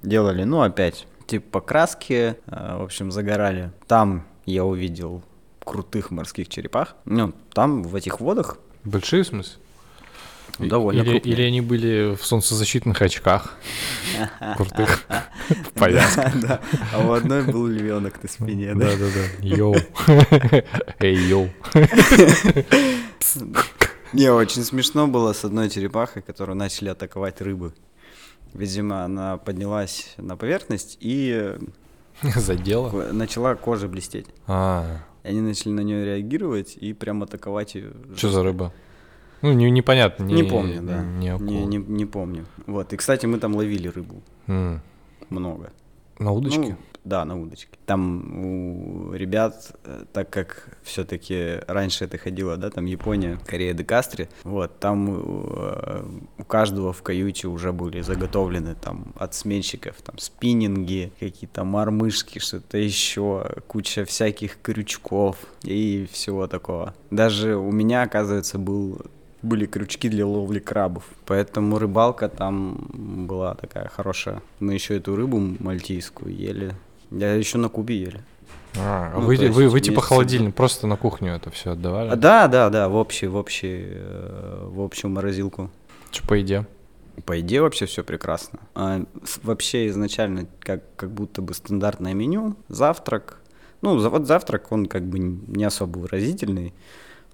делали? 0.01 0.43
Ну, 0.43 0.61
опять, 0.61 1.07
типа 1.27 1.59
покраски, 1.59 2.13
э, 2.45 2.77
в 2.77 2.83
общем, 2.83 3.11
загорали. 3.11 3.71
Там 3.87 4.25
я 4.45 4.63
увидел 4.63 5.23
крутых 5.63 6.11
морских 6.11 6.49
черепах. 6.49 6.95
Ну, 7.05 7.33
там 7.53 7.83
в 7.83 7.95
этих 7.95 8.19
водах 8.19 8.57
Большие 8.83 9.23
в 9.23 9.27
смысле? 9.27 9.61
Довольно 10.59 11.01
или, 11.01 11.09
крупные. 11.11 11.33
или 11.33 11.41
они 11.43 11.61
были 11.61 12.15
в 12.15 12.25
солнцезащитных 12.25 13.01
очках 13.01 13.53
крутых 14.55 15.03
в 15.49 15.71
повязке. 15.71 16.31
Да, 16.41 16.59
а 16.93 16.99
у 17.07 17.11
одной 17.11 17.43
был 17.43 17.65
львенок 17.67 18.21
на 18.21 18.29
спине, 18.29 18.73
да. 18.75 18.85
Да-да-да. 18.91 19.45
Йоу. 19.47 19.75
Эй, 20.99 21.15
йоу. 21.15 21.49
Не, 24.13 24.31
очень 24.31 24.63
смешно 24.63 25.07
было 25.07 25.33
с 25.33 25.43
одной 25.43 25.69
черепахой, 25.69 26.21
которую 26.21 26.55
начали 26.55 26.89
атаковать 26.89 27.41
рыбы. 27.41 27.73
Видимо, 28.53 29.03
она 29.03 29.37
поднялась 29.37 30.13
на 30.17 30.37
поверхность 30.37 30.97
и 30.99 31.53
Задело. 32.21 32.91
ко- 32.91 33.11
начала 33.11 33.55
кожа 33.55 33.87
блестеть. 33.87 34.27
А, 34.45 34.99
И 35.23 35.29
они 35.29 35.41
начали 35.41 35.71
на 35.71 35.79
нее 35.79 36.05
реагировать 36.05 36.77
и 36.79 36.93
прям 36.93 37.23
атаковать 37.23 37.73
ее. 37.73 37.91
что 38.15 38.29
за 38.29 38.43
рыба? 38.43 38.71
Ну, 39.43 39.53
не- 39.53 39.71
непонятно. 39.71 40.23
Не, 40.23 40.43
помню, 40.43 40.81
да. 40.81 41.03
Не 41.03 41.37
не, 41.39 41.65
не, 41.65 41.77
не 41.77 42.05
помню. 42.05 42.45
Вот. 42.65 42.93
И, 42.93 42.97
кстати, 42.97 43.25
мы 43.27 43.37
там 43.39 43.55
ловили 43.55 43.89
рыбу. 43.89 44.21
М. 44.47 44.81
Много. 45.29 45.71
На 46.19 46.31
удочке? 46.31 46.59
Ну, 46.59 46.77
да, 47.03 47.25
на 47.25 47.35
удочке. 47.41 47.77
Там 47.85 48.45
у 48.45 49.13
ребят, 49.13 49.73
э, 49.83 50.05
так 50.13 50.29
как 50.29 50.77
все-таки 50.83 51.59
раньше 51.67 52.05
это 52.05 52.17
ходило, 52.17 52.55
да, 52.55 52.69
там 52.69 52.85
Япония, 52.85 53.37
Корея 53.45 53.73
де 53.73 53.83
Кастре, 53.83 54.29
вот, 54.45 54.79
там 54.79 55.09
э, 55.09 56.03
у 56.37 56.43
каждого 56.45 56.93
в 56.93 57.01
каюте 57.01 57.47
уже 57.47 57.71
были 57.73 58.01
заготовлены 58.01 58.75
там 58.75 59.13
от 59.17 59.33
сменщиков, 59.33 59.95
там 60.01 60.17
спиннинги, 60.17 61.11
какие-то 61.19 61.65
мормышки, 61.65 62.39
что-то 62.39 62.77
еще, 62.77 63.43
куча 63.67 64.05
всяких 64.05 64.61
крючков 64.61 65.35
и 65.63 66.07
всего 66.11 66.47
такого. 66.47 66.93
Даже 67.11 67.57
у 67.57 67.71
меня, 67.71 68.03
оказывается, 68.03 68.57
был 68.57 69.01
были 69.43 69.65
крючки 69.65 70.09
для 70.09 70.25
ловли 70.25 70.59
крабов. 70.59 71.03
Поэтому 71.25 71.77
рыбалка 71.77 72.29
там 72.29 72.87
была 73.27 73.53
такая 73.55 73.87
хорошая. 73.89 74.41
Мы 74.59 74.73
еще 74.73 74.97
эту 74.97 75.15
рыбу 75.15 75.37
мальтийскую 75.59 76.35
ели. 76.35 76.73
Я 77.11 77.33
еще 77.35 77.57
на 77.57 77.69
Кубе 77.69 77.95
ели. 78.01 78.21
А, 78.79 79.13
Ну, 79.19 79.21
вы, 79.27 79.35
есть 79.35 79.53
вы, 79.55 79.67
вы 79.69 79.81
типа 79.81 80.01
холодильник, 80.01 80.55
просто 80.55 80.87
на 80.87 80.97
кухню 80.97 81.33
это 81.35 81.51
все 81.51 81.71
отдавали? 81.73 82.09
А, 82.09 82.15
да, 82.15 82.47
да, 82.47 82.69
да, 82.71 82.89
в 82.89 82.95
общий, 82.95 83.27
в 83.27 83.35
общий, 83.35 83.83
э, 83.85 84.67
в 84.71 84.81
общую 84.81 85.11
морозилку. 85.11 85.69
Что 86.11 86.27
по 86.27 86.33
еде? 86.33 86.65
По 87.25 87.39
идее 87.39 87.61
вообще 87.61 87.85
все 87.85 88.03
прекрасно. 88.03 88.57
А, 88.73 89.03
с- 89.23 89.39
вообще 89.43 89.87
изначально 89.89 90.47
как, 90.59 90.81
как 90.95 91.11
будто 91.11 91.43
бы 91.43 91.53
стандартное 91.53 92.15
меню, 92.15 92.55
завтрак. 92.67 93.39
Ну, 93.83 93.99
за- 93.99 94.09
вот 94.09 94.25
завтрак, 94.25 94.71
он 94.71 94.87
как 94.87 95.03
бы 95.03 95.19
не 95.19 95.63
особо 95.65 95.99
выразительный. 95.99 96.73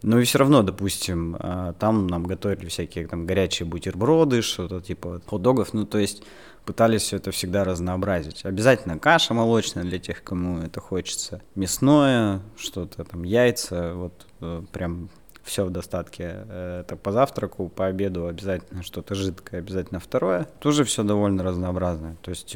Но 0.02 0.20
и 0.20 0.24
все 0.24 0.40
равно, 0.40 0.64
допустим, 0.64 1.36
а, 1.40 1.74
там 1.74 2.08
нам 2.08 2.24
готовили 2.24 2.68
всякие 2.68 3.08
там 3.08 3.26
горячие 3.26 3.68
бутерброды, 3.68 4.42
что-то 4.42 4.82
типа 4.82 5.22
хот-догов. 5.26 5.74
Ну, 5.74 5.86
то 5.86 5.98
есть 5.98 6.24
пытались 6.66 7.02
все 7.02 7.18
это 7.18 7.32
всегда 7.32 7.64
разнообразить. 7.64 8.46
Обязательно 8.46 8.98
каша 8.98 9.34
молочная 9.34 9.84
для 9.84 10.00
тех, 10.00 10.24
кому 10.24 10.60
это 10.60 10.80
хочется. 10.80 11.42
Мясное, 11.56 12.42
что-то 12.58 13.04
там, 13.04 13.24
яйца, 13.24 13.94
вот 13.96 14.26
э, 14.42 14.62
прям 14.72 15.10
все 15.44 15.66
в 15.66 15.72
достатке. 15.72 16.46
Э, 16.48 16.82
Это 16.86 16.96
по 16.96 17.12
завтраку, 17.12 17.70
по 17.70 17.88
обеду 17.88 18.28
обязательно 18.28 18.84
что-то 18.84 19.16
жидкое, 19.16 19.60
обязательно 19.60 20.00
второе. 20.00 20.48
Тоже 20.60 20.84
все 20.84 21.04
довольно 21.04 21.44
разнообразное. 21.44 22.16
То 22.22 22.30
есть 22.30 22.56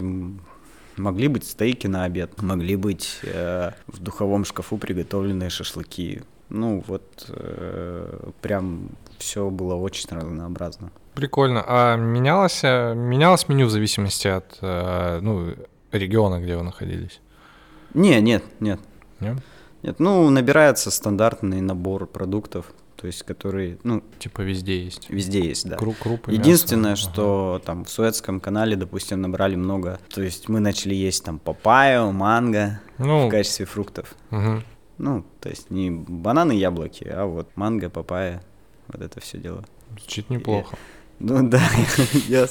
могли 0.96 1.28
быть 1.28 1.46
стейки 1.46 1.88
на 1.88 2.04
обед, 2.06 2.42
могли 2.42 2.76
быть 2.76 3.20
э, 3.24 3.72
в 3.88 4.00
духовом 4.00 4.46
шкафу 4.46 4.78
приготовленные 4.78 5.50
шашлыки. 5.50 6.22
Ну 6.54 6.84
вот 6.88 7.26
э, 7.30 8.30
прям 8.42 8.90
все 9.18 9.50
было 9.50 9.74
очень 9.76 10.08
разнообразно. 10.12 10.92
Прикольно. 11.16 11.64
А 11.68 11.96
менялось, 11.98 12.64
менялось 12.64 13.50
меню 13.50 13.66
в 13.68 13.72
зависимости 13.72 14.28
от 14.28 14.58
э, 14.62 15.20
ну, 15.22 15.54
региона, 15.92 16.40
где 16.42 16.56
вы 16.56 16.64
находились? 16.64 17.20
Не, 17.96 18.22
нет, 18.22 18.44
нет, 18.60 18.80
Нет? 19.20 19.38
нет. 19.84 20.00
Ну 20.00 20.30
набирается 20.30 20.90
стандартный 20.92 21.62
набор 21.62 22.06
продуктов, 22.08 22.72
то 22.96 23.08
есть 23.08 23.24
которые, 23.24 23.78
ну 23.84 24.04
Типа 24.20 24.42
везде 24.42 24.84
есть. 24.84 25.10
везде 25.10 25.42
есть, 25.44 25.68
да. 25.68 25.76
Кру- 25.76 25.96
крупы, 26.00 26.32
мясо. 26.32 26.40
Единственное, 26.42 26.94
Ага. 26.94 27.02
что 27.02 27.62
там 27.66 27.84
в 27.86 27.90
Суэцком 27.90 28.40
канале, 28.40 28.76
допустим, 28.76 29.22
набрали 29.22 29.56
много. 29.56 30.00
То 30.14 30.22
есть 30.22 30.50
мы 30.50 30.60
начали 30.60 30.94
есть 30.96 31.24
там 31.26 31.38
папайю, 31.40 32.12
манго 32.12 32.80
Ну, 33.00 33.28
в 33.28 33.30
качестве 33.30 33.66
фруктов. 33.66 34.16
мгм. 34.30 34.64
Ну, 34.98 35.26
то 35.40 35.50
есть 35.50 35.72
не 35.72 35.90
бананы, 35.90 36.54
яблоки, 36.54 37.06
а 37.06 37.26
вот 37.26 37.50
манго, 37.56 37.90
папайя, 37.90 38.44
вот 38.88 39.02
это 39.02 39.20
все 39.20 39.38
дело. 39.38 39.64
звучит 39.90 40.30
неплохо. 40.30 40.78
Ну 41.20 41.48
да, 41.48 41.62
я 42.28 42.48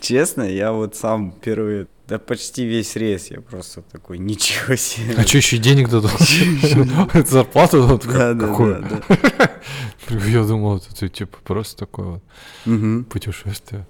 честно, 0.00 0.42
я 0.42 0.72
вот 0.72 0.96
сам 0.96 1.32
первый, 1.32 1.86
да 2.08 2.18
почти 2.18 2.64
весь 2.64 2.96
рейс, 2.96 3.30
я 3.30 3.40
просто 3.40 3.82
такой, 3.82 4.18
ничего 4.18 4.74
себе. 4.76 5.14
А 5.16 5.22
что, 5.22 5.38
еще 5.38 5.58
денег 5.58 5.88
дадут? 5.88 6.10
Зарплату 7.28 7.82
дадут? 7.82 8.06
Да, 8.06 8.34
да, 8.34 8.80
да. 8.80 10.18
Я 10.26 10.44
думал, 10.44 10.78
это 10.78 11.08
типа 11.08 11.38
просто 11.44 11.76
такое 11.76 12.20
вот 12.64 13.08
путешествие. 13.08 13.86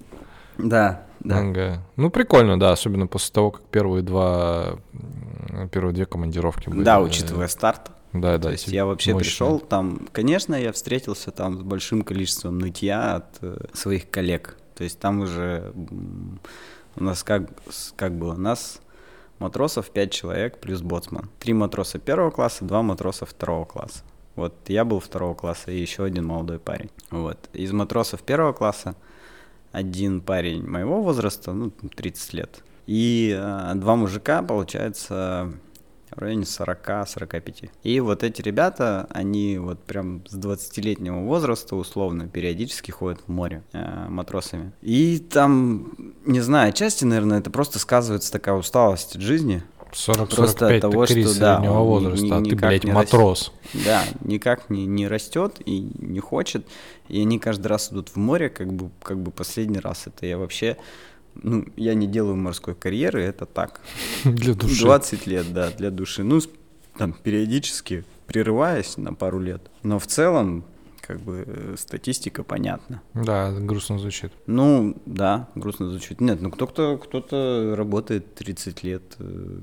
Да, 0.59 1.07
да. 1.20 1.36
Манго. 1.36 1.82
Ну, 1.96 2.11
прикольно, 2.11 2.59
да, 2.59 2.72
особенно 2.72 3.07
после 3.07 3.32
того, 3.32 3.50
как 3.50 3.62
первые 3.64 4.02
два, 4.02 4.78
первые 5.72 5.94
две 5.94 6.07
командировки 6.07 6.68
были. 6.68 6.82
Да, 6.82 7.00
учитывая 7.00 7.48
старт. 7.48 7.90
Да, 8.20 8.38
да. 8.38 8.48
То 8.48 8.50
есть 8.50 8.68
я 8.68 8.86
вообще 8.86 9.12
мощные. 9.12 9.24
пришел 9.24 9.60
там, 9.60 10.06
конечно, 10.12 10.54
я 10.54 10.72
встретился 10.72 11.30
там 11.30 11.58
с 11.58 11.62
большим 11.62 12.02
количеством 12.02 12.58
нытья 12.58 13.16
от 13.16 13.38
э, 13.42 13.56
своих 13.72 14.10
коллег. 14.10 14.56
То 14.74 14.84
есть 14.84 14.98
там 14.98 15.20
уже 15.20 15.72
у 16.96 17.04
нас 17.04 17.22
как, 17.22 17.50
как 17.96 18.16
было, 18.16 18.34
у 18.34 18.38
нас 18.38 18.80
матросов 19.38 19.90
5 19.90 20.10
человек 20.12 20.58
плюс 20.58 20.82
боцман. 20.82 21.30
Три 21.38 21.52
матроса 21.52 21.98
первого 21.98 22.30
класса, 22.30 22.64
два 22.64 22.82
матроса 22.82 23.26
второго 23.26 23.64
класса. 23.64 24.02
Вот 24.34 24.54
я 24.68 24.84
был 24.84 25.00
второго 25.00 25.34
класса 25.34 25.70
и 25.70 25.80
еще 25.80 26.04
один 26.04 26.26
молодой 26.26 26.58
парень. 26.58 26.90
Вот. 27.10 27.38
Из 27.52 27.72
матросов 27.72 28.22
первого 28.22 28.52
класса 28.52 28.94
один 29.72 30.20
парень 30.20 30.66
моего 30.66 31.02
возраста, 31.02 31.52
ну, 31.52 31.70
30 31.70 32.32
лет. 32.34 32.62
И 32.86 33.34
э, 33.36 33.72
два 33.74 33.96
мужика, 33.96 34.42
получается, 34.42 35.52
в 36.14 36.18
районе 36.18 36.42
40-45. 36.44 37.70
И 37.82 38.00
вот 38.00 38.22
эти 38.22 38.42
ребята, 38.42 39.07
они 39.11 39.59
вот 39.59 39.82
прям 39.84 40.22
с 40.26 40.34
20-летнего 40.36 41.20
возраста 41.20 41.76
условно 41.76 42.28
периодически 42.28 42.90
ходят 42.90 43.20
в 43.26 43.30
море 43.30 43.62
э, 43.72 44.07
матросами. 44.09 44.72
И 44.82 45.18
там, 45.18 45.92
не 46.24 46.40
знаю, 46.40 46.70
отчасти, 46.70 47.04
наверное, 47.04 47.38
это 47.40 47.50
просто 47.50 47.78
сказывается 47.78 48.32
такая 48.32 48.54
усталость 48.54 49.16
от 49.16 49.22
жизни. 49.22 49.62
40 49.92 50.28
Просто 50.28 50.46
45 50.66 50.74
от 50.74 50.80
того, 50.80 51.07
что, 51.07 51.40
да, 51.40 51.61
он 51.62 51.86
возраста, 51.86 52.24
ни- 52.26 52.30
а 52.30 52.42
ты, 52.42 52.57
блядь, 52.57 52.84
не 52.84 52.92
матрос. 52.92 53.52
Да, 53.72 54.02
никак 54.20 54.68
не, 54.68 54.84
не 54.84 55.09
растет 55.09 55.57
и 55.64 55.90
не 55.98 56.20
хочет. 56.20 56.66
И 57.09 57.20
они 57.20 57.38
каждый 57.38 57.68
раз 57.68 57.92
идут 57.92 58.11
в 58.11 58.16
море, 58.16 58.50
как 58.50 58.72
бы, 58.72 58.90
как 59.02 59.18
бы 59.18 59.30
последний 59.30 59.78
раз. 59.78 60.07
Это 60.07 60.26
я 60.26 60.36
вообще, 60.38 60.76
ну, 61.43 61.64
я 61.76 61.95
не 61.95 62.07
делаю 62.07 62.37
морской 62.37 62.74
карьеры, 62.74 63.22
это 63.22 63.47
так. 63.47 63.80
Для 64.24 64.55
души. 64.55 64.82
20 64.82 65.26
лет, 65.26 65.53
да, 65.53 65.70
для 65.70 65.91
души. 65.91 66.22
Ну, 66.22 66.41
там, 66.97 67.12
периодически 67.12 68.05
прерываясь 68.26 68.97
на 68.97 69.14
пару 69.14 69.41
лет. 69.41 69.62
Но 69.82 69.99
в 69.99 70.07
целом, 70.07 70.64
как 71.01 71.20
бы, 71.20 71.45
э, 71.47 71.74
статистика 71.78 72.43
понятна. 72.43 73.01
Да, 73.14 73.53
грустно 73.53 73.99
звучит. 73.99 74.32
Ну, 74.47 74.97
да, 75.07 75.49
грустно 75.55 75.91
звучит. 75.91 76.20
Нет, 76.20 76.43
ну 76.43 76.51
кто-то, 76.51 76.99
кто-то 76.99 77.74
работает 77.76 78.34
30 78.34 78.82
лет, 78.82 79.03
э, 79.18 79.59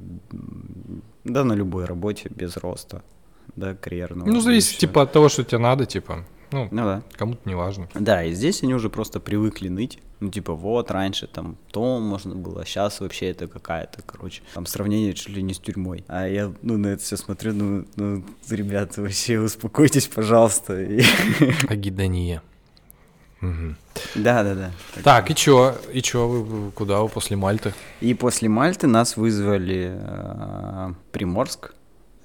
да, 1.24 1.44
на 1.44 1.54
любой 1.54 1.86
работе, 1.86 2.30
без 2.34 2.58
роста, 2.58 3.04
да, 3.56 3.76
карьерного. 3.76 4.30
Ну, 4.30 4.40
зависит, 4.40 4.80
типа, 4.80 5.02
от 5.04 5.12
того, 5.12 5.30
что 5.30 5.44
тебе 5.44 5.60
надо, 5.60 5.86
типа. 5.86 6.26
Ну, 6.54 6.68
Ну 6.72 6.84
да. 6.84 7.02
кому-то 7.18 7.42
не 7.46 7.56
важно. 7.56 7.90
Да, 7.96 8.24
и 8.24 8.34
здесь 8.34 8.62
они 8.64 8.76
уже 8.76 8.90
просто 8.90 9.20
привыкли 9.20 9.70
ныть. 9.70 10.00
Ну, 10.20 10.30
типа, 10.30 10.54
вот, 10.54 10.92
раньше 10.92 11.28
там 11.28 11.58
то 11.72 12.00
можно 12.00 12.36
было, 12.36 12.62
а 12.62 12.66
сейчас 12.66 13.02
вообще 13.02 13.32
это 13.32 13.48
какая-то, 13.48 14.04
короче, 14.04 14.42
там 14.54 14.66
сравнение 14.68 15.14
чуть 15.14 15.30
ли 15.30 15.42
не 15.42 15.54
с 15.54 15.60
тюрьмой. 15.60 16.06
А 16.08 16.28
я, 16.28 16.54
ну, 16.62 16.78
на 16.78 16.88
это 16.88 17.04
все 17.04 17.18
смотрю, 17.18 17.54
ну, 17.54 17.86
ну, 17.96 18.24
ребята, 18.50 19.02
вообще 19.02 19.40
успокойтесь, 19.40 20.08
пожалуйста. 20.08 20.74
Агидания. 21.68 22.42
Да, 24.16 24.44
да, 24.44 24.56
да. 24.56 24.72
Так, 25.04 25.30
и 25.30 25.36
чё? 25.36 25.76
И 25.92 26.02
чё, 26.02 26.28
вы, 26.28 26.44
вы 26.44 26.72
куда 26.72 27.02
вы 27.02 27.10
после 27.10 27.36
Мальты? 27.36 27.74
И 28.00 28.14
после 28.14 28.48
Мальты 28.48 28.88
нас 28.88 29.18
вызвали 29.18 29.92
э, 29.94 30.94
Приморск. 31.12 31.74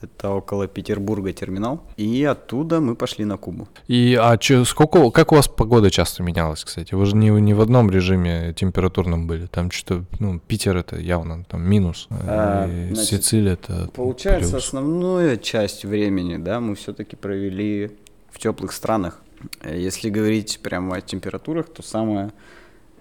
Это 0.00 0.30
около 0.30 0.68
Петербурга 0.68 1.32
терминал. 1.32 1.82
И 1.96 2.24
оттуда 2.24 2.80
мы 2.80 2.94
пошли 2.94 3.24
на 3.24 3.36
Кубу. 3.36 3.68
И 3.88 4.16
а 4.20 4.36
чё, 4.36 4.64
сколько, 4.64 5.10
как 5.10 5.32
у 5.32 5.34
вас 5.34 5.48
погода 5.48 5.90
часто 5.90 6.22
менялась, 6.22 6.64
кстати? 6.64 6.94
Вы 6.94 7.06
же 7.06 7.16
не, 7.16 7.30
не 7.30 7.52
в 7.52 7.60
одном 7.60 7.90
режиме 7.90 8.52
температурном 8.54 9.26
были. 9.26 9.46
Там 9.46 9.70
что-то, 9.70 10.04
ну, 10.20 10.38
Питер 10.38 10.76
это 10.76 10.96
явно 11.00 11.44
там 11.44 11.62
минус. 11.62 12.06
А, 12.10 12.68
и 12.68 12.94
значит, 12.94 13.24
Сицилия 13.24 13.54
это 13.54 13.90
Получается, 13.92 14.52
плюс. 14.52 14.64
основную 14.64 15.38
часть 15.38 15.84
времени, 15.84 16.36
да, 16.36 16.60
мы 16.60 16.76
все-таки 16.76 17.16
провели 17.16 17.90
в 18.30 18.38
теплых 18.38 18.72
странах. 18.72 19.20
Если 19.64 20.10
говорить 20.10 20.60
прямо 20.62 20.96
о 20.96 21.00
температурах, 21.00 21.66
то 21.68 21.82
самое 21.82 22.32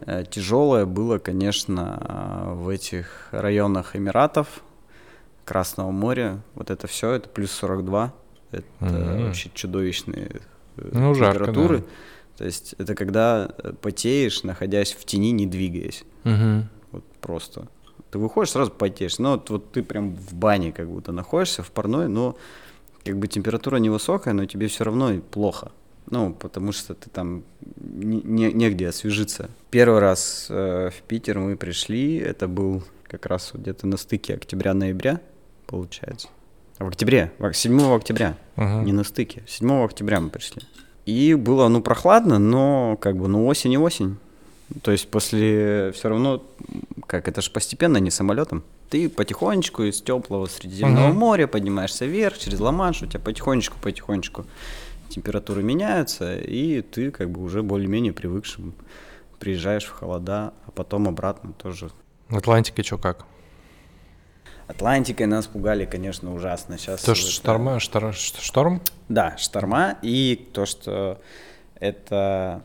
э, 0.01 0.23
тяжелое 0.29 0.85
было, 0.85 1.19
конечно, 1.19 2.53
в 2.55 2.69
этих 2.69 3.27
районах 3.31 3.95
Эмиратов, 3.95 4.63
Красного 5.47 5.91
моря. 5.91 6.41
Вот 6.55 6.69
это 6.69 6.87
все, 6.87 7.13
это 7.13 7.29
плюс 7.29 7.51
42. 7.51 8.13
Это 8.51 8.65
Мгм. 8.81 9.25
вообще 9.25 9.49
чудовищные 9.53 10.41
э, 10.77 10.89
Ну, 10.91 11.13
жарко, 11.15 11.39
температуры. 11.45 11.77
да. 11.79 11.83
То 12.37 12.45
есть 12.45 12.75
это 12.77 12.93
когда 12.95 13.49
э, 13.57 13.73
потеешь, 13.81 14.43
находясь 14.43 14.93
в 14.93 15.05
тени, 15.05 15.31
не 15.31 15.45
двигаясь. 15.47 16.03
Мгм. 16.23 16.69
Вот 16.91 17.03
просто. 17.21 17.67
Ты 18.11 18.19
выходишь, 18.19 18.51
сразу 18.51 18.71
потеешь. 18.71 19.19
Ну, 19.19 19.31
вот, 19.31 19.49
вот 19.49 19.71
ты 19.71 19.83
прям 19.83 20.15
в 20.15 20.33
бане 20.33 20.71
как 20.71 20.87
будто 20.89 21.11
находишься, 21.11 21.63
в 21.63 21.71
парной, 21.71 22.07
но 22.09 22.37
как 23.05 23.17
бы 23.17 23.27
температура 23.27 23.77
невысокая, 23.77 24.33
но 24.33 24.45
тебе 24.45 24.67
все 24.67 24.83
равно 24.83 25.13
плохо. 25.31 25.71
Ну, 26.09 26.33
потому 26.33 26.71
что 26.71 26.93
ты 26.93 27.09
там 27.09 27.43
не, 27.75 28.21
не- 28.21 28.53
негде 28.53 28.87
освежиться. 28.87 29.49
Первый 29.71 29.99
раз 29.99 30.47
э, 30.49 30.89
в 30.89 31.01
Питер 31.07 31.39
мы 31.39 31.57
пришли, 31.57 32.15
это 32.17 32.47
был 32.47 32.83
как 33.03 33.25
раз 33.25 33.51
где-то 33.53 33.87
на 33.87 33.97
стыке 33.97 34.35
октября-ноября, 34.35 35.19
получается. 35.67 36.27
А 36.79 36.83
В 36.85 36.87
октябре, 36.87 37.31
в- 37.39 37.53
7 37.53 37.95
октября, 37.95 38.35
Мгм. 38.55 38.85
не 38.85 38.91
на 38.93 39.03
стыке. 39.03 39.43
7 39.47 39.83
октября 39.85 40.19
мы 40.19 40.29
пришли. 40.29 40.61
И 41.05 41.33
было, 41.35 41.67
ну, 41.69 41.81
прохладно, 41.81 42.37
но 42.39 42.97
как 42.99 43.17
бы, 43.17 43.27
ну, 43.27 43.45
осень 43.47 43.73
и 43.73 43.77
осень. 43.77 44.17
То 44.81 44.91
есть 44.91 45.07
после 45.09 45.91
все 45.93 46.09
равно, 46.09 46.43
как 47.07 47.27
это 47.29 47.41
же 47.41 47.49
постепенно, 47.51 47.97
не 47.97 48.11
самолетом. 48.11 48.63
Ты 48.89 49.09
потихонечку 49.09 49.83
из 49.83 50.01
теплого 50.01 50.45
Средиземного 50.47 51.07
Мгм. 51.07 51.17
моря 51.17 51.47
поднимаешься 51.47 52.05
вверх 52.05 52.37
через 52.37 52.59
Ла-Манш, 52.59 53.01
у 53.03 53.05
тебя 53.05 53.19
потихонечку-потихонечку 53.21 54.45
температуры 55.09 55.63
меняются, 55.63 56.35
и 56.37 56.81
ты 56.81 57.11
как 57.11 57.29
бы 57.29 57.41
уже 57.41 57.63
более-менее 57.63 58.11
привыкшим 58.13 58.73
приезжаешь 59.39 59.85
в 59.85 59.91
холода, 59.91 60.53
а 60.65 60.71
потом 60.71 61.07
обратно 61.07 61.53
тоже. 61.53 61.89
Атлантика 62.29 62.83
что 62.83 62.97
как? 62.97 63.25
Атлантикой 64.67 65.25
нас 65.27 65.47
пугали, 65.47 65.85
конечно, 65.85 66.33
ужасно. 66.33 66.77
Сейчас 66.77 67.01
То 67.03 67.15
что 67.15 67.29
шторма, 67.31 67.79
штор- 67.79 68.13
ш- 68.13 68.41
шторм? 68.41 68.81
Да, 69.09 69.35
шторма 69.37 69.97
и 70.01 70.35
то, 70.53 70.65
что 70.65 71.21
это 71.79 72.63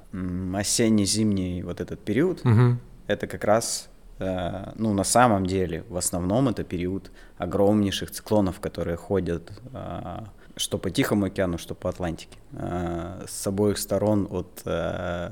осенне-зимний 0.54 1.62
вот 1.62 1.80
этот 1.80 2.00
период, 2.04 2.44
Мгм. 2.44 2.80
это 3.06 3.26
как 3.26 3.44
раз, 3.44 3.88
э, 4.18 4.72
ну, 4.76 4.92
на 4.94 5.04
самом 5.04 5.46
деле, 5.46 5.84
в 5.88 5.96
основном 5.96 6.48
это 6.48 6.64
период 6.64 7.10
огромнейших 7.38 8.10
циклонов, 8.10 8.60
которые 8.60 8.96
ходят 8.96 9.52
э, 9.72 10.18
что 10.56 10.76
по 10.78 10.90
Тихому 10.90 11.26
океану, 11.26 11.56
что 11.56 11.74
по 11.74 11.88
Атлантике. 11.88 12.36
Э, 12.52 13.24
с 13.28 13.46
обоих 13.46 13.78
сторон 13.78 14.26
от 14.30 14.60
э, 14.66 15.30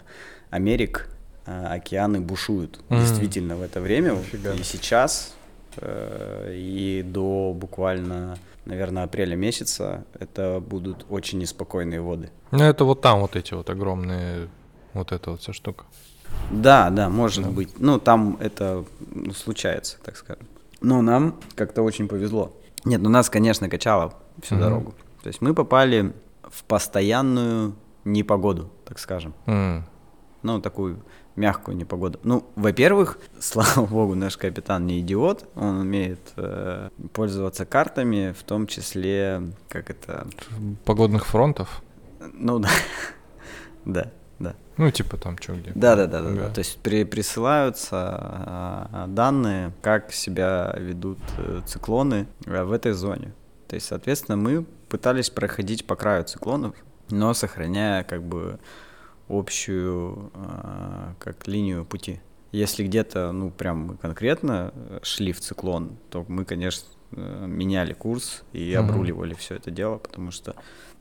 Америк 0.50 1.08
э, 1.46 1.66
океаны 1.76 2.20
бушуют. 2.20 2.80
Мгм. 2.88 3.00
Действительно, 3.00 3.56
в 3.56 3.62
это 3.62 3.80
время. 3.80 4.12
Нифига. 4.12 4.54
И 4.54 4.62
сейчас, 4.62 5.34
э, 5.34 5.39
и 5.82 7.02
до 7.06 7.52
буквально, 7.54 8.38
наверное, 8.64 9.04
апреля 9.04 9.36
месяца 9.36 10.04
это 10.18 10.60
будут 10.60 11.06
очень 11.08 11.38
неспокойные 11.38 12.00
воды. 12.00 12.30
Ну, 12.50 12.64
это 12.64 12.84
вот 12.84 13.00
там 13.00 13.20
вот 13.20 13.36
эти 13.36 13.54
вот 13.54 13.70
огромные, 13.70 14.48
вот 14.92 15.12
эта 15.12 15.30
вот 15.30 15.40
вся 15.40 15.52
штука. 15.52 15.84
Да, 16.50 16.90
да, 16.90 17.08
может 17.08 17.48
быть. 17.48 17.78
Ну, 17.78 17.98
там 17.98 18.36
это 18.40 18.84
ну, 19.12 19.32
случается, 19.32 19.98
так 20.04 20.16
скажем. 20.16 20.46
Но 20.80 21.02
нам 21.02 21.38
как-то 21.54 21.82
очень 21.82 22.08
повезло. 22.08 22.52
Нет, 22.84 23.00
ну 23.02 23.10
нас, 23.10 23.28
конечно, 23.28 23.68
качало 23.68 24.14
всю 24.42 24.54
Мгм. 24.54 24.64
дорогу. 24.64 24.94
То 25.22 25.28
есть 25.28 25.42
мы 25.42 25.54
попали 25.54 26.12
в 26.42 26.64
постоянную 26.64 27.74
непогоду, 28.04 28.70
так 28.86 28.98
скажем. 28.98 29.34
М. 29.46 29.84
Ну, 30.42 30.60
такую 30.60 31.02
мягкую 31.36 31.76
непогоду. 31.76 32.20
Ну, 32.22 32.46
во-первых, 32.56 33.18
слава 33.40 33.86
богу, 33.86 34.14
наш 34.14 34.36
капитан 34.36 34.86
не 34.86 35.00
идиот. 35.00 35.48
Он 35.54 35.80
умеет 35.80 36.20
э, 36.36 36.90
пользоваться 37.12 37.64
картами, 37.64 38.34
в 38.38 38.42
том 38.42 38.66
числе, 38.66 39.42
как 39.68 39.90
это... 39.90 40.26
Погодных 40.84 41.26
фронтов? 41.26 41.82
Ну, 42.34 42.58
да. 42.58 42.68
Да, 43.86 44.10
да. 44.38 44.56
Ну, 44.76 44.90
типа 44.90 45.16
там 45.16 45.38
что 45.40 45.54
где. 45.54 45.72
Да, 45.74 45.96
да, 45.96 46.06
да, 46.06 46.20
да, 46.20 46.30
Да. 46.30 46.48
То 46.50 46.58
есть 46.58 46.78
при, 46.82 47.04
присылаются 47.04 47.96
а, 47.96 49.06
данные, 49.08 49.72
как 49.80 50.12
себя 50.12 50.74
ведут 50.76 51.18
э, 51.38 51.62
циклоны 51.66 52.26
э, 52.44 52.62
в 52.62 52.72
этой 52.72 52.92
зоне. 52.92 53.32
То 53.68 53.76
есть, 53.76 53.86
соответственно, 53.86 54.36
мы 54.36 54.64
пытались 54.90 55.30
проходить 55.30 55.86
по 55.86 55.96
краю 55.96 56.24
циклонов, 56.24 56.74
но 57.08 57.32
сохраняя 57.32 58.04
как 58.04 58.22
бы 58.22 58.58
общую 59.30 60.30
а, 60.34 61.14
как 61.18 61.46
линию 61.46 61.84
пути. 61.84 62.20
Если 62.52 62.84
где-то, 62.84 63.30
ну, 63.32 63.50
прям 63.50 63.78
мы 63.86 63.96
конкретно 63.96 64.72
э, 64.74 64.98
шли 65.02 65.32
в 65.32 65.38
циклон, 65.40 65.96
то 66.10 66.24
мы, 66.26 66.44
конечно, 66.44 66.88
э, 67.12 67.44
меняли 67.46 67.92
курс 67.92 68.42
и 68.52 68.74
Мгм. 68.76 68.90
обруливали 68.90 69.34
все 69.34 69.54
это 69.54 69.70
дело, 69.70 69.98
потому 69.98 70.32
что 70.32 70.56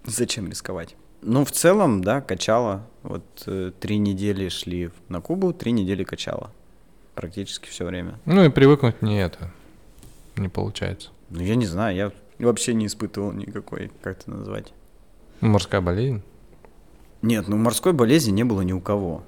зачем 0.06 0.48
рисковать? 0.48 0.96
Ну, 1.22 1.44
в 1.44 1.52
целом, 1.52 2.04
да, 2.04 2.22
качало. 2.22 2.88
Вот 3.04 3.24
э, 3.48 3.72
три 3.80 3.98
недели 3.98 4.48
шли 4.50 4.92
на 5.10 5.22
Кубу, 5.22 5.52
три 5.52 5.72
недели 5.72 6.04
качало. 6.04 6.52
Практически 7.16 7.68
все 7.68 7.84
время. 7.86 8.20
Ну 8.26 8.46
и 8.46 8.50
привыкнуть 8.50 9.02
не 9.02 9.20
это. 9.22 9.52
Не 10.38 10.48
получается. 10.50 11.10
Ну, 11.32 11.42
я 11.42 11.56
не 11.56 11.66
знаю, 11.66 11.96
я 11.96 12.12
вообще 12.46 12.74
не 12.74 12.86
испытывал 12.86 13.32
никакой, 13.34 13.92
как 14.02 14.20
это 14.20 14.30
назвать. 14.32 14.72
Морская 15.42 15.82
болезнь. 15.82 16.22
Нет, 17.22 17.48
ну 17.48 17.58
морской 17.58 17.94
болезни 17.94 18.32
не 18.32 18.44
было 18.44 18.62
ни 18.62 18.72
у 18.74 18.80
кого. 18.82 19.24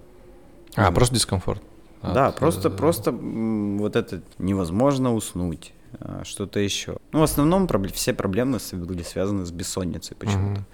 А, 0.76 0.90
Ну, 0.90 0.96
просто 0.96 1.16
дискомфорт. 1.16 1.62
да, 2.02 2.28
От, 2.28 2.38
просто, 2.38 2.70
э, 2.70 2.72
просто 2.72 3.10
м, 3.12 3.78
вот 3.78 3.96
это 3.96 4.22
невозможно 4.38 5.14
уснуть, 5.14 5.74
а, 6.00 6.24
что-то 6.24 6.60
еще. 6.60 6.98
Ну, 7.12 7.20
в 7.20 7.24
основном 7.24 7.68
пробле- 7.68 7.92
все 7.94 8.14
проблемы 8.14 8.60
были 8.74 9.04
связаны 9.04 9.46
с 9.46 9.52
бессонницей 9.52 10.16
почему-то. 10.16 10.62
Мгм. 10.62 10.66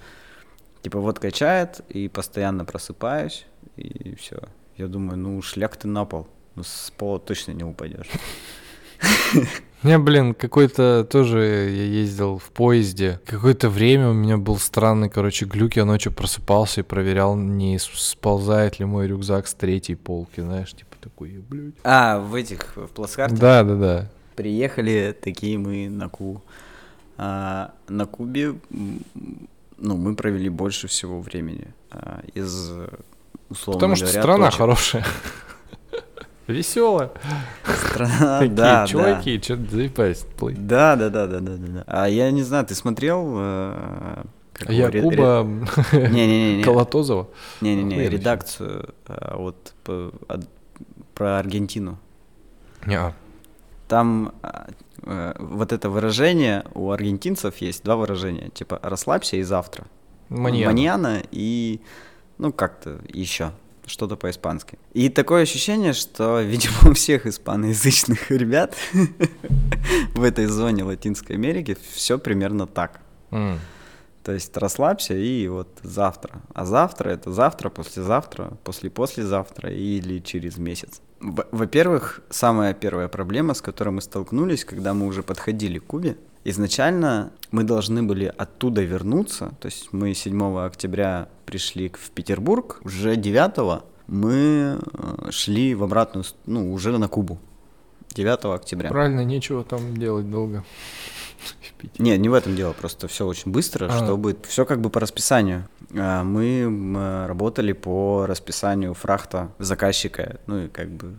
Типа 0.83 0.99
вот 0.99 1.19
качает, 1.19 1.81
и 1.89 2.07
постоянно 2.07 2.63
просыпаюсь, 2.65 3.45
и 3.77 4.15
все. 4.15 4.39
Я 4.77 4.87
думаю, 4.87 5.17
ну 5.17 5.41
шляк 5.41 5.75
ты 5.75 5.87
на 5.87 6.05
пол, 6.05 6.27
ну 6.55 6.63
с 6.63 6.93
пола 6.95 7.19
точно 7.19 7.51
не 7.53 7.63
упадешь. 7.63 8.07
Не, 9.83 9.99
блин, 9.99 10.33
какой-то 10.33 11.07
тоже 11.09 11.39
я 11.39 11.83
ездил 11.83 12.39
в 12.39 12.49
поезде. 12.49 13.19
Какое-то 13.25 13.69
время 13.69 14.09
у 14.09 14.13
меня 14.13 14.37
был 14.37 14.57
странный, 14.57 15.09
короче, 15.09 15.45
глюк. 15.45 15.75
Я 15.75 15.85
ночью 15.85 16.11
просыпался 16.11 16.81
и 16.81 16.83
проверял, 16.83 17.35
не 17.35 17.77
сползает 17.79 18.79
ли 18.79 18.85
мой 18.85 19.07
рюкзак 19.07 19.47
с 19.47 19.53
третьей 19.53 19.95
полки, 19.95 20.41
знаешь, 20.41 20.73
типа 20.73 20.95
такой, 20.99 21.31
«Я, 21.31 21.39
блядь. 21.47 21.73
А, 21.83 22.19
в 22.19 22.33
этих, 22.33 22.75
в 22.75 22.87
плацкартах? 22.87 23.37
Да, 23.37 23.63
да, 23.63 23.75
да. 23.75 24.09
Приехали 24.35 25.15
такие 25.19 25.57
мы 25.57 25.89
на 25.89 26.09
Кубу. 26.09 26.41
А, 27.17 27.73
на 27.87 28.05
Кубе, 28.05 28.55
ну, 29.77 29.95
мы 29.95 30.15
провели 30.15 30.49
больше 30.49 30.87
всего 30.87 31.21
времени 31.21 31.67
а, 31.91 32.21
из, 32.33 32.71
условно 33.49 33.79
Потому 33.79 33.95
что 33.95 34.05
говоря, 34.05 34.21
страна 34.21 34.45
точек. 34.45 34.57
хорошая. 34.57 35.05
Веселая. 36.47 37.11
Страна, 37.65 38.39
Такие 38.39 38.55
да, 38.55 38.81
да. 38.81 38.87
чуваки, 38.87 39.41
что-то 39.41 39.69
заебались. 39.71 40.25
Да, 40.39 40.95
да, 40.95 41.09
да, 41.09 41.27
да, 41.27 41.39
да, 41.39 41.51
да, 41.57 41.67
да. 41.67 41.83
А 41.87 42.07
я 42.07 42.31
не 42.31 42.43
знаю, 42.43 42.65
ты 42.65 42.73
смотрел? 42.75 43.33
э, 43.37 44.23
как 44.53 44.69
его, 44.69 44.87
ре- 44.87 45.01
ре- 45.01 45.07
Якуба 45.09 45.43
Не-не-не. 45.93 46.63
Колотозова. 46.63 47.27
Не-не-не, 47.61 47.95
Охуенно 47.95 48.09
редакцию 48.11 48.89
а, 49.07 49.37
вот 49.37 49.73
про 51.13 51.39
Аргентину. 51.39 51.97
Не, 52.85 53.13
Там 53.87 54.33
а, 54.41 54.67
э, 55.03 55.33
вот 55.39 55.73
это 55.73 55.89
выражение 55.89 56.63
у 56.73 56.91
аргентинцев 56.91 57.57
есть 57.57 57.83
два 57.83 57.95
выражения, 57.97 58.49
типа 58.49 58.79
расслабься 58.81 59.35
и 59.37 59.43
завтра. 59.43 59.85
маньяна. 60.29 60.71
Маньяна 60.71 61.21
и 61.31 61.81
ну 62.37 62.51
как-то 62.53 62.99
еще 63.11 63.51
что-то 63.87 64.15
по-испански. 64.15 64.77
И 64.93 65.09
такое 65.09 65.41
ощущение, 65.43 65.93
что, 65.93 66.41
видимо, 66.41 66.91
у 66.91 66.93
всех 66.93 67.25
испаноязычных 67.25 68.29
ребят 68.41 68.75
в 70.13 70.23
этой 70.23 70.45
зоне 70.45 70.83
Латинской 70.83 71.35
Америки 71.35 71.75
все 71.93 72.17
примерно 72.19 72.67
так. 72.67 73.01
То 74.23 74.33
есть 74.33 74.55
расслабься 74.57 75.13
и 75.15 75.47
вот 75.47 75.69
завтра. 75.83 76.41
А 76.53 76.65
завтра 76.65 77.09
это 77.11 77.31
завтра, 77.31 77.69
послезавтра, 77.69 78.57
после-послезавтра 78.65 79.71
или 79.71 80.19
через 80.19 80.57
месяц. 80.57 81.01
Во- 81.21 81.47
Во-первых, 81.51 82.21
самая 82.29 82.73
первая 82.73 83.07
проблема, 83.07 83.53
с 83.53 83.61
которой 83.61 83.89
мы 83.89 84.01
столкнулись, 84.01 84.65
когда 84.65 84.93
мы 84.93 85.05
уже 85.05 85.23
подходили 85.23 85.79
к 85.79 85.85
Кубе, 85.85 86.17
изначально 86.49 87.31
мы 87.51 87.63
должны 87.63 88.03
были 88.03 88.33
оттуда 88.37 88.81
вернуться, 88.81 89.53
то 89.59 89.67
есть 89.67 89.89
мы 89.91 90.13
7 90.13 90.59
октября 90.59 91.27
пришли 91.45 91.89
в 91.89 92.09
Петербург, 92.11 92.79
уже 92.83 93.15
9 93.15 93.83
мы 94.07 94.79
э, 94.81 95.31
шли 95.31 95.75
в 95.75 95.83
обратную, 95.83 96.25
ну, 96.45 96.71
уже 96.73 96.97
на 96.97 97.09
Кубу. 97.09 97.37
9 98.15 98.45
октября. 98.45 98.89
Правильно, 98.89 99.25
нечего 99.25 99.63
там 99.65 99.97
делать 99.97 100.29
долго. 100.31 100.63
Нет, 101.97 102.19
не 102.19 102.29
в 102.29 102.33
этом 102.33 102.55
дело, 102.55 102.71
просто 102.71 103.09
все 103.09 103.27
очень 103.27 103.51
быстро, 103.51 103.87
а. 103.87 104.03
чтобы 104.03 104.37
все 104.47 104.65
как 104.65 104.79
бы 104.79 104.89
по 104.89 105.01
расписанию. 105.01 105.67
А, 105.93 106.23
мы 106.23 107.27
работали 107.27 107.73
по 107.73 108.25
расписанию 108.25 108.93
фрахта 108.93 109.51
заказчика, 109.59 110.39
ну 110.47 110.65
и 110.65 110.67
как 110.69 110.89
бы 110.89 111.13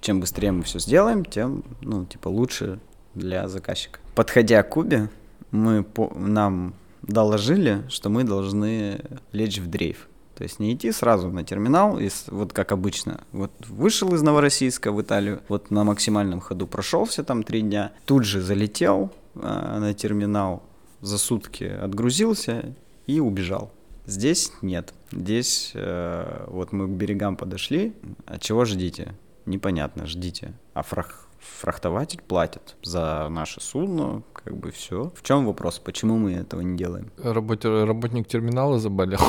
чем 0.00 0.20
быстрее 0.20 0.52
мы 0.52 0.62
все 0.62 0.78
сделаем, 0.78 1.24
тем, 1.24 1.64
ну, 1.80 2.04
типа, 2.04 2.28
лучше 2.28 2.78
для 3.16 3.48
заказчика. 3.48 3.98
Подходя 4.14 4.62
к 4.62 4.68
Кубе, 4.68 5.08
мы 5.50 5.82
по, 5.82 6.12
нам 6.14 6.74
доложили, 7.02 7.82
что 7.88 8.08
мы 8.08 8.24
должны 8.24 9.00
лечь 9.32 9.58
в 9.58 9.68
дрейф. 9.68 10.08
То 10.36 10.42
есть 10.42 10.60
не 10.60 10.74
идти 10.74 10.92
сразу 10.92 11.30
на 11.30 11.44
терминал, 11.44 11.98
и, 11.98 12.10
вот 12.28 12.52
как 12.52 12.70
обычно. 12.70 13.20
Вот 13.32 13.50
вышел 13.66 14.14
из 14.14 14.22
Новороссийска 14.22 14.92
в 14.92 15.00
Италию, 15.00 15.40
вот 15.48 15.70
на 15.70 15.82
максимальном 15.82 16.40
ходу 16.40 16.66
прошелся 16.66 17.24
там 17.24 17.42
три 17.42 17.62
дня, 17.62 17.92
тут 18.04 18.24
же 18.24 18.42
залетел 18.42 19.10
э, 19.34 19.38
на 19.40 19.94
терминал, 19.94 20.62
за 21.00 21.16
сутки 21.16 21.64
отгрузился 21.64 22.74
и 23.06 23.18
убежал. 23.18 23.72
Здесь 24.04 24.52
нет. 24.60 24.92
Здесь 25.10 25.72
э, 25.74 26.44
вот 26.48 26.72
мы 26.72 26.86
к 26.86 26.90
берегам 26.90 27.36
подошли. 27.36 27.94
А 28.26 28.38
чего 28.38 28.64
ждите? 28.64 29.14
Непонятно, 29.46 30.06
ждите. 30.06 30.52
А 30.74 30.82
фрах, 30.82 31.25
фрахтователь 31.40 32.20
платит 32.22 32.76
за 32.82 33.28
наше 33.30 33.60
судно, 33.60 34.22
как 34.32 34.56
бы 34.56 34.70
все. 34.70 35.12
В 35.14 35.22
чем 35.22 35.46
вопрос? 35.46 35.78
Почему 35.78 36.16
мы 36.18 36.32
этого 36.34 36.60
не 36.60 36.76
делаем? 36.76 37.10
Работ... 37.22 37.64
Работник 37.64 38.28
терминала 38.28 38.78
заболел. 38.78 39.20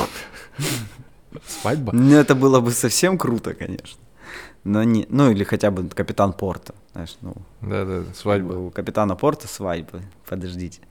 Свадьба? 1.45 1.93
Ну, 1.93 2.15
это 2.15 2.35
было 2.35 2.59
бы 2.59 2.71
совсем 2.71 3.17
круто, 3.17 3.53
конечно. 3.53 3.99
Но 4.63 4.83
не, 4.83 5.05
ну 5.09 5.31
или 5.31 5.43
хотя 5.43 5.71
бы 5.71 5.87
капитан 5.87 6.33
порта, 6.33 6.75
знаешь, 6.91 7.17
ну. 7.21 7.35
Да, 7.61 7.85
да, 7.85 8.03
свадьба. 8.13 8.53
У 8.53 8.69
капитана 8.69 9.15
порта 9.15 9.47
свадьба, 9.47 10.01
подождите. 10.27 10.81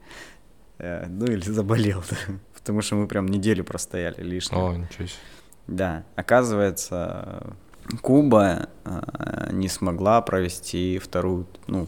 Э, 0.79 1.05
ну 1.07 1.25
или 1.25 1.41
заболел, 1.41 2.03
да. 2.09 2.17
потому 2.55 2.81
что 2.81 2.95
мы 2.95 3.07
прям 3.07 3.27
неделю 3.27 3.63
простояли 3.63 4.21
лишнего. 4.21 4.71
О, 4.71 4.75
ничего 4.75 5.05
себе. 5.05 5.19
Да, 5.67 6.05
оказывается, 6.15 7.55
Куба 8.01 8.69
э, 8.85 9.49
не 9.51 9.69
смогла 9.69 10.21
провести 10.21 10.99
вторую, 10.99 11.47
ну, 11.67 11.87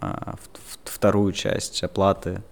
э, 0.00 0.32
вторую 0.84 1.32
часть 1.32 1.82
оплаты, 1.84 2.42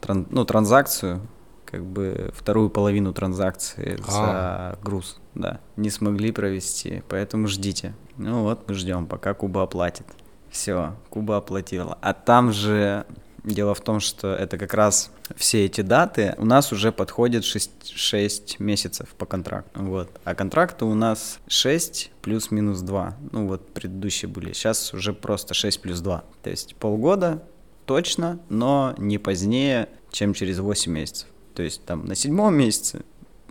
тран, 0.00 0.26
ну, 0.30 0.44
транзакцию, 0.44 1.20
как 1.64 1.84
бы 1.84 2.30
вторую 2.34 2.70
половину 2.70 3.12
транзакции 3.12 3.98
а. 4.08 4.74
за 4.74 4.78
груз, 4.82 5.20
да, 5.34 5.60
не 5.76 5.90
смогли 5.90 6.30
провести, 6.30 7.02
поэтому 7.08 7.48
ждите. 7.48 7.94
Ну 8.16 8.42
вот, 8.42 8.68
мы 8.68 8.74
ждем, 8.74 9.06
пока 9.06 9.34
Куба 9.34 9.62
оплатит. 9.62 10.06
Все, 10.50 10.94
Куба 11.10 11.38
оплатила. 11.38 11.98
А 12.00 12.12
там 12.12 12.52
же 12.52 13.04
Дело 13.44 13.74
в 13.74 13.80
том, 13.82 14.00
что 14.00 14.34
это 14.34 14.56
как 14.56 14.72
раз 14.72 15.10
все 15.36 15.66
эти 15.66 15.82
даты 15.82 16.34
у 16.38 16.46
нас 16.46 16.72
уже 16.72 16.92
подходят 16.92 17.44
6, 17.44 17.94
6 17.94 18.58
месяцев 18.58 19.08
по 19.18 19.26
контракту. 19.26 19.82
Вот. 19.82 20.08
А 20.24 20.34
контракты 20.34 20.86
у 20.86 20.94
нас 20.94 21.38
6 21.48 22.10
плюс-минус 22.22 22.80
2. 22.80 23.18
Ну 23.32 23.46
вот 23.46 23.68
предыдущие 23.74 24.30
были. 24.30 24.54
Сейчас 24.54 24.94
уже 24.94 25.12
просто 25.12 25.52
6 25.52 25.82
плюс 25.82 26.00
2. 26.00 26.24
То 26.42 26.50
есть 26.50 26.74
полгода 26.76 27.42
точно, 27.84 28.40
но 28.48 28.94
не 28.96 29.18
позднее, 29.18 29.90
чем 30.10 30.32
через 30.32 30.58
8 30.58 30.90
месяцев. 30.90 31.28
То 31.54 31.62
есть 31.62 31.84
там 31.84 32.06
на 32.06 32.14
седьмом 32.14 32.54
месяце, 32.54 33.02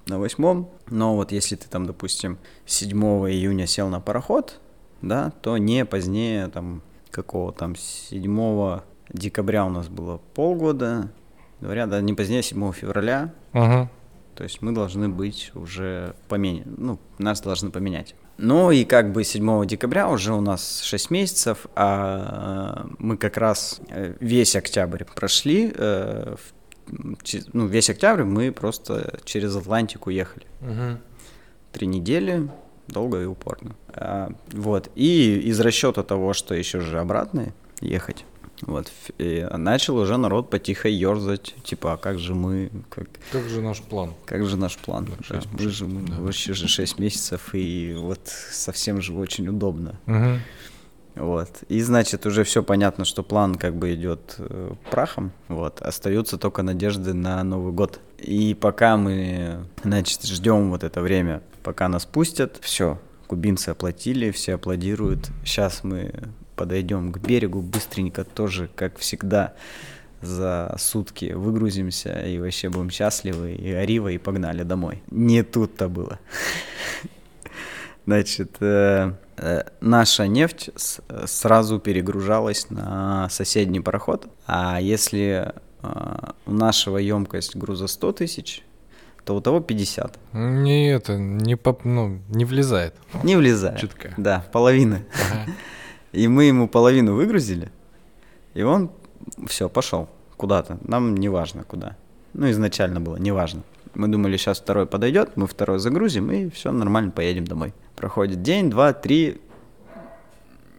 на 0.08 0.18
восьмом. 0.18 0.72
Но 0.88 1.16
вот 1.16 1.32
если 1.32 1.56
ты 1.56 1.68
там, 1.70 1.86
допустим, 1.86 2.40
7 2.66 2.92
июня 3.30 3.68
сел 3.68 3.90
на 3.90 4.00
пароход, 4.00 4.60
да, 5.04 5.32
то 5.44 5.58
не 5.58 5.86
позднее 5.86 6.48
там 6.48 6.82
какого 7.12 7.54
там 7.54 7.76
7 7.76 8.82
декабря 9.12 9.66
у 9.66 9.70
нас 9.70 9.88
было 9.88 10.20
полгода, 10.34 11.10
говорят, 11.62 11.90
да, 11.90 12.02
не 12.02 12.14
позднее 12.14 12.44
7 12.44 12.72
февраля. 12.74 13.34
Ага. 13.52 13.90
То 14.36 14.44
есть 14.44 14.62
мы 14.62 14.72
должны 14.72 15.10
быть 15.10 15.52
уже 15.54 16.16
поменять, 16.28 16.66
ну, 16.66 17.00
нас 17.20 17.42
должны 17.42 17.70
поменять. 17.70 18.16
Ну 18.38 18.72
и 18.72 18.84
как 18.84 19.12
бы 19.12 19.24
7 19.24 19.66
декабря 19.68 20.10
уже 20.10 20.34
у 20.34 20.42
нас 20.42 20.82
6 20.82 21.12
месяцев, 21.12 21.68
а 21.76 22.88
мы 22.98 23.18
как 23.18 23.38
раз 23.38 23.80
э, 23.90 24.16
весь 24.20 24.56
октябрь 24.56 25.04
прошли, 25.04 25.72
э, 25.76 26.36
ну, 27.54 27.68
весь 27.68 27.90
октябрь 27.90 28.24
мы 28.24 28.52
просто 28.52 29.20
через 29.24 29.56
Атлантику 29.56 30.10
ехали. 30.10 30.46
Угу. 30.62 30.98
Три 31.74 31.88
недели, 31.88 32.50
долго 32.88 33.22
и 33.22 33.26
упорно. 33.26 33.76
А, 33.90 34.32
вот, 34.52 34.90
и 34.96 35.40
из 35.46 35.60
расчета 35.60 36.04
того, 36.04 36.34
что 36.34 36.56
еще 36.56 36.80
же 36.80 37.00
обратно 37.00 37.54
ехать, 37.82 38.26
вот, 38.62 38.92
и 39.18 39.46
начал 39.52 39.98
уже 39.98 40.18
народ 40.18 40.50
потихо 40.50 40.88
ерзать, 40.88 41.56
типа, 41.64 41.94
а 41.94 41.98
как 41.98 42.20
же 42.20 42.34
мы... 42.34 42.70
Как, 42.90 43.08
как 43.32 43.44
же 43.50 43.62
наш 43.62 43.82
план? 43.82 44.14
Как 44.26 44.46
же 44.46 44.58
наш 44.58 44.78
план? 44.78 45.10
Да, 45.30 45.42
мы 45.52 45.70
же 45.70 45.86
мы, 45.86 46.08
да. 46.08 46.16
вообще 46.20 46.54
же 46.54 46.68
6 46.68 47.00
месяцев, 47.00 47.50
и 47.54 47.94
вот 47.98 48.22
совсем 48.26 49.02
же 49.02 49.14
очень 49.14 49.48
удобно. 49.50 50.00
Угу. 50.08 50.40
Вот. 51.16 51.50
И 51.68 51.82
значит, 51.82 52.26
уже 52.26 52.44
все 52.44 52.64
понятно, 52.64 53.06
что 53.06 53.22
план 53.22 53.56
как 53.56 53.76
бы 53.76 53.94
идет 53.94 54.36
э, 54.40 54.74
прахом. 54.90 55.32
Вот. 55.48 55.82
Остаются 55.82 56.38
только 56.38 56.64
надежды 56.64 57.14
на 57.14 57.44
Новый 57.44 57.72
год. 57.72 58.00
И 58.18 58.56
пока 58.56 58.98
мы, 58.98 59.66
значит, 59.84 60.24
ждем 60.24 60.72
вот 60.72 60.84
это 60.84 61.02
время, 61.02 61.44
пока 61.62 61.88
нас 61.88 62.06
пустят, 62.06 62.58
все, 62.62 63.00
кубинцы 63.28 63.70
оплатили, 63.70 64.32
все 64.32 64.56
аплодируют. 64.56 65.30
Сейчас 65.44 65.84
мы 65.84 66.12
подойдем 66.56 67.12
к 67.12 67.20
берегу 67.20 67.62
быстренько 67.62 68.24
тоже, 68.24 68.70
как 68.76 68.98
всегда, 68.98 69.54
за 70.22 70.76
сутки 70.78 71.34
выгрузимся 71.34 72.26
и 72.26 72.40
вообще 72.40 72.70
будем 72.70 72.90
счастливы, 72.90 73.54
и 73.54 73.72
арива, 73.72 74.10
и 74.10 74.18
погнали 74.18 74.64
домой. 74.64 75.04
Не 75.12 75.44
тут-то 75.44 75.90
было. 75.90 76.20
Значит, 78.06 78.58
э, 78.60 79.14
э, 79.38 79.64
наша 79.82 80.28
нефть 80.28 80.70
сразу 81.26 81.80
перегружалась 81.80 82.70
на 82.70 83.30
соседний 83.30 83.80
пароход, 83.80 84.28
а 84.46 84.80
если 84.82 85.54
э, 85.82 86.30
у 86.46 86.52
нашего 86.52 86.98
емкость 86.98 87.56
груза 87.56 87.88
100 87.88 88.12
тысяч, 88.14 88.64
то 89.26 89.36
у 89.36 89.42
того 89.42 89.62
50. 89.62 90.20
Не 90.34 90.92
это, 90.92 91.18
не, 91.18 91.56
поп, 91.56 91.86
ну, 91.86 92.20
не 92.30 92.44
влезает. 92.44 92.96
Не 93.24 93.38
влезает. 93.38 93.80
Чутка. 93.80 94.14
Да, 94.18 94.46
половины. 94.52 95.06
Ага. 95.32 95.52
И 96.14 96.28
мы 96.28 96.46
ему 96.46 96.68
половину 96.68 97.16
выгрузили, 97.16 97.72
и 98.54 98.62
он 98.62 98.92
все, 99.48 99.68
пошел 99.68 100.08
куда-то. 100.38 100.78
Нам 100.84 101.16
не 101.18 101.28
важно 101.28 101.64
куда. 101.64 101.98
Ну, 102.34 102.50
изначально 102.52 103.02
было 103.02 103.18
не 103.18 103.32
важно. 103.32 103.64
Мы 103.96 104.08
думали, 104.08 104.38
сейчас 104.38 104.60
второй 104.60 104.86
подойдет, 104.86 105.38
мы 105.38 105.48
второй 105.48 105.80
загрузим, 105.80 106.32
и 106.32 106.50
все, 106.50 106.72
нормально, 106.72 107.12
поедем 107.12 107.46
домой. 107.46 107.74
Проходит 107.96 108.42
день, 108.42 108.70
два, 108.70 108.94
три, 108.94 109.42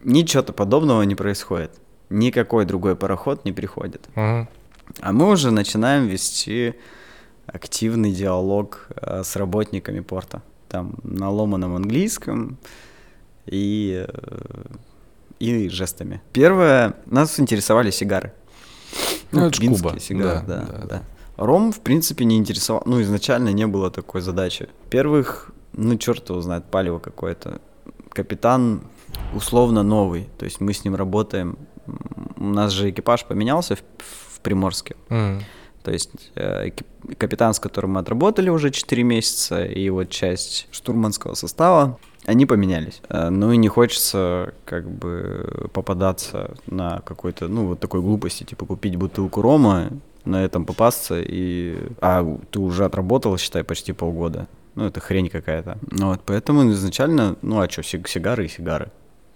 ничего-то 0.03 0.53
подобного 0.53 1.01
не 1.03 1.15
происходит. 1.15 1.71
Никакой 2.09 2.65
другой 2.65 2.95
пароход 2.95 3.45
не 3.45 3.51
приходит. 3.51 4.07
Uh-huh. 4.15 4.47
А 4.99 5.11
мы 5.11 5.29
уже 5.29 5.51
начинаем 5.51 6.07
вести 6.07 6.75
активный 7.47 8.11
диалог 8.11 8.87
э, 8.95 9.23
с 9.23 9.35
работниками 9.35 10.01
порта. 10.01 10.41
Там 10.69 10.95
на 11.03 11.29
ломаном 11.29 11.75
английском 11.75 12.57
и 13.45 14.05
э, 14.07 14.63
и 15.39 15.69
жестами. 15.69 16.21
Первое, 16.33 16.95
нас 17.05 17.39
интересовали 17.39 17.91
сигары. 17.91 18.33
Ну, 19.31 19.41
ну 19.41 19.47
это 19.47 19.59
Куба. 19.59 19.99
сигары, 19.99 20.45
да, 20.47 20.59
да, 20.59 20.65
да, 20.65 20.85
да. 20.87 21.03
Ром, 21.37 21.71
в 21.71 21.81
принципе, 21.81 22.25
не 22.25 22.37
интересовал. 22.37 22.83
Ну, 22.85 23.01
изначально 23.01 23.49
не 23.49 23.67
было 23.67 23.91
такой 23.91 24.21
задачи. 24.21 24.69
Первых, 24.89 25.51
ну, 25.73 25.97
черт 25.97 26.29
его 26.29 26.41
знает, 26.41 26.65
палево 26.65 26.99
какое-то. 26.99 27.59
Капитан 28.09 28.81
условно 29.33 29.83
новый. 29.83 30.29
То 30.37 30.45
есть 30.45 30.61
мы 30.61 30.73
с 30.73 30.85
ним 30.85 30.95
работаем. 30.95 31.57
У 32.37 32.45
нас 32.45 32.71
же 32.71 32.89
экипаж 32.89 33.25
поменялся 33.25 33.75
в, 33.75 33.83
в 33.99 34.39
Приморске. 34.39 34.95
Mm. 35.09 35.41
То 35.83 35.91
есть 35.91 36.31
э, 36.35 36.71
капитан, 37.17 37.53
с 37.53 37.59
которым 37.59 37.91
мы 37.91 37.99
отработали 37.99 38.49
уже 38.49 38.71
4 38.71 39.03
месяца, 39.03 39.63
и 39.63 39.89
вот 39.89 40.09
часть 40.09 40.67
штурманского 40.71 41.35
состава 41.35 41.99
они 42.25 42.45
поменялись. 42.45 43.01
Э, 43.09 43.29
ну 43.29 43.51
и 43.51 43.57
не 43.57 43.67
хочется 43.67 44.53
как 44.65 44.89
бы 44.89 45.69
попадаться 45.73 46.55
на 46.67 47.01
какой-то, 47.05 47.47
ну 47.47 47.67
вот 47.67 47.79
такой 47.79 48.01
глупости, 48.01 48.43
типа 48.43 48.65
купить 48.65 48.95
бутылку 48.95 49.41
рома, 49.41 49.89
на 50.25 50.43
этом 50.43 50.65
попасться, 50.65 51.21
и... 51.21 51.77
а 52.01 52.25
ты 52.49 52.59
уже 52.59 52.85
отработал, 52.85 53.37
считай, 53.37 53.63
почти 53.63 53.93
полгода. 53.93 54.47
Ну, 54.73 54.85
это 54.85 54.99
хрень 54.99 55.29
какая-то. 55.29 55.77
Ну, 55.91 56.07
вот, 56.07 56.21
поэтому 56.25 56.69
изначально, 56.71 57.37
ну, 57.41 57.61
а 57.61 57.69
что, 57.69 57.83
сигары 57.83 58.45
и 58.45 58.49
сигары. 58.49 58.91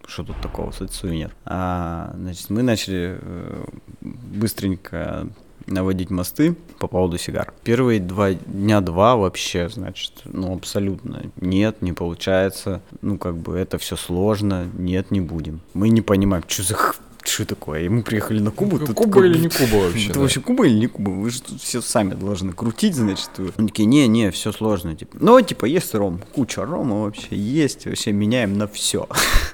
Что 0.06 0.24
тут 0.24 0.42
такого, 0.42 0.72
сувенир. 0.72 1.36
А, 1.46 2.12
значит, 2.16 2.50
мы 2.50 2.64
начали 2.64 3.20
э, 3.22 3.66
быстренько 4.02 5.28
наводить 5.70 6.10
мосты 6.10 6.56
по 6.80 6.88
поводу 6.88 7.18
сигар. 7.18 7.54
Первые 7.64 8.00
два 8.00 8.34
дня 8.34 8.82
два 8.82 9.16
вообще, 9.16 9.70
значит, 9.70 10.14
ну 10.26 10.54
абсолютно 10.56 11.24
нет, 11.38 11.82
не 11.82 11.94
получается. 11.94 12.82
Ну 13.02 13.18
как 13.18 13.38
бы 13.38 13.58
это 13.58 13.78
все 13.78 13.96
сложно, 13.96 14.70
нет, 14.78 15.12
не 15.12 15.22
будем. 15.22 15.62
Мы 15.74 15.90
не 15.90 16.02
понимаем, 16.02 16.44
что 16.48 16.64
за 16.64 16.76
что 17.24 17.46
такое? 17.46 17.82
И 17.82 17.90
мы 17.90 18.02
приехали 18.02 18.40
на 18.40 18.52
Кубу. 18.52 18.80
Ну, 18.80 18.94
Куба 18.94 19.26
или 19.26 19.38
не 19.38 19.50
Куба 19.50 19.76
вообще? 19.86 20.06
Это 20.06 20.16
да. 20.16 20.20
вообще 20.22 20.40
Куба 20.40 20.66
или 20.66 20.80
не 20.80 20.88
Куба? 20.88 21.10
Вы 21.12 21.30
же 21.30 21.42
тут 21.42 21.62
все 21.62 21.82
сами 21.82 22.14
должны 22.14 22.54
крутить, 22.54 22.96
значит. 22.96 23.30
Вы. 23.38 23.54
Они 23.58 23.68
такие, 23.68 23.86
не-не, 23.86 24.32
все 24.32 24.52
сложно. 24.52 24.96
Типа. 24.96 25.18
Ну, 25.20 25.40
типа, 25.42 25.66
есть 25.66 25.94
ром, 25.94 26.22
куча 26.34 26.66
рома 26.66 27.04
вообще 27.04 27.36
есть, 27.36 27.86
вообще 27.86 28.12
меняем 28.14 28.58
на 28.58 28.68
все. 28.68 29.08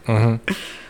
Мгм. 0.07 0.41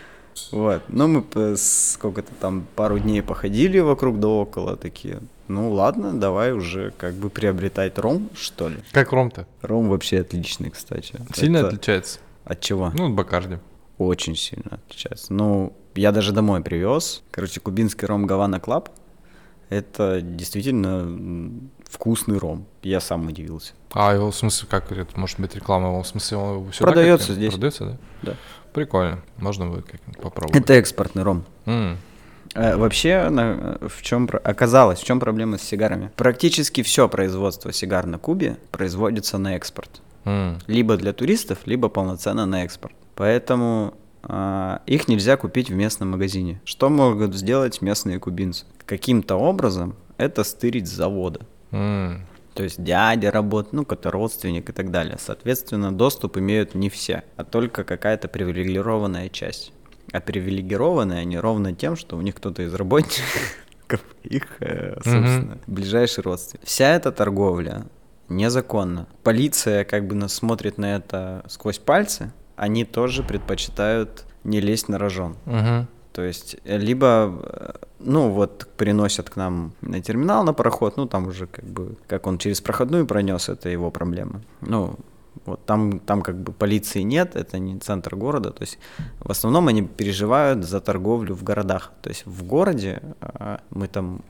Вот. 0.51 0.83
Ну, 0.89 1.07
мы 1.07 1.57
сколько-то 1.57 2.31
там 2.39 2.65
пару 2.75 2.99
дней 2.99 3.21
походили 3.21 3.79
вокруг 3.79 4.19
да 4.19 4.27
около, 4.27 4.75
такие. 4.75 5.19
Ну 5.47 5.71
ладно, 5.71 6.13
давай 6.13 6.51
уже 6.53 6.91
как 6.97 7.13
бы 7.13 7.29
приобретать 7.29 7.97
ром, 7.99 8.29
что 8.35 8.67
ли. 8.69 8.77
Как 8.91 9.11
ром-то? 9.11 9.45
Ром 9.61 9.89
вообще 9.89 10.21
отличный, 10.21 10.71
кстати. 10.71 11.19
Сильно 11.33 11.57
Это- 11.57 11.67
отличается? 11.67 12.19
От 12.43 12.59
чего? 12.61 12.91
Ну, 12.93 13.07
от 13.07 13.13
Бакарди. 13.13 13.59
Очень 13.97 14.35
сильно 14.35 14.79
отличается. 14.85 15.33
Ну, 15.33 15.73
я 15.95 16.11
даже 16.11 16.31
домой 16.31 16.61
привез. 16.61 17.23
Короче, 17.31 17.59
кубинский 17.59 18.05
ром 18.07 18.25
Havana 18.27 18.59
Club. 18.59 18.89
Это 19.69 20.21
действительно 20.21 21.51
вкусный 21.89 22.37
ром. 22.37 22.65
Я 22.83 22.99
сам 22.99 23.27
удивился. 23.27 23.73
А 23.93 24.13
его 24.13 24.29
в 24.31 24.35
смысле, 24.35 24.67
как 24.69 24.91
это 24.91 25.19
может 25.19 25.39
быть 25.39 25.55
реклама? 25.55 25.87
Его 25.87 26.03
в 26.03 26.07
смысле 26.07 26.37
он 26.37 26.73
сюда 26.73 26.91
Продается 26.91 27.33
здесь. 27.33 27.51
Продается, 27.53 27.85
да? 27.85 27.97
Да. 28.23 28.33
Прикольно. 28.75 29.19
Можно 29.37 29.67
будет 29.67 29.85
как-нибудь 29.85 30.21
попробовать. 30.21 30.61
Это 30.61 30.73
экспортный 30.73 31.23
ром. 31.23 31.45
М. 31.65 31.97
Э, 32.53 32.75
Вообще, 32.75 33.29
на- 33.29 33.77
в 33.87 34.01
чем 34.01 34.29
оказалось, 34.43 34.99
в 34.99 35.03
чем 35.05 35.19
проблема 35.19 35.57
с 35.57 35.61
сигарами? 35.61 36.11
Практически 36.17 36.83
все 36.83 37.07
производство 37.09 37.71
сигар 37.71 38.05
на 38.05 38.17
Кубе 38.19 38.57
производится 38.71 39.37
на 39.37 39.55
экспорт. 39.55 40.01
М. 40.25 40.59
Либо 40.67 40.97
для 40.97 41.13
туристов, 41.13 41.59
либо 41.65 41.87
полноценно 41.89 42.45
на 42.45 42.63
экспорт. 42.65 42.93
Поэтому 43.15 43.93
а, 44.27 44.81
их 44.87 45.07
нельзя 45.07 45.37
купить 45.37 45.69
в 45.69 45.73
местном 45.75 46.09
магазине. 46.11 46.59
Что 46.65 46.89
могут 46.89 47.33
сделать 47.35 47.81
местные 47.81 48.19
кубинцы? 48.19 48.65
Каким-то 48.85 49.35
образом 49.37 49.95
это 50.17 50.43
стырить 50.43 50.87
с 50.87 50.91
завода. 50.91 51.41
М. 51.71 52.21
То 52.55 52.63
есть 52.63 52.81
дядя 52.81 53.31
работает, 53.31 53.73
ну, 53.73 53.85
какой-то 53.85 54.11
родственник 54.11 54.69
и 54.69 54.71
так 54.71 54.89
далее. 54.89 55.17
Соответственно, 55.19 55.91
доступ 55.91 56.37
имеют 56.37 56.73
не 56.73 56.89
все, 56.89 57.23
а 57.35 57.43
только 57.43 57.83
какая-то 57.83 58.29
привилегированная 58.29 59.27
часть. 59.27 59.73
А 60.13 60.21
привилегированные 60.21 61.19
они 61.19 61.37
ровно 61.37 61.73
тем, 61.75 61.97
что 61.97 62.15
у 62.15 62.21
них 62.21 62.35
кто-то 62.35 62.63
из 62.63 62.73
работников 62.73 63.57
их, 64.23 64.55
э, 64.61 64.93
собственно, 64.95 65.57
ближайший 65.67 66.23
родственник. 66.23 66.65
Вся 66.65 66.95
эта 66.95 67.11
торговля 67.11 67.87
незаконна. 68.29 69.07
Полиция 69.23 69.83
как 69.83 70.07
бы 70.07 70.15
нас 70.15 70.33
смотрит 70.33 70.77
на 70.77 70.95
это 70.95 71.43
сквозь 71.49 71.77
пальцы, 71.77 72.31
они 72.55 72.85
тоже 72.85 73.21
предпочитают 73.21 74.23
не 74.45 74.61
лезть 74.61 74.87
на 74.87 74.97
рожон. 74.97 75.35
Мгм. 75.45 75.87
То 76.13 76.21
есть, 76.21 76.55
э, 76.63 76.77
либо, 76.77 77.37
э, 77.43 77.73
ну, 77.99 78.29
вот 78.31 78.67
приносят 78.77 79.29
к 79.29 79.35
нам 79.35 79.71
на 79.81 80.01
терминал 80.01 80.43
на 80.43 80.53
пароход, 80.53 80.97
ну, 80.97 81.05
там 81.07 81.27
уже 81.27 81.47
как 81.47 81.65
бы, 81.65 81.95
как 82.07 82.27
он 82.27 82.37
через 82.37 82.61
проходную 82.61 83.05
пронес, 83.05 83.49
это 83.49 83.69
его 83.69 83.91
проблема. 83.91 84.41
Ну, 84.61 84.95
вот 85.45 85.65
там, 85.65 85.99
там 85.99 86.21
как 86.21 86.35
бы 86.37 86.51
полиции 86.53 87.01
нет, 87.01 87.35
это 87.35 87.59
не 87.59 87.77
центр 87.79 88.15
города, 88.15 88.51
то 88.51 88.63
есть 88.63 88.79
в 89.19 89.29
основном 89.29 89.67
они 89.67 89.83
переживают 89.83 90.63
за 90.63 90.79
торговлю 90.79 91.35
в 91.35 91.43
городах. 91.43 91.91
То 92.01 92.09
есть 92.09 92.25
в 92.25 92.43
городе, 92.43 93.01
а, 93.21 93.59
мы 93.69 93.87
там, 93.87 94.21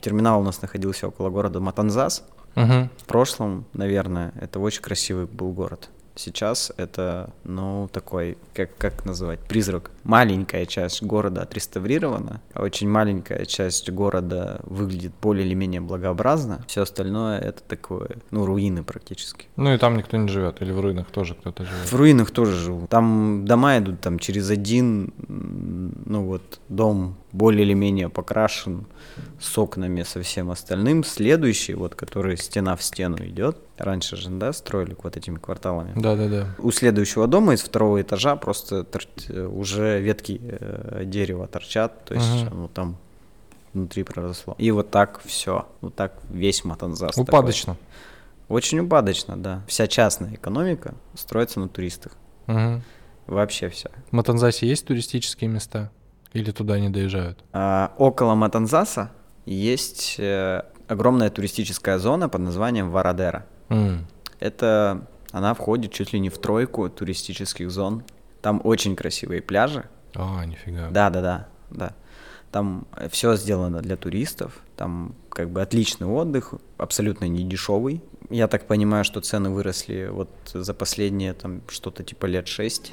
терминал 0.00 0.40
у 0.40 0.44
нас 0.44 0.60
находился 0.62 1.08
около 1.08 1.30
города 1.30 1.60
Матанзас, 1.60 2.24
Мгм. 2.56 2.90
в 2.98 3.04
прошлом, 3.04 3.64
наверное, 3.72 4.32
это 4.40 4.58
очень 4.58 4.82
красивый 4.82 5.26
был 5.26 5.52
город. 5.52 5.90
Сейчас 6.16 6.72
это, 6.76 7.30
ну, 7.44 7.88
такой, 7.92 8.36
как, 8.52 8.76
как 8.76 9.04
называть, 9.04 9.38
призрак. 9.38 9.92
Маленькая 10.08 10.64
часть 10.64 11.02
города 11.02 11.42
отреставрирована, 11.42 12.40
а 12.54 12.62
очень 12.62 12.88
маленькая 12.88 13.44
часть 13.44 13.90
города 13.90 14.58
выглядит 14.64 15.12
более 15.20 15.46
или 15.46 15.52
менее 15.52 15.82
благообразно. 15.82 16.64
Все 16.66 16.80
остальное 16.80 17.38
это 17.38 17.62
такое, 17.62 18.16
ну, 18.30 18.46
руины 18.46 18.82
практически. 18.82 19.48
Ну 19.56 19.74
и 19.74 19.76
там 19.76 19.98
никто 19.98 20.16
не 20.16 20.26
живет, 20.28 20.62
или 20.62 20.72
в 20.72 20.80
руинах 20.80 21.08
тоже 21.10 21.34
кто-то 21.34 21.62
В 21.62 21.66
живет. 21.66 21.92
руинах 21.92 22.30
тоже 22.30 22.56
живу. 22.56 22.86
Там 22.86 23.44
дома 23.44 23.76
идут 23.76 24.00
там 24.00 24.18
через 24.18 24.48
один, 24.48 25.12
ну 25.28 26.24
вот 26.24 26.58
дом 26.70 27.16
более 27.32 27.64
или 27.66 27.74
менее 27.74 28.08
покрашен 28.08 28.86
с 29.38 29.58
окнами 29.58 30.02
со 30.04 30.22
всем 30.22 30.50
остальным. 30.50 31.04
Следующий, 31.04 31.74
вот 31.74 31.94
который 31.94 32.38
стена 32.38 32.74
в 32.76 32.82
стену 32.82 33.18
идет, 33.18 33.58
раньше 33.76 34.16
же, 34.16 34.30
да, 34.30 34.52
строили 34.54 34.96
вот 35.02 35.16
этими 35.16 35.36
кварталами. 35.36 35.92
Да-да-да. 35.94 36.54
У 36.58 36.70
следующего 36.70 37.26
дома 37.26 37.52
из 37.54 37.60
второго 37.60 38.00
этажа 38.00 38.36
просто 38.36 38.86
э, 39.28 39.46
уже 39.98 40.06
ветки 40.06 40.40
э, 40.42 41.02
дерева 41.04 41.46
торчат, 41.46 42.04
то 42.04 42.14
есть 42.14 42.44
Мгм. 42.44 42.48
оно 42.52 42.68
там 42.68 42.96
внутри 43.74 44.02
проросло. 44.02 44.54
И 44.58 44.70
вот 44.70 44.90
так 44.90 45.20
все, 45.24 45.66
вот 45.80 45.94
так 45.94 46.12
весь 46.30 46.64
Матанзас. 46.64 47.10
такой. 47.14 47.24
Упадочно. 47.24 47.76
Очень 48.48 48.80
упадочно, 48.80 49.36
да. 49.36 49.62
Вся 49.66 49.86
частная 49.86 50.34
экономика 50.34 50.94
строится 51.14 51.60
на 51.60 51.68
туристах. 51.68 52.12
Мгм. 52.46 52.82
Вообще 53.26 53.68
вся. 53.68 53.90
В 54.10 54.12
Матанзасе 54.12 54.66
есть 54.66 54.86
туристические 54.86 55.50
места? 55.50 55.90
Или 56.32 56.50
туда 56.50 56.78
не 56.78 56.88
доезжают? 56.88 57.38
А, 57.52 57.92
около 57.98 58.34
Матанзаса 58.34 59.10
есть 59.46 60.16
э, 60.18 60.62
огромная 60.86 61.30
туристическая 61.30 61.98
зона 61.98 62.28
под 62.28 62.40
названием 62.42 62.90
Варадера. 62.90 63.44
М. 63.68 64.06
Это 64.40 65.06
она 65.30 65.52
входит 65.52 65.92
чуть 65.92 66.12
ли 66.14 66.20
не 66.20 66.30
в 66.30 66.38
тройку 66.38 66.88
туристических 66.88 67.70
зон. 67.70 68.02
Там 68.40 68.60
очень 68.64 68.96
красивые 68.96 69.42
пляжи. 69.42 69.84
А, 70.14 70.44
нифига. 70.44 70.90
Да, 70.90 71.10
да, 71.10 71.20
да, 71.20 71.48
да. 71.70 71.94
Там 72.50 72.86
все 73.10 73.36
сделано 73.36 73.80
для 73.82 73.96
туристов. 73.96 74.60
Там 74.76 75.14
как 75.28 75.50
бы 75.50 75.60
отличный 75.60 76.06
отдых, 76.06 76.54
абсолютно 76.78 77.26
не 77.26 77.44
дешевый. 77.44 78.02
Я 78.30 78.48
так 78.48 78.66
понимаю, 78.66 79.04
что 79.04 79.20
цены 79.20 79.50
выросли 79.50 80.08
вот 80.10 80.30
за 80.52 80.74
последние 80.74 81.34
там 81.34 81.62
что-то 81.68 82.04
типа 82.04 82.26
лет 82.26 82.48
шесть. 82.48 82.92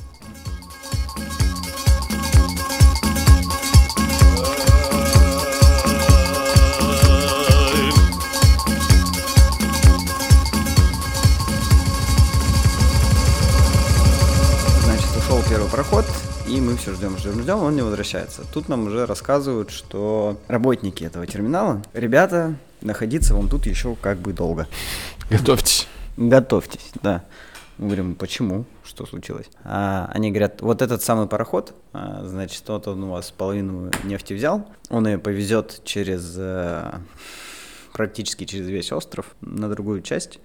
Проход, 15.76 16.06
и 16.48 16.62
мы 16.62 16.78
все 16.78 16.94
ждем, 16.94 17.18
ждем, 17.18 17.42
ждем, 17.42 17.58
он 17.58 17.76
не 17.76 17.82
возвращается. 17.82 18.44
Тут 18.54 18.70
нам 18.70 18.88
уже 18.88 19.06
рассказывают, 19.06 19.72
что 19.72 20.40
работники 20.48 21.04
этого 21.04 21.28
терминала, 21.28 21.82
ребята, 21.94 22.56
находиться 22.80 23.36
вам 23.36 23.50
тут 23.50 23.66
еще 23.66 23.98
как 24.02 24.20
бы 24.20 24.32
долго. 24.32 24.70
Готовьтесь. 25.30 25.90
Готовьтесь, 26.16 26.92
да. 27.04 27.26
Мы 27.78 27.88
говорим, 27.88 28.16
почему? 28.16 28.64
Что 28.86 29.06
случилось? 29.06 29.48
А, 29.66 30.10
они 30.14 30.32
говорят, 30.32 30.62
вот 30.62 30.82
этот 30.82 31.04
самый 31.04 31.28
пароход, 31.28 31.74
а, 31.92 32.24
значит, 32.24 32.64
вот 32.70 32.88
он 32.88 33.04
у 33.04 33.12
вас 33.12 33.32
половину 33.32 33.92
нефти 34.06 34.32
взял, 34.34 34.66
он 34.90 35.06
ее 35.08 35.18
повезет 35.18 35.82
через, 35.84 36.36
э, 36.38 37.00
практически 37.92 38.46
через 38.46 38.70
весь 38.70 38.94
остров 38.94 39.26
на 39.42 39.68
другую 39.68 40.02
часть, 40.04 40.40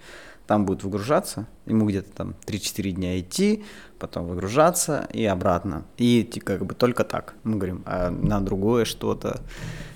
там 0.50 0.66
будет 0.66 0.82
выгружаться, 0.82 1.46
ему 1.66 1.86
где-то 1.86 2.10
там 2.10 2.34
3-4 2.44 2.90
дня 2.90 3.20
идти, 3.20 3.62
потом 4.00 4.26
выгружаться 4.26 5.08
и 5.12 5.24
обратно. 5.24 5.84
И 5.96 6.24
как 6.44 6.66
бы 6.66 6.74
только 6.74 7.04
так. 7.04 7.34
Мы 7.44 7.54
говорим, 7.54 7.84
а 7.86 8.10
на 8.10 8.40
другое 8.40 8.84
что-то. 8.84 9.42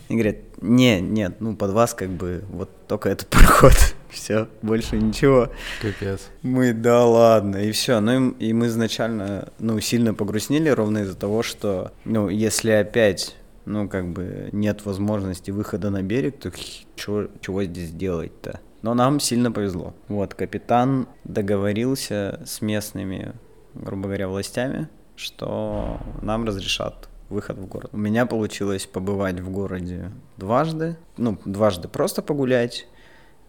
И 0.09 0.15
говорят, 0.15 0.37
не, 0.63 1.01
нет, 1.01 1.41
ну 1.41 1.57
под 1.57 1.73
вас 1.73 1.93
как 1.93 2.11
бы 2.11 2.45
вот 2.51 2.71
только 2.87 3.09
этот 3.09 3.27
проход. 3.31 3.73
Все, 4.11 4.47
больше 4.63 4.97
ничего. 4.97 5.49
Капец. 5.83 6.29
Мы, 6.43 6.73
да 6.73 7.05
ладно, 7.05 7.57
и 7.57 7.73
все. 7.73 7.99
Ну 7.99 8.31
и, 8.39 8.47
и 8.51 8.53
мы 8.53 8.67
изначально, 8.67 9.49
ну, 9.59 9.81
сильно 9.81 10.15
погрустнели 10.15 10.69
ровно 10.69 10.99
из-за 10.99 11.17
того, 11.17 11.43
что, 11.43 11.91
ну, 12.05 12.29
если 12.29 12.71
опять, 12.71 13.35
ну, 13.65 13.89
как 13.89 14.07
бы 14.13 14.51
нет 14.53 14.87
возможности 14.87 15.51
выхода 15.51 15.91
на 15.91 16.03
берег, 16.03 16.39
то 16.39 16.53
чё- 16.95 17.27
чего 17.41 17.65
здесь 17.65 17.91
делать-то? 17.91 18.61
Но 18.85 18.93
нам 18.93 19.19
сильно 19.19 19.51
повезло. 19.51 19.95
Вот, 20.09 20.35
капитан 20.35 21.09
договорился 21.25 22.43
с 22.45 22.61
местными, 22.61 23.33
грубо 23.73 24.09
говоря, 24.09 24.29
властями, 24.29 24.91
что 25.17 25.99
нам 26.21 26.45
разрешат 26.45 27.09
выход 27.31 27.57
в 27.57 27.65
город. 27.65 27.89
У 27.95 27.97
меня 27.97 28.27
получилось 28.27 28.85
побывать 28.85 29.41
в 29.41 29.49
городе 29.49 30.13
дважды, 30.37 30.99
ну, 31.17 31.39
дважды 31.47 31.89
просто 31.89 32.21
погулять, 32.21 32.87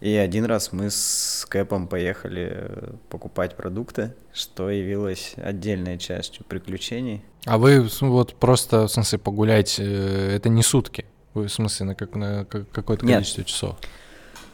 и 0.00 0.14
один 0.14 0.46
раз 0.46 0.72
мы 0.72 0.88
с 0.88 1.44
Кэпом 1.50 1.86
поехали 1.86 2.94
покупать 3.10 3.56
продукты, 3.56 4.14
что 4.32 4.70
явилось 4.70 5.34
отдельной 5.36 5.98
частью 5.98 6.46
приключений. 6.46 7.22
А 7.44 7.58
вы 7.58 7.86
вот 8.00 8.36
просто, 8.36 8.86
в 8.86 8.90
смысле, 8.90 9.18
погулять, 9.18 9.76
э, 9.78 10.36
это 10.36 10.48
не 10.48 10.62
сутки. 10.62 11.04
Ой, 11.34 11.48
в 11.48 11.52
смысле, 11.52 11.84
на, 11.84 11.94
как, 11.94 12.14
на 12.14 12.46
как- 12.46 12.70
какое-то 12.70 13.04
Нет. 13.04 13.16
количество 13.16 13.44
часов? 13.44 13.76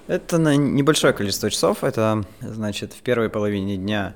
Это 0.07 0.39
на 0.39 0.57
небольшое 0.57 1.13
количество 1.13 1.51
часов. 1.51 1.85
Это, 1.85 2.25
значит, 2.41 2.93
в 2.93 3.03
первой 3.03 3.31
половине 3.31 3.77
дня 3.77 4.15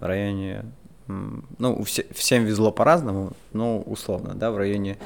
в 0.00 0.04
районе... 0.04 0.64
Ну, 1.06 1.84
всем 2.14 2.44
везло 2.44 2.70
по-разному, 2.70 3.32
но 3.52 3.80
условно, 3.80 4.34
да, 4.34 4.50
в 4.50 4.56
районе 4.56 4.98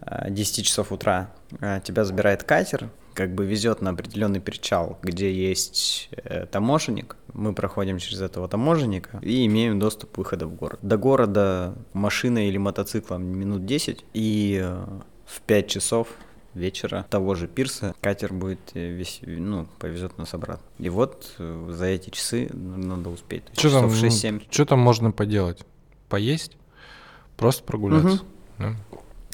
а, 0.00 0.30
10 0.30 0.64
часов 0.64 0.92
утра 0.92 1.30
а, 1.60 1.80
тебя 1.80 2.04
забирает 2.04 2.44
катер, 2.44 2.90
как 3.14 3.34
бы 3.34 3.44
везет 3.44 3.80
на 3.80 3.90
определенный 3.90 4.40
причал, 4.40 4.96
где 5.02 5.32
есть 5.32 6.08
э, 6.12 6.46
таможенник. 6.46 7.16
Мы 7.32 7.52
проходим 7.52 7.98
через 7.98 8.20
этого 8.20 8.46
таможенника 8.46 9.18
и 9.22 9.44
имеем 9.46 9.80
доступ 9.80 10.12
к 10.12 10.32
в 10.32 10.54
город. 10.54 10.78
До 10.82 10.96
города 10.98 11.74
машиной 11.94 12.46
или 12.46 12.58
мотоциклом 12.58 13.24
минут 13.24 13.66
10, 13.66 14.04
и 14.14 14.60
э, 14.62 14.86
в 15.26 15.40
5 15.40 15.68
часов 15.68 16.08
вечера 16.58 17.06
того 17.10 17.34
же 17.34 17.48
пирса 17.48 17.94
катер 18.00 18.32
будет 18.32 18.60
э, 18.74 18.90
весь, 18.90 19.20
ну, 19.22 19.66
повезет 19.78 20.18
нас 20.18 20.34
обратно. 20.34 20.66
И 20.78 20.90
вот 20.90 21.32
э, 21.38 21.70
за 21.70 21.86
эти 21.86 22.10
часы 22.10 22.50
надо 22.52 23.10
успеть. 23.10 23.44
Что 23.54 23.70
там, 23.70 23.90
часов 23.90 24.04
6-7. 24.04 24.42
что 24.50 24.64
там 24.66 24.80
можно 24.80 25.10
поделать? 25.10 25.64
Поесть? 26.08 26.56
Просто 27.36 27.64
прогуляться? 27.64 28.20
да? 28.58 28.74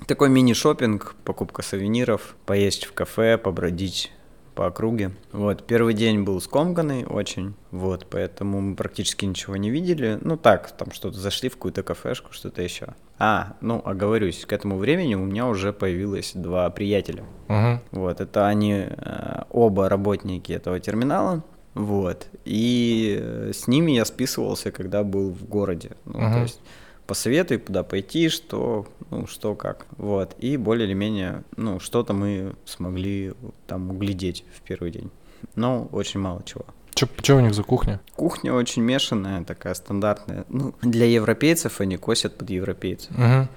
Такой 0.06 0.28
мини-шопинг, 0.28 1.14
покупка 1.24 1.62
сувениров, 1.62 2.36
поесть 2.44 2.84
в 2.84 2.92
кафе, 2.92 3.38
побродить 3.38 4.12
по 4.54 4.66
округе. 4.66 5.12
Вот, 5.32 5.66
первый 5.66 5.94
день 5.94 6.22
был 6.22 6.40
скомканный 6.40 7.04
очень, 7.04 7.54
вот, 7.70 8.06
поэтому 8.08 8.60
мы 8.60 8.76
практически 8.76 9.24
ничего 9.24 9.56
не 9.56 9.70
видели. 9.70 10.18
Ну 10.20 10.36
так, 10.36 10.76
там 10.76 10.92
что-то 10.92 11.18
зашли 11.18 11.48
в 11.48 11.54
какую-то 11.54 11.82
кафешку, 11.82 12.32
что-то 12.32 12.62
еще. 12.62 12.94
А, 13.18 13.54
ну, 13.60 13.80
оговорюсь, 13.84 14.44
к 14.44 14.52
этому 14.52 14.76
времени 14.76 15.14
у 15.14 15.24
меня 15.24 15.46
уже 15.46 15.72
появилось 15.72 16.32
два 16.34 16.68
приятеля. 16.70 17.24
Мгм. 17.48 17.80
Вот, 17.92 18.20
это 18.20 18.48
они 18.48 18.72
э, 18.88 19.42
оба 19.50 19.88
работники 19.88 20.52
этого 20.52 20.80
терминала. 20.80 21.42
Вот. 21.74 22.26
И 22.44 23.18
э, 23.20 23.52
с 23.54 23.68
ними 23.68 23.92
я 23.92 24.04
списывался, 24.04 24.70
когда 24.72 25.04
был 25.04 25.30
в 25.30 25.44
городе. 25.48 25.92
Ну, 26.04 26.18
Мгм. 26.20 26.32
то 26.32 26.42
есть 26.42 26.60
посоветуй, 27.06 27.58
куда 27.58 27.82
пойти, 27.84 28.28
что, 28.28 28.86
ну, 29.10 29.26
что 29.26 29.54
как. 29.54 29.86
Вот. 29.96 30.34
И 30.38 30.56
более 30.56 30.86
или 30.86 30.94
менее, 30.94 31.44
ну, 31.56 31.78
что-то 31.80 32.14
мы 32.14 32.54
смогли 32.64 33.32
там 33.66 33.90
углядеть 33.90 34.44
в 34.56 34.62
первый 34.62 34.90
день. 34.90 35.10
Но 35.56 35.88
очень 35.92 36.20
мало 36.20 36.42
чего. 36.44 36.64
Что 36.94 37.36
у 37.36 37.40
них 37.40 37.54
за 37.54 37.62
кухня? 37.62 38.00
Кухня 38.16 38.52
очень 38.54 38.82
мешанная, 38.82 39.44
такая 39.44 39.74
стандартная. 39.74 40.44
Ну, 40.48 40.74
для 40.82 41.06
европейцев 41.06 41.80
они 41.80 41.96
косят 41.96 42.36
под 42.38 42.50
европейцев. 42.50 43.10
Мгм. 43.10 43.48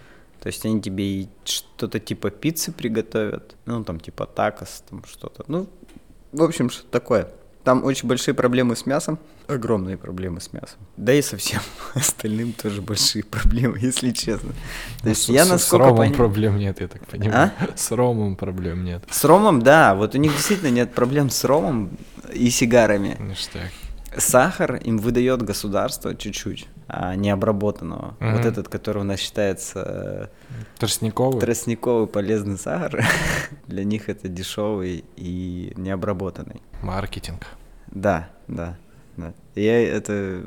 То 0.42 0.48
есть 0.48 0.66
они 0.66 0.82
тебе 0.82 1.04
и 1.06 1.30
что-то 1.46 2.00
типа 2.00 2.30
пиццы 2.30 2.72
приготовят, 2.72 3.56
ну 3.66 3.84
там 3.84 4.00
типа 4.00 4.26
такос, 4.26 4.84
там 4.90 5.04
что-то. 5.08 5.44
Ну, 5.48 5.68
в 6.32 6.44
общем, 6.44 6.70
что 6.70 6.84
такое. 6.86 7.28
Там 7.64 7.84
очень 7.84 8.08
большие 8.08 8.34
проблемы 8.34 8.78
с 8.78 8.86
мясом, 8.86 9.20
огромные 9.48 9.98
проблемы 9.98 10.40
с 10.40 10.54
мясом. 10.54 10.78
Да 10.96 11.12
и 11.14 11.22
со 11.22 11.36
всем 11.36 11.60
остальным 11.96 12.54
тоже 12.54 12.82
большие 12.82 13.26
проблемы, 13.26 13.78
если 13.80 14.12
честно. 14.12 14.54
То 15.04 15.10
есть 15.10 15.28
Ну, 15.28 15.34
я 15.36 15.44
с- 15.44 15.50
насколько 15.50 15.84
С 15.86 15.88
ромом 15.90 15.98
пони- 15.98 16.14
проблем 16.16 16.58
нет, 16.60 16.80
я 16.80 16.88
так 16.88 17.06
понимаю. 17.08 17.52
С 17.76 17.92
ромом 17.92 18.36
проблем 18.38 18.86
нет. 18.86 19.04
С 19.10 19.26
ромом, 19.26 19.62
да, 19.62 19.96
вот 19.96 20.16
у 20.16 20.18
них 20.18 20.32
действительно 20.34 20.70
нет 20.70 20.94
проблем 20.94 21.30
с 21.30 21.44
ромом 21.44 21.90
и 22.34 22.50
сигарами. 22.50 23.18
Ништяк. 23.20 23.72
Сахар 24.16 24.76
им 24.78 24.98
выдает 24.98 25.42
государство 25.44 26.16
чуть-чуть, 26.16 26.68
а 26.88 27.16
не 27.16 27.30
обработанного. 27.30 28.16
Мгм. 28.20 28.36
Вот 28.36 28.46
этот, 28.46 28.68
который 28.70 29.00
у 29.00 29.04
нас 29.04 29.20
считается 29.20 30.32
Тростниковый? 30.80 31.40
Тростниковый 31.40 32.08
полезный 32.08 32.58
сахар 32.58 33.06
для 33.68 33.84
них 33.84 34.10
это 34.10 34.28
дешевый 34.28 35.04
и 35.18 35.74
необработанный. 35.76 36.62
Маркетинг. 36.82 37.46
Да, 37.88 38.30
да, 38.48 38.78
да. 39.18 39.34
Я 39.56 39.82
это 39.88 40.44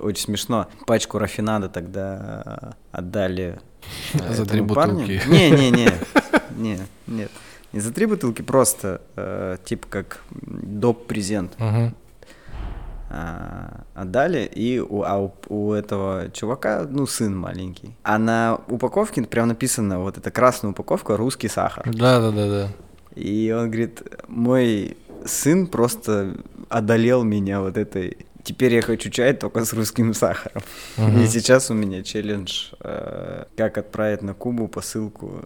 очень 0.00 0.24
смешно. 0.24 0.68
Пачку 0.86 1.18
рафинада 1.18 1.68
тогда 1.68 2.76
отдали 2.92 3.58
э, 4.14 4.34
За 4.34 4.46
три 4.46 4.60
бутылки. 4.60 5.20
Не, 5.26 5.50
не, 5.50 5.70
не, 5.70 5.90
не, 6.56 6.78
нет. 7.06 7.30
Не 7.72 7.80
за 7.80 7.92
три 7.92 8.06
бутылки, 8.06 8.42
просто 8.42 9.00
э, 9.16 9.56
типа 9.64 9.86
как 9.88 10.20
доп 10.30 11.06
презент 11.06 11.58
Мгм. 11.58 11.94
а, 13.10 13.84
отдали, 13.94 14.44
и 14.44 14.78
у, 14.78 15.02
а 15.02 15.18
у, 15.18 15.34
у 15.48 15.72
этого 15.72 16.30
чувака, 16.32 16.86
ну, 16.88 17.06
сын 17.06 17.36
маленький. 17.36 17.94
А 18.02 18.18
на 18.18 18.60
упаковке 18.68 19.22
прям 19.22 19.48
написано, 19.48 20.00
вот 20.00 20.18
эта 20.18 20.30
красная 20.30 20.70
упаковка, 20.72 21.16
русский 21.16 21.48
сахар. 21.48 21.84
Да-да-да-да. 21.86 22.68
И 23.14 23.54
он 23.56 23.70
говорит, 23.70 24.02
мой 24.28 24.96
сын 25.24 25.66
просто 25.66 26.36
одолел 26.68 27.22
меня 27.22 27.60
вот 27.60 27.76
этой... 27.76 28.26
Теперь 28.44 28.74
я 28.74 28.82
хочу 28.82 29.08
чай 29.10 29.34
только 29.34 29.64
с 29.64 29.72
русским 29.72 30.14
сахаром. 30.14 30.62
Мгм. 30.96 31.20
И 31.20 31.26
сейчас 31.26 31.70
у 31.70 31.74
меня 31.74 32.02
челлендж, 32.02 32.72
э, 32.80 33.44
как 33.56 33.78
отправить 33.78 34.22
на 34.22 34.34
Кубу 34.34 34.68
посылку 34.68 35.44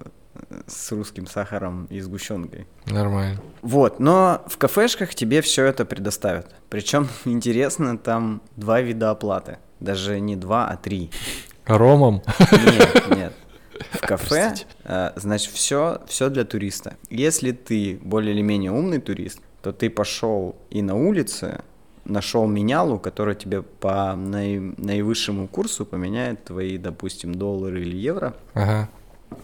с 0.66 0.92
русским 0.92 1.26
сахаром 1.26 1.86
и 1.90 2.00
сгущенкой. 2.00 2.66
Нормально. 2.86 3.40
Вот, 3.62 4.00
но 4.00 4.42
в 4.48 4.56
кафешках 4.58 5.14
тебе 5.14 5.40
все 5.42 5.64
это 5.64 5.84
предоставят. 5.84 6.54
Причем 6.68 7.08
интересно, 7.24 7.98
там 7.98 8.42
два 8.56 8.80
вида 8.80 9.10
оплаты. 9.10 9.58
Даже 9.80 10.20
не 10.20 10.36
два, 10.36 10.68
а 10.68 10.76
три. 10.76 11.10
Ромом? 11.66 12.22
Нет, 12.50 13.16
нет. 13.16 13.32
В 13.90 14.00
кафе, 14.00 14.26
Простите. 14.48 14.66
э, 14.84 15.10
значит, 15.16 15.52
все, 15.52 16.00
все 16.06 16.30
для 16.30 16.44
туриста. 16.44 16.96
Если 17.10 17.52
ты 17.52 17.98
более 18.02 18.32
или 18.34 18.40
менее 18.40 18.72
умный 18.72 19.00
турист, 19.00 19.40
то 19.62 19.72
ты 19.72 19.90
пошел 19.90 20.56
и 20.70 20.80
на 20.80 20.94
улице 20.94 21.60
нашел 22.06 22.46
менялу, 22.46 22.98
которая 22.98 23.34
тебе 23.34 23.62
по 23.62 24.14
наи- 24.16 24.74
наивысшему 24.80 25.46
курсу 25.48 25.84
поменяет 25.84 26.44
твои, 26.44 26.78
допустим, 26.78 27.34
доллары 27.34 27.82
или 27.82 27.96
евро 27.96 28.34
Ага. 28.54 28.88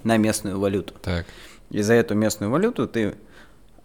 На 0.04 0.16
местную 0.16 0.58
валюту. 0.58 0.94
Так. 1.02 1.26
И 1.70 1.82
за 1.82 1.94
эту 1.94 2.14
местную 2.14 2.50
валюту 2.50 2.86
ты 2.86 3.14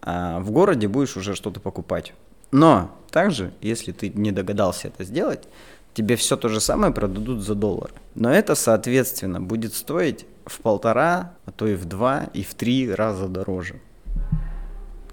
а, 0.02 0.40
в 0.40 0.50
городе 0.50 0.88
будешь 0.88 1.16
уже 1.16 1.34
что-то 1.34 1.60
покупать. 1.60 2.12
Но 2.50 2.96
также, 3.10 3.52
если 3.60 3.92
ты 3.92 4.10
не 4.10 4.32
догадался 4.32 4.88
это 4.88 5.04
сделать, 5.04 5.48
тебе 5.94 6.16
все 6.16 6.36
то 6.36 6.48
же 6.48 6.60
самое 6.60 6.92
продадут 6.92 7.42
за 7.42 7.54
доллар. 7.54 7.92
Но 8.14 8.32
это, 8.32 8.54
соответственно, 8.54 9.40
будет 9.40 9.74
стоить 9.74 10.26
в 10.46 10.60
полтора, 10.60 11.34
а 11.44 11.50
то 11.50 11.66
и 11.66 11.74
в 11.74 11.84
два, 11.84 12.28
и 12.32 12.42
в 12.42 12.54
три 12.54 12.92
раза 12.92 13.28
дороже. 13.28 13.80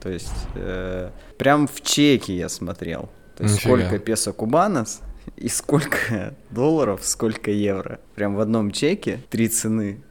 То 0.02 0.10
есть 0.10 0.34
э, 0.54 1.10
прям 1.38 1.68
в 1.68 1.82
чеке 1.82 2.38
я 2.38 2.48
смотрел. 2.48 3.10
То 3.36 3.44
есть 3.44 3.56
Нифига. 3.56 3.78
сколько 3.78 4.00
песо 4.00 4.34
кубанос 4.34 5.02
и 5.36 5.50
сколько 5.50 6.36
долларов, 6.52 7.02
сколько 7.04 7.52
евро. 7.52 8.00
Прям 8.14 8.36
в 8.36 8.40
одном 8.40 8.72
чеке 8.72 9.20
три 9.30 9.50
цены. 9.50 10.04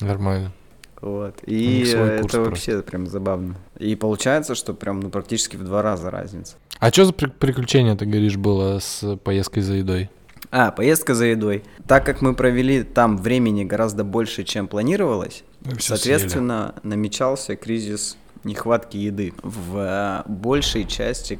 Нормально. 0.00 0.52
Вот. 1.00 1.36
И 1.44 1.82
это 1.82 2.40
вообще 2.40 2.80
прям 2.82 3.06
забавно. 3.06 3.56
И 3.78 3.94
получается, 3.94 4.54
что 4.54 4.72
прям 4.72 5.00
ну, 5.00 5.10
практически 5.10 5.56
в 5.56 5.64
два 5.64 5.82
раза 5.82 6.10
разница. 6.10 6.56
А 6.78 6.90
что 6.90 7.04
за 7.04 7.12
при- 7.12 7.28
приключение, 7.28 7.94
ты 7.94 8.06
говоришь, 8.06 8.36
было 8.36 8.78
с 8.78 9.16
поездкой 9.18 9.62
за 9.62 9.74
едой? 9.74 10.10
А, 10.50 10.70
поездка 10.70 11.14
за 11.14 11.26
едой. 11.26 11.64
Так 11.86 12.06
как 12.06 12.22
мы 12.22 12.34
провели 12.34 12.82
там 12.82 13.18
времени 13.18 13.64
гораздо 13.64 14.04
больше, 14.04 14.44
чем 14.44 14.68
планировалось, 14.68 15.44
всё 15.78 15.96
соответственно, 15.96 16.74
намечался 16.82 17.56
кризис 17.56 18.16
нехватки 18.44 18.96
еды. 18.96 19.34
В 19.42 19.78
э, 19.78 20.22
большей 20.30 20.86
части 20.86 21.38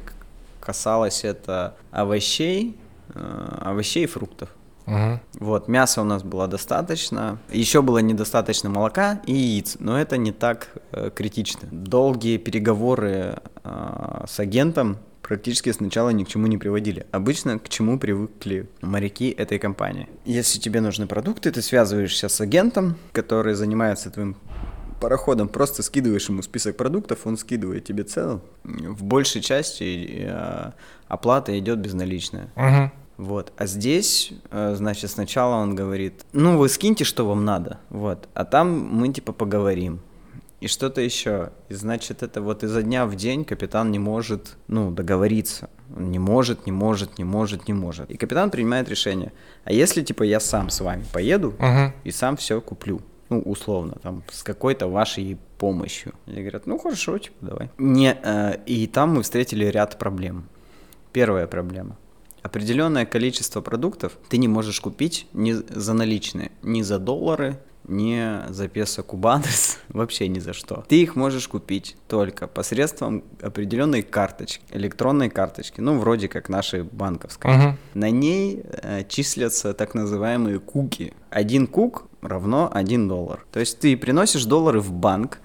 касалось 0.59 1.23
это 1.23 1.75
овощей, 1.91 2.77
э, 3.13 3.57
овощей 3.61 4.03
и 4.03 4.07
фруктов. 4.07 4.49
Мгм. 4.85 5.19
Вот, 5.39 5.67
мяса 5.67 6.01
у 6.01 6.05
нас 6.05 6.23
было 6.23 6.47
достаточно. 6.47 7.39
Еще 7.51 7.81
было 7.81 7.99
недостаточно 7.99 8.69
молока 8.69 9.21
и 9.25 9.33
яиц, 9.33 9.77
но 9.79 9.99
это 9.99 10.17
не 10.17 10.31
так 10.31 10.69
э, 10.91 11.09
критично. 11.13 11.67
Долгие 11.71 12.37
переговоры 12.37 13.39
э, 13.63 14.25
с 14.27 14.39
агентом 14.39 14.97
практически 15.21 15.71
сначала 15.71 16.11
ни 16.11 16.23
к 16.23 16.27
чему 16.27 16.47
не 16.47 16.57
приводили. 16.57 17.07
Обычно 17.11 17.57
к 17.57 17.67
чему 17.67 17.97
привыкли 17.97 18.69
моряки 18.81 19.29
этой 19.31 19.57
компании. 19.57 20.07
Если 20.25 20.59
тебе 20.59 20.81
нужны 20.81 21.07
продукты, 21.07 21.51
ты 21.51 21.61
связываешься 21.63 22.29
с 22.29 22.39
агентом, 22.41 22.95
который 23.11 23.55
занимается 23.55 24.11
твоим 24.11 24.35
пароходом, 25.01 25.47
просто 25.47 25.83
скидываешь 25.83 26.29
ему 26.29 26.41
список 26.41 26.77
продуктов, 26.77 27.25
он 27.25 27.37
скидывает 27.37 27.85
тебе 27.85 28.03
цену. 28.03 28.41
В 28.63 29.03
большей 29.03 29.41
части 29.41 30.25
э, 30.27 30.71
оплата 31.07 31.57
идет 31.57 31.79
безналичная. 31.79 32.49
Мгм. 32.55 32.91
Вот. 33.17 33.53
А 33.57 33.65
здесь, 33.65 34.33
э, 34.51 34.75
значит, 34.75 35.09
сначала 35.11 35.55
он 35.55 35.75
говорит, 35.75 36.25
ну 36.33 36.57
вы 36.57 36.69
скиньте, 36.69 37.03
что 37.03 37.25
вам 37.25 37.45
надо, 37.45 37.79
вот, 37.89 38.27
а 38.33 38.45
там 38.45 38.79
мы 38.79 39.09
типа 39.13 39.31
поговорим. 39.33 39.99
И 40.61 40.67
что-то 40.67 41.01
еще. 41.01 41.51
И 41.69 41.73
значит, 41.73 42.23
это 42.23 42.41
вот 42.41 42.63
изо 42.63 42.81
дня 42.81 43.05
в 43.05 43.15
день 43.15 43.45
капитан 43.45 43.91
не 43.91 43.99
может, 43.99 44.57
ну, 44.67 44.89
договориться. 44.89 45.69
Он 45.95 46.09
не 46.09 46.17
может, 46.17 46.65
не 46.65 46.71
может, 46.71 47.17
не 47.19 47.23
может, 47.23 47.67
не 47.67 47.73
может. 47.73 48.09
И 48.09 48.17
капитан 48.17 48.49
принимает 48.49 48.89
решение. 48.89 49.31
А 49.65 49.73
если, 49.73 50.01
типа, 50.01 50.23
я 50.23 50.39
сам 50.39 50.69
с 50.69 50.79
вами 50.81 51.03
поеду 51.13 51.53
Мгм. 51.59 51.93
и 52.03 52.11
сам 52.11 52.35
все 52.37 52.61
куплю? 52.61 53.01
ну, 53.29 53.39
условно, 53.41 53.97
там, 54.03 54.23
с 54.31 54.43
какой-то 54.43 54.87
вашей 54.87 55.37
помощью. 55.57 56.13
И 56.27 56.39
говорят, 56.39 56.67
ну, 56.67 56.77
хорошо, 56.77 57.17
типа, 57.17 57.35
давай. 57.41 57.69
Не, 57.77 58.17
э, 58.23 58.57
и 58.65 58.87
там 58.87 59.15
мы 59.15 59.23
встретили 59.23 59.65
ряд 59.65 59.97
проблем. 59.97 60.47
Первая 61.11 61.47
проблема. 61.47 61.97
Определенное 62.49 63.07
количество 63.07 63.59
продуктов 63.61 64.19
ты 64.29 64.37
не 64.37 64.47
можешь 64.47 64.79
купить 64.79 65.25
не 65.33 65.53
за 65.53 65.93
наличные, 65.93 66.51
ни 66.61 66.83
за 66.83 66.99
доллары, 66.99 67.57
не 67.87 68.41
за 68.49 68.67
песо 68.67 69.01
кубанес, 69.01 69.79
вообще 69.89 70.27
ни 70.27 70.37
за 70.37 70.53
что. 70.53 70.85
Ты 70.87 71.01
их 71.01 71.15
можешь 71.15 71.47
купить 71.47 71.97
только 72.07 72.45
посредством 72.45 73.23
определенной 73.41 74.03
карточки, 74.03 74.63
электронной 74.69 75.31
карточки, 75.31 75.81
ну, 75.81 75.97
вроде 75.97 76.27
как 76.27 76.47
нашей 76.49 76.83
банковской. 76.83 77.51
Мгм. 77.51 77.77
На 77.95 78.11
ней 78.11 78.61
э, 78.63 79.03
числятся 79.09 79.73
так 79.73 79.95
называемые 79.95 80.59
куки. 80.59 81.13
Один 81.31 81.65
кук 81.65 82.03
равно 82.21 82.69
1 82.71 83.07
доллар. 83.07 83.43
То 83.51 83.59
есть 83.59 83.79
ты 83.79 83.97
приносишь 83.97 84.45
доллары 84.45 84.81
в 84.81 84.91
банк, 84.91 85.39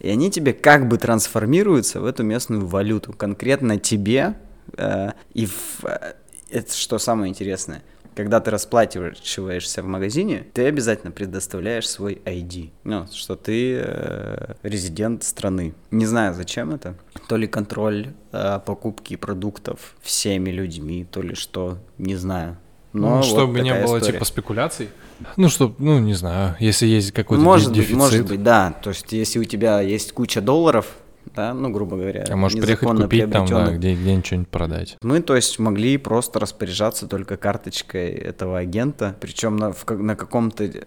и 0.00 0.08
они 0.08 0.30
тебе 0.30 0.54
как 0.54 0.88
бы 0.88 0.96
трансформируются 0.96 2.00
в 2.00 2.06
эту 2.06 2.22
местную 2.22 2.66
валюту, 2.66 3.12
конкретно 3.12 3.78
тебе. 3.78 4.34
э, 4.76 5.12
и 5.34 5.46
в- 5.46 5.84
э, 5.84 6.14
это 6.50 6.72
что 6.74 6.98
самое 6.98 7.30
интересное. 7.30 7.82
Когда 8.14 8.40
ты 8.40 8.50
расплачиваешься 8.50 9.80
в 9.82 9.86
магазине, 9.86 10.44
ты 10.52 10.66
обязательно 10.66 11.12
предоставляешь 11.12 11.88
свой 11.88 12.20
ID. 12.24 12.70
Ну, 12.82 13.06
что 13.12 13.36
ты 13.36 13.76
э, 13.80 14.54
резидент 14.64 15.22
страны. 15.22 15.72
Не 15.92 16.04
знаю, 16.04 16.34
зачем 16.34 16.72
это. 16.72 16.96
То 17.28 17.36
ли 17.36 17.46
контроль 17.46 18.08
э, 18.32 18.58
покупки 18.66 19.14
продуктов 19.14 19.94
всеми 20.02 20.50
людьми, 20.50 21.06
то 21.08 21.22
ли 21.22 21.34
что, 21.36 21.78
не 21.98 22.16
знаю. 22.16 22.56
Но 22.92 23.08
Ну, 23.10 23.16
вот 23.16 23.24
чтобы 23.26 23.60
не 23.60 23.72
было 23.74 23.98
история. 23.98 24.14
типа 24.14 24.24
спекуляций. 24.24 24.88
Ну, 25.36 25.48
чтобы, 25.48 25.74
ну, 25.78 25.98
не 26.00 26.14
знаю, 26.14 26.56
если 26.58 26.86
есть 26.86 27.12
какой-то 27.12 27.42
Может 27.42 27.68
де- 27.72 27.80
быть, 27.80 27.88
дефицит. 27.88 27.98
может 27.98 28.26
быть, 28.26 28.42
да. 28.42 28.72
То 28.82 28.90
есть, 28.90 29.12
если 29.12 29.38
у 29.38 29.44
тебя 29.44 29.80
есть 29.80 30.12
куча 30.12 30.40
долларов, 30.40 30.86
да, 31.38 31.54
ну, 31.54 31.70
грубо 31.70 31.96
говоря, 31.96 32.24
А 32.28 32.36
можешь 32.36 32.60
приехать 32.60 32.88
купить 32.88 33.30
там, 33.30 33.46
да, 33.46 33.70
где, 33.70 33.94
где-нибудь 33.94 34.26
что-нибудь 34.26 34.48
продать. 34.48 34.96
Мы, 35.02 35.20
то 35.22 35.36
есть, 35.36 35.58
могли 35.60 35.96
просто 35.96 36.40
распоряжаться 36.40 37.06
только 37.06 37.36
карточкой 37.36 38.08
этого 38.10 38.58
агента, 38.58 39.14
причем 39.20 39.56
на, 39.56 39.72
в 39.72 39.84
на 39.88 40.16
каком-то 40.16 40.64
э, 40.64 40.82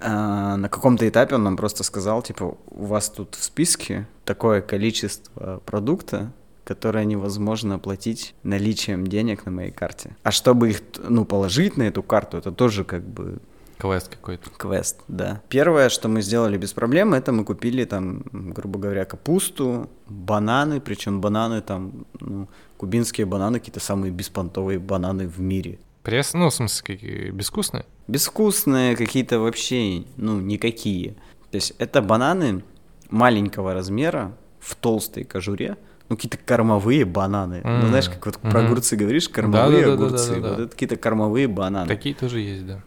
на 0.00 0.68
каком-то 0.68 1.08
этапе 1.08 1.36
он 1.36 1.44
нам 1.44 1.56
просто 1.56 1.84
сказал, 1.84 2.20
типа, 2.22 2.56
у 2.66 2.84
вас 2.84 3.10
тут 3.10 3.36
в 3.36 3.44
списке 3.44 4.08
такое 4.24 4.60
количество 4.60 5.62
продукта, 5.64 6.32
которое 6.64 7.04
невозможно 7.04 7.76
оплатить 7.76 8.34
наличием 8.42 9.06
денег 9.06 9.46
на 9.46 9.52
моей 9.52 9.70
карте. 9.70 10.16
А 10.24 10.32
чтобы 10.32 10.70
их, 10.70 10.82
ну, 11.08 11.24
положить 11.24 11.76
на 11.76 11.84
эту 11.84 12.02
карту, 12.02 12.38
это 12.38 12.50
тоже 12.50 12.82
как 12.82 13.04
бы 13.04 13.38
Квест 13.82 14.08
какой-то. 14.10 14.48
Квест, 14.50 15.00
да. 15.08 15.40
Первое, 15.48 15.88
что 15.88 16.08
мы 16.08 16.22
сделали 16.22 16.56
без 16.56 16.72
проблем, 16.72 17.14
это 17.14 17.32
мы 17.32 17.44
купили 17.44 17.84
там, 17.84 18.22
грубо 18.30 18.78
говоря, 18.78 19.04
капусту, 19.04 19.90
бананы, 20.08 20.80
причем 20.80 21.20
бананы 21.20 21.62
там, 21.62 22.06
ну, 22.20 22.48
кубинские 22.76 23.26
бананы, 23.26 23.58
какие-то 23.58 23.80
самые 23.80 24.12
беспонтовые 24.12 24.78
бананы 24.78 25.26
в 25.26 25.40
мире. 25.40 25.80
Пресс, 26.04 26.32
ну, 26.32 26.48
в 26.48 26.54
смысле, 26.54 26.94
какие, 26.94 27.30
безвкусные? 27.30 27.84
Безвкусные 28.06 28.94
какие-то 28.94 29.40
вообще, 29.40 30.04
ну, 30.16 30.40
никакие. 30.40 31.16
То 31.50 31.56
есть 31.56 31.74
это 31.78 32.02
бананы 32.02 32.62
маленького 33.10 33.74
размера 33.74 34.30
в 34.60 34.76
толстой 34.76 35.24
кожуре, 35.24 35.76
ну, 36.08 36.14
какие-то 36.14 36.38
кормовые 36.38 37.04
бананы. 37.04 37.62
Ну, 37.64 37.70
М, 37.70 37.88
знаешь, 37.88 38.08
как 38.08 38.26
вот 38.26 38.38
про 38.38 38.60
мгм. 38.60 38.66
огурцы 38.66 38.94
говоришь, 38.94 39.28
кормовые 39.28 39.92
огурцы. 39.92 40.40
Вот 40.40 40.58
это 40.60 40.68
какие-то 40.68 40.94
кормовые 40.96 41.48
бананы. 41.48 41.88
Такие 41.88 42.14
тоже 42.14 42.38
есть, 42.38 42.64
да. 42.64 42.80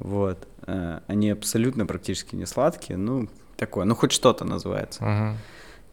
Вот. 0.00 0.46
Э, 0.66 1.00
Они 1.06 1.30
абсолютно 1.30 1.86
практически 1.86 2.34
не 2.34 2.46
сладкие, 2.46 2.96
ну, 2.98 3.28
такое, 3.56 3.84
ну, 3.84 3.94
хоть 3.94 4.12
что-то 4.12 4.44
называется. 4.44 5.04
Мгм. 5.04 5.36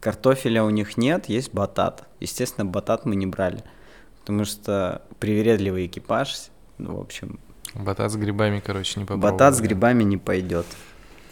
Картофеля 0.00 0.62
у 0.64 0.70
них 0.70 0.96
нет, 0.96 1.26
есть 1.28 1.52
батат. 1.52 2.06
Естественно, 2.20 2.64
батат 2.64 3.04
мы 3.04 3.16
не 3.16 3.26
брали, 3.26 3.64
потому 4.20 4.44
что 4.44 5.02
привередливый 5.18 5.86
экипаж, 5.86 6.48
ну, 6.78 6.96
в 6.96 7.00
общем, 7.00 7.38
Батат 7.74 8.10
с 8.10 8.16
грибами, 8.16 8.60
короче, 8.64 8.98
не 8.98 9.04
попробовал. 9.04 9.32
батат 9.32 9.54
с 9.54 9.60
грибами 9.60 10.02
не 10.02 10.16
пойдет. 10.16 10.64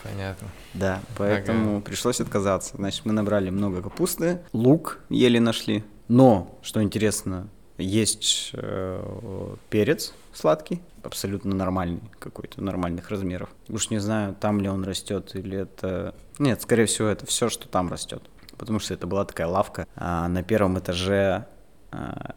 Понятно. 0.03 0.49
Да, 0.75 1.01
поэтому 1.17 1.81
пришлось 1.81 2.21
отказаться. 2.21 2.77
Значит, 2.77 3.07
мы 3.07 3.13
набрали 3.13 3.49
много 3.51 3.81
капусты, 3.83 4.41
лук 4.53 5.01
еле 5.09 5.41
нашли. 5.41 5.83
Но, 6.09 6.59
что 6.63 6.83
интересно, 6.83 7.49
есть 7.79 8.51
э, 8.55 9.55
перец 9.71 10.13
сладкий, 10.33 10.83
абсолютно 11.03 11.55
нормальный, 11.55 12.01
какой-то 12.19 12.63
нормальных 12.63 13.11
размеров. 13.11 13.49
Уж 13.69 13.91
не 13.91 13.99
знаю, 13.99 14.35
там 14.39 14.61
ли 14.61 14.69
он 14.69 14.85
растет 14.85 15.35
или 15.35 15.59
это... 15.59 16.15
Нет, 16.39 16.63
скорее 16.63 16.87
всего, 16.87 17.09
это 17.09 17.27
все, 17.27 17.49
что 17.49 17.69
там 17.69 17.91
растет. 17.91 18.23
Потому 18.59 18.79
что 18.79 18.95
это 18.95 19.07
была 19.07 19.25
такая 19.25 19.47
лавка 19.47 19.87
а, 19.97 20.29
на 20.29 20.43
первом 20.43 20.79
этаже, 20.79 21.47
а, 21.91 22.35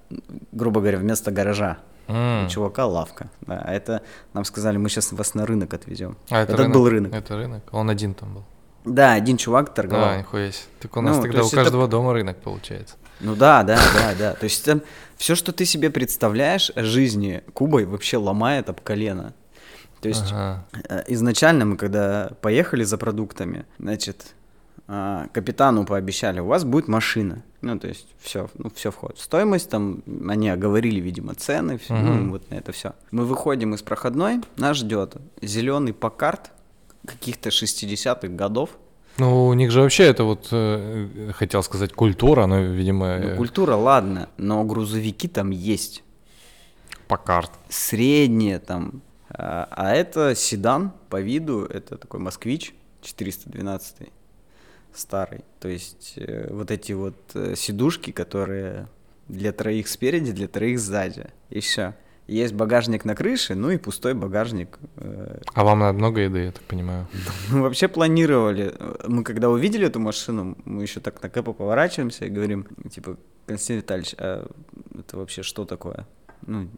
грубо 0.51 0.81
говоря, 0.81 0.97
вместо 0.97 1.31
гаража. 1.31 1.77
М. 2.07 2.45
У 2.45 2.49
чувака 2.49 2.85
лавка. 2.87 3.29
Да, 3.41 3.61
а 3.63 3.71
это 3.73 4.01
нам 4.33 4.43
сказали, 4.43 4.77
мы 4.77 4.89
сейчас 4.89 5.11
вас 5.11 5.33
на 5.35 5.45
рынок 5.45 5.73
отвезем. 5.73 6.17
А 6.29 6.41
это 6.41 6.53
Этот 6.53 6.57
рынок? 6.61 6.73
был 6.73 6.89
рынок. 6.89 7.13
Это 7.13 7.37
рынок? 7.37 7.63
Он 7.71 7.89
один 7.89 8.13
там 8.13 8.33
был. 8.33 8.43
Да, 8.85 9.13
один 9.13 9.37
чувак 9.37 9.73
торговал. 9.73 10.09
А, 10.09 10.17
нихуя 10.17 10.51
себе. 10.51 10.65
Так 10.79 10.97
у 10.97 11.01
нас 11.01 11.17
Ну, 11.17 11.21
то 11.21 11.27
тогда 11.27 11.39
у 11.39 11.43
есть 11.43 11.53
это- 11.53 11.63
каждого 11.63 11.87
дома 11.87 12.13
рынок 12.13 12.37
получается. 12.37 12.95
Ну 13.19 13.35
да, 13.35 13.63
да, 13.63 13.77
да, 13.93 14.15
да. 14.17 14.33
То 14.33 14.45
есть 14.45 14.63
там 14.65 14.81
все, 15.17 15.35
что 15.35 15.51
ты 15.51 15.65
себе 15.65 15.89
представляешь 15.89 16.71
о 16.75 16.83
жизни 16.83 17.43
Кубой, 17.53 17.85
вообще 17.85 18.17
ломает 18.17 18.69
об 18.69 18.81
колено. 18.81 19.33
То 20.01 20.07
есть 20.07 20.31
Ага. 20.31 20.65
э, 20.87 21.03
изначально 21.07 21.65
мы, 21.65 21.75
когда 21.77 22.31
поехали 22.41 22.83
за 22.85 22.97
продуктами, 22.97 23.65
значит, 23.79 24.33
а, 24.87 25.27
капитану 25.33 25.85
пообещали, 25.85 26.39
у 26.39 26.45
вас 26.45 26.63
будет 26.63 26.87
машина. 26.87 27.43
Ну, 27.61 27.77
то 27.77 27.87
есть 27.89 28.07
все, 28.21 28.49
ну, 28.55 28.71
все 28.73 28.91
входит 28.91 29.17
в 29.17 29.21
стоимость, 29.21 29.69
там 29.69 30.01
они 30.27 30.49
оговорили, 30.49 31.01
видимо, 31.01 31.35
цены, 31.35 31.77
всё, 31.77 31.93
Мгм. 31.93 32.23
ну, 32.25 32.31
вот 32.31 32.49
на 32.49 32.55
это 32.55 32.71
все. 32.71 32.93
Мы 33.11 33.25
выходим 33.25 33.73
из 33.75 33.81
проходной, 33.81 34.39
нас 34.55 34.77
ждет 34.77 35.17
зеленый 35.41 35.93
покарт 35.93 36.51
каких-то 37.05 37.49
60-х 37.51 38.29
годов, 38.33 38.69
Ну, 39.19 39.47
у 39.47 39.53
них 39.53 39.71
же 39.71 39.81
вообще 39.81 40.03
это 40.03 40.23
вот, 40.23 40.47
э, 40.51 41.31
хотел 41.35 41.61
сказать, 41.63 41.93
культура, 41.93 42.45
но, 42.45 42.59
видимо, 42.59 43.19
Ну, 43.19 43.27
э, 43.29 43.35
культура, 43.35 43.75
ладно, 43.75 44.29
но 44.37 44.63
грузовики 44.63 45.27
там 45.27 45.51
есть. 45.51 46.03
по 47.07 47.17
карт. 47.17 47.51
среднее 47.69 48.59
там. 48.59 49.01
А 49.31 49.67
а 49.71 49.93
это 49.93 50.35
седан 50.35 50.91
по 51.09 51.19
виду, 51.21 51.65
это 51.65 51.97
такой 51.97 52.19
москвич 52.19 52.73
412 53.01 54.09
старый. 54.93 55.41
То 55.59 55.67
есть 55.67 56.13
э, 56.17 56.47
вот 56.51 56.71
эти 56.71 56.93
вот 56.93 57.15
э, 57.33 57.55
сидушки, 57.55 58.11
которые 58.11 58.87
для 59.27 59.51
троих 59.51 59.87
спереди, 59.87 60.31
для 60.31 60.47
троих 60.47 60.79
сзади. 60.79 61.27
И 61.49 61.59
все. 61.59 61.93
Есть 62.29 62.53
багажник 62.53 63.05
на 63.05 63.15
крыше, 63.15 63.55
ну 63.55 63.71
и 63.71 63.77
пустой 63.77 64.13
багажник. 64.13 64.77
э, 64.97 65.39
А 65.53 65.63
вам 65.63 65.79
надо 65.79 65.97
много 65.97 66.21
еды, 66.21 66.39
я 66.43 66.51
так 66.51 66.63
понимаю. 66.63 67.07
мы 67.51 67.61
вообще 67.61 67.87
планировали, 67.87 68.71
э, 68.77 69.07
мы 69.07 69.23
когда 69.23 69.49
увидели 69.49 69.87
эту 69.87 69.99
машину, 69.99 70.55
мы 70.65 70.83
еще 70.83 70.99
так 70.99 71.23
на 71.23 71.29
кэпа 71.29 71.53
поворачиваемся 71.53 72.25
и 72.25 72.29
говорим, 72.29 72.67
типа, 72.91 73.17
Константин 73.47 73.77
Витальевич, 73.77 74.15
а 74.19 74.47
это 74.99 75.17
вообще 75.17 75.41
что 75.41 75.65
такое? 75.65 76.05
Ну, 76.45 76.69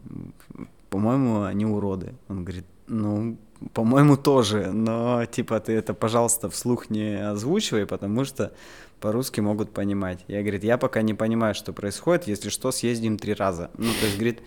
по-моему, 0.88 1.42
они 1.42 1.66
уроды. 1.66 2.14
Он 2.28 2.44
говорит, 2.44 2.64
ну, 2.88 3.36
по-моему, 3.74 4.16
тоже, 4.16 4.72
но, 4.72 5.24
типа, 5.26 5.60
ты 5.60 5.72
это, 5.72 5.92
пожалуйста, 5.94 6.48
вслух 6.48 6.90
не 6.90 7.14
озвучивай, 7.30 7.86
потому 7.86 8.24
что 8.24 8.52
по-русски 9.00 9.40
могут 9.40 9.72
понимать. 9.72 10.24
Я, 10.28 10.40
говорит, 10.40 10.64
я 10.64 10.78
пока 10.78 11.02
не 11.02 11.14
понимаю, 11.14 11.54
что 11.54 11.72
происходит, 11.72 12.26
если 12.26 12.48
что, 12.50 12.72
съездим 12.72 13.18
три 13.18 13.34
раза. 13.34 13.70
Ну, 13.76 13.88
то 14.00 14.06
есть, 14.06 14.16
говорит, 14.16 14.40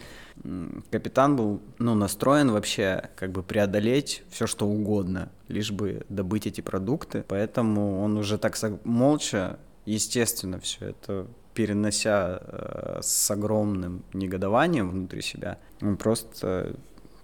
капитан 0.91 1.35
был, 1.35 1.61
ну, 1.79 1.95
настроен 1.95 2.51
вообще, 2.51 3.09
как 3.15 3.31
бы, 3.31 3.43
преодолеть 3.43 4.23
все, 4.29 4.47
что 4.47 4.67
угодно, 4.67 5.31
лишь 5.47 5.71
бы 5.71 6.05
добыть 6.09 6.47
эти 6.47 6.61
продукты, 6.61 7.23
поэтому 7.27 8.01
он 8.01 8.17
уже 8.17 8.37
так 8.37 8.55
молча, 8.83 9.57
естественно, 9.85 10.59
все 10.59 10.89
это 10.89 11.27
перенося 11.53 12.39
э, 12.41 12.99
с 13.01 13.31
огромным 13.31 14.03
негодованием 14.13 14.89
внутри 14.89 15.21
себя, 15.21 15.57
он 15.81 15.97
просто 15.97 16.75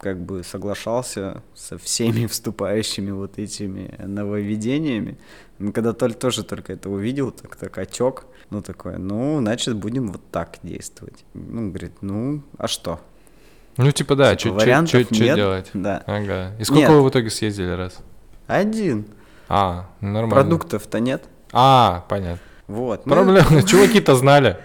как 0.02 0.19
бы 0.19 0.44
соглашался 0.44 1.44
со 1.53 1.77
всеми 1.77 2.26
вступающими 2.27 3.11
вот 3.11 3.38
этими 3.38 3.95
нововведениями. 4.03 5.19
Ну, 5.60 5.72
когда 5.72 5.94
Толь 5.94 6.15
тоже 6.15 6.44
только 6.44 6.73
это 6.73 6.90
увидел, 6.90 7.31
так 7.31 7.56
так 7.56 7.77
отек, 7.77 8.26
ну 8.49 8.64
такой, 8.64 8.98
ну, 8.98 9.40
значит, 9.40 9.76
будем 9.76 10.11
вот 10.11 10.22
так 10.31 10.57
действовать. 10.64 11.23
Ну, 11.35 11.69
говорит, 11.69 12.02
ну, 12.02 12.41
а 12.57 12.68
что? 12.68 12.99
Ну, 13.82 13.91
типа, 13.91 14.16
да, 14.16 14.36
Типа, 14.36 14.60
что 14.60 15.03
делать? 15.14 15.70
Да. 15.74 16.03
Ага. 16.06 16.52
И 16.60 16.64
сколько 16.64 16.82
Нет. 16.82 16.91
вы 16.91 17.03
в 17.03 17.10
итоге 17.10 17.30
съездили 17.30 17.72
раз? 17.72 17.98
Один. 18.48 19.06
А, 19.49 19.90
нормально. 19.99 20.36
Продуктов-то 20.36 20.99
нет. 20.99 21.24
А, 21.52 22.06
понятно. 22.10 22.40
Вот. 22.68 23.06
мы- 23.06 23.14
Проблемно. 23.14 23.64
Чуваки-то 23.68 24.16
знали. 24.16 24.58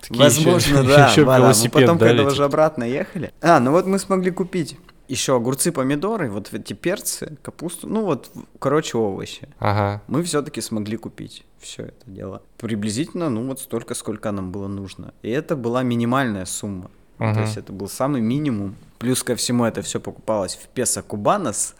Такие 0.00 0.22
Возможно, 0.22 0.78
ещё- 0.78 0.86
да. 0.86 1.08
ещё 1.08 1.26
Ладно, 1.26 1.52
мы 1.62 1.70
потом, 1.70 1.98
дали, 1.98 2.16
когда 2.18 2.30
уже 2.32 2.44
обратно 2.44 2.84
ехали. 2.84 3.32
А, 3.40 3.58
ну 3.60 3.70
вот 3.70 3.86
мы 3.86 3.98
смогли 3.98 4.30
купить 4.30 4.76
еще 5.08 5.36
огурцы, 5.36 5.72
помидоры, 5.72 6.30
вот 6.30 6.52
эти 6.52 6.72
перцы, 6.72 7.36
капусту, 7.42 7.86
ну 7.88 8.04
вот, 8.04 8.30
короче, 8.58 8.98
овощи. 8.98 9.48
Ага. 9.58 10.02
Мы 10.08 10.22
все-таки 10.22 10.60
смогли 10.60 10.96
купить 10.96 11.44
все 11.60 11.84
это 11.84 12.04
дело. 12.06 12.42
Приблизительно, 12.58 13.30
ну 13.30 13.46
вот 13.46 13.60
столько, 13.60 13.94
сколько 13.94 14.30
нам 14.30 14.52
было 14.52 14.66
нужно. 14.68 15.14
И 15.22 15.30
это 15.30 15.56
была 15.56 15.82
минимальная 15.82 16.44
сумма. 16.44 16.90
Мгм. 17.18 17.34
То 17.34 17.40
есть 17.40 17.56
это 17.56 17.72
был 17.72 17.88
самый 17.88 18.20
минимум. 18.20 18.76
Плюс 18.98 19.22
ко 19.22 19.36
всему 19.36 19.64
это 19.64 19.82
все 19.82 20.00
покупалось 20.00 20.54
в 20.54 20.68
песо 20.68 21.02
кубанос 21.02 21.74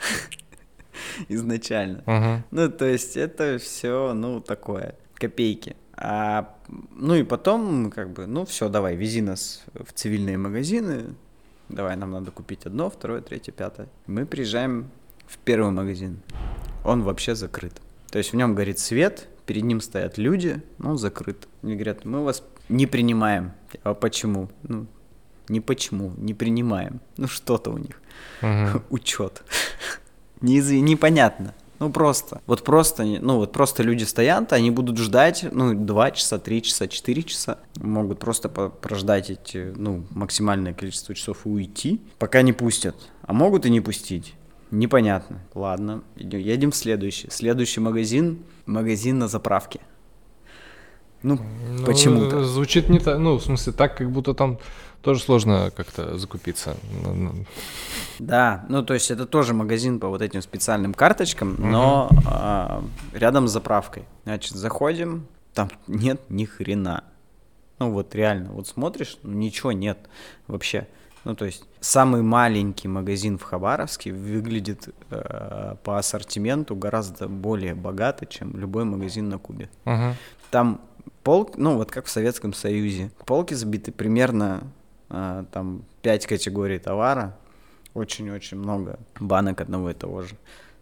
изначально. 1.28 2.02
Мгм. 2.06 2.44
Ну, 2.50 2.70
то 2.70 2.84
есть 2.84 3.16
это 3.16 3.58
все, 3.58 4.12
ну, 4.14 4.40
такое, 4.40 4.94
копейки. 5.14 5.76
А, 5.96 6.54
ну 6.68 7.14
и 7.14 7.22
потом, 7.22 7.90
как 7.90 8.12
бы, 8.12 8.26
ну 8.26 8.44
все, 8.44 8.68
давай, 8.68 8.96
вези 8.96 9.20
нас 9.20 9.64
в 9.74 9.92
цивильные 9.92 10.38
магазины. 10.38 11.14
Давай, 11.68 11.96
нам 11.96 12.10
надо 12.10 12.30
купить 12.30 12.66
одно, 12.66 12.90
второе, 12.90 13.20
третье, 13.20 13.52
пятое. 13.52 13.88
Мы 14.06 14.26
приезжаем 14.26 14.90
в 15.26 15.38
первый 15.38 15.70
магазин. 15.70 16.20
Он 16.84 17.02
вообще 17.02 17.34
закрыт. 17.34 17.80
То 18.10 18.18
есть 18.18 18.32
в 18.32 18.36
нем 18.36 18.54
горит 18.54 18.78
свет, 18.78 19.28
перед 19.46 19.64
ним 19.64 19.80
стоят 19.80 20.18
люди, 20.18 20.62
но 20.78 20.90
он 20.90 20.98
закрыт. 20.98 21.48
Они 21.62 21.74
говорят, 21.74 22.04
мы 22.04 22.22
вас 22.22 22.44
не 22.68 22.86
принимаем. 22.86 23.52
А 23.82 23.94
почему? 23.94 24.50
Ну, 24.62 24.86
не 25.48 25.60
почему, 25.60 26.12
не 26.16 26.34
принимаем. 26.34 27.00
Ну 27.16 27.26
что-то 27.28 27.70
у 27.70 27.78
них 27.78 28.00
учет. 28.90 29.42
Непонятно. 30.40 31.54
Ну 31.80 31.90
просто. 31.90 32.40
Вот 32.46 32.62
просто, 32.64 33.04
ну 33.04 33.36
вот 33.38 33.52
просто 33.52 33.82
люди 33.82 34.04
стоят, 34.04 34.52
они 34.52 34.70
будут 34.70 34.96
ждать, 34.98 35.44
ну, 35.52 35.74
2 35.74 36.10
часа, 36.12 36.38
3 36.38 36.62
часа, 36.62 36.86
4 36.86 37.22
часа. 37.24 37.58
Могут 37.76 38.20
просто 38.20 38.48
прождать 38.48 39.28
эти, 39.30 39.72
ну, 39.76 40.04
максимальное 40.10 40.72
количество 40.72 41.14
часов 41.14 41.44
и 41.44 41.48
уйти, 41.48 42.00
пока 42.18 42.42
не 42.42 42.52
пустят. 42.52 42.94
А 43.22 43.32
могут 43.32 43.66
и 43.66 43.70
не 43.70 43.80
пустить. 43.80 44.34
Непонятно. 44.70 45.40
Ладно, 45.54 46.02
идем- 46.16 46.40
едем 46.40 46.70
в 46.70 46.76
следующий. 46.76 47.28
Следующий 47.30 47.80
магазин, 47.80 48.38
магазин 48.66 49.18
на 49.18 49.28
заправке. 49.28 49.80
Ну, 51.22 51.38
Ну, 51.78 51.84
почему-то. 51.84 52.44
Звучит 52.44 52.88
не 52.88 52.98
так, 52.98 53.18
ну, 53.18 53.36
в 53.38 53.42
смысле, 53.42 53.72
так, 53.72 53.96
как 53.96 54.10
будто 54.10 54.32
там 54.34 54.58
тоже 55.04 55.20
сложно 55.20 55.70
как-то 55.76 56.16
закупиться. 56.18 56.76
Ну, 57.02 57.14
ну, 57.14 57.32
Да, 58.18 58.64
ну 58.68 58.82
то 58.82 58.94
есть 58.94 59.10
это 59.10 59.26
тоже 59.26 59.52
магазин 59.52 60.00
по 60.00 60.08
вот 60.08 60.22
этим 60.22 60.40
специальным 60.42 60.94
карточкам, 60.94 61.56
но 61.58 62.08
а, 62.26 62.82
рядом 63.12 63.46
с 63.46 63.52
заправкой. 63.52 64.04
Значит, 64.24 64.54
заходим, 64.54 65.26
там 65.52 65.70
нет 65.86 66.20
ни 66.30 66.46
хрена. 66.46 67.04
Ну 67.78 67.90
вот 67.90 68.14
реально, 68.14 68.52
вот 68.52 68.66
смотришь, 68.66 69.18
ничего 69.22 69.72
нет 69.72 69.98
вообще. 70.46 70.88
Ну 71.24 71.34
то 71.34 71.44
есть 71.44 71.64
самый 71.80 72.22
маленький 72.22 72.88
магазин 72.88 73.38
в 73.38 73.42
Хабаровске 73.42 74.12
выглядит 74.12 74.88
э, 75.10 75.76
по 75.82 75.98
ассортименту 75.98 76.76
гораздо 76.76 77.28
более 77.28 77.74
богато, 77.74 78.26
чем 78.26 78.56
любой 78.56 78.84
магазин 78.84 79.28
на 79.28 79.38
Кубе. 79.38 79.68
мгм. 79.84 80.14
Там 80.50 80.80
пол, 81.22 81.50
ну 81.56 81.76
вот 81.76 81.90
как 81.90 82.06
в 82.06 82.10
Советском 82.10 82.52
Союзе, 82.52 83.10
полки 83.26 83.54
забиты 83.54 83.90
примерно 83.90 84.62
там 85.52 85.84
5 86.02 86.26
категорий 86.26 86.78
товара, 86.78 87.36
очень-очень 87.94 88.58
много 88.58 88.98
банок 89.20 89.60
одного 89.60 89.90
и 89.90 89.94
того 89.94 90.22
же. 90.22 90.36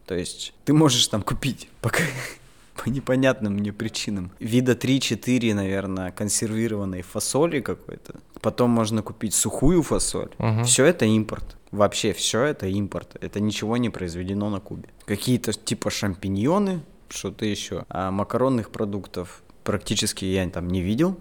То 0.06 0.14
есть 0.14 0.54
ты 0.64 0.72
можешь 0.72 1.06
там 1.08 1.22
купить 1.22 1.68
пока 1.80 2.02
по 2.76 2.88
непонятным 2.88 3.54
мне 3.54 3.72
причинам. 3.72 4.30
Вида 4.40 4.72
3-4, 4.72 5.54
наверное, 5.54 6.10
консервированной 6.10 7.02
фасоли 7.02 7.60
какой-то. 7.60 8.14
Потом 8.40 8.70
можно 8.70 9.02
купить 9.02 9.34
сухую 9.34 9.82
фасоль. 9.82 10.30
Мгм. 10.38 10.64
Все 10.64 10.84
это 10.84 11.04
импорт. 11.04 11.56
Вообще 11.70 12.12
все 12.12 12.42
это 12.44 12.66
импорт. 12.66 13.16
Это 13.20 13.40
ничего 13.40 13.76
не 13.76 13.90
произведено 13.90 14.50
на 14.50 14.60
Кубе. 14.60 14.88
Какие-то 15.06 15.52
типа 15.52 15.90
шампиньоны, 15.90 16.82
что-то 17.08 17.46
еще. 17.46 17.84
А 17.88 18.10
макаронных 18.10 18.70
продуктов 18.70 19.42
практически 19.64 20.24
я 20.24 20.48
там 20.50 20.68
не 20.68 20.82
видел. 20.82 21.18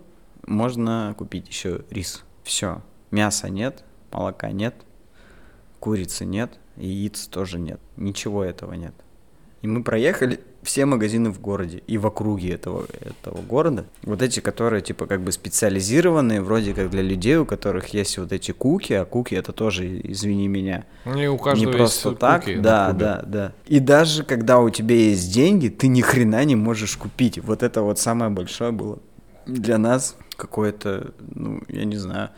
Можно 0.47 1.13
купить 1.17 1.47
еще 1.47 1.81
рис. 1.89 2.23
Все. 2.43 2.81
Мяса 3.11 3.49
нет, 3.49 3.83
молока 4.11 4.51
нет, 4.51 4.75
курицы 5.79 6.25
нет, 6.25 6.59
яиц 6.77 7.27
тоже 7.27 7.59
нет. 7.59 7.79
Ничего 7.97 8.43
этого 8.43 8.73
нет. 8.73 8.93
И 9.61 9.67
мы 9.67 9.83
проехали 9.83 10.39
все 10.63 10.85
магазины 10.85 11.29
в 11.31 11.39
городе 11.39 11.83
и 11.87 11.97
в 11.97 12.07
округе 12.07 12.53
этого, 12.53 12.85
этого 13.01 13.41
города. 13.41 13.85
Вот 14.03 14.21
эти, 14.21 14.39
которые 14.39 14.81
типа 14.81 15.05
как 15.05 15.21
бы 15.21 15.31
специализированные, 15.31 16.41
вроде 16.41 16.73
как 16.73 16.89
для 16.89 17.01
людей, 17.01 17.37
у 17.37 17.45
которых 17.45 17.89
есть 17.89 18.17
вот 18.17 18.31
эти 18.31 18.51
куки, 18.51 18.93
а 18.93 19.05
куки 19.05 19.35
это 19.35 19.53
тоже, 19.53 20.01
извини 20.03 20.47
меня, 20.47 20.85
Не 21.05 21.29
у 21.29 21.33
не 21.33 21.39
каждого 21.39 21.71
просто 21.73 22.09
есть 22.09 22.19
так. 22.19 22.45
куки 22.45 22.55
Да, 22.57 22.91
да, 22.91 23.23
да. 23.25 23.53
И 23.67 23.79
даже 23.79 24.23
когда 24.23 24.59
у 24.59 24.69
тебя 24.69 24.95
есть 24.95 25.31
деньги, 25.33 25.69
ты 25.69 25.87
ни 25.87 26.01
хрена 26.01 26.43
не 26.43 26.55
можешь 26.55 26.97
купить. 26.97 27.37
Вот 27.39 27.61
это 27.61 27.81
вот 27.81 27.99
самое 27.99 28.31
большое 28.31 28.71
было 28.71 28.99
для 29.45 29.77
нас 29.77 30.15
какое-то, 30.37 31.13
ну, 31.35 31.61
я 31.67 31.85
не 31.85 31.97
знаю, 31.97 32.29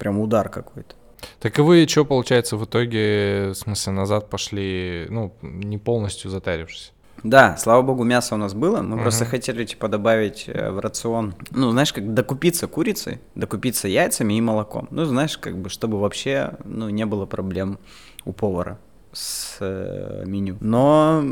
прям 0.00 0.18
удар 0.18 0.48
какой-то. 0.48 0.96
Так 1.38 1.58
и 1.58 1.62
вы 1.62 1.86
что, 1.86 2.04
получается, 2.04 2.56
в 2.56 2.64
итоге, 2.64 3.50
в 3.50 3.54
смысле, 3.54 3.92
назад 3.92 4.28
пошли, 4.30 5.06
ну, 5.10 5.32
не 5.42 5.78
полностью 5.78 6.30
затарившись? 6.30 6.92
Да, 7.22 7.58
слава 7.58 7.82
богу, 7.82 8.02
мясо 8.04 8.34
у 8.34 8.38
нас 8.38 8.54
было. 8.54 8.78
Мы 8.80 8.94
Мгм. 8.96 9.02
просто 9.02 9.26
хотели, 9.26 9.66
типа, 9.66 9.88
добавить 9.88 10.44
э, 10.48 10.70
в 10.70 10.78
рацион, 10.80 11.34
ну, 11.50 11.70
знаешь, 11.70 11.92
как 11.92 12.14
докупиться 12.14 12.66
курицей, 12.66 13.20
докупиться 13.34 13.88
яйцами 13.88 14.34
и 14.38 14.40
молоком. 14.40 14.88
Ну, 14.90 15.04
знаешь, 15.04 15.36
как 15.36 15.58
бы, 15.58 15.68
чтобы 15.68 16.00
вообще, 16.00 16.54
ну, 16.64 16.88
не 16.88 17.04
было 17.04 17.26
проблем 17.26 17.78
у 18.24 18.32
повара 18.32 18.78
с 19.12 19.58
э, 19.60 20.24
меню. 20.26 20.56
Но, 20.60 21.22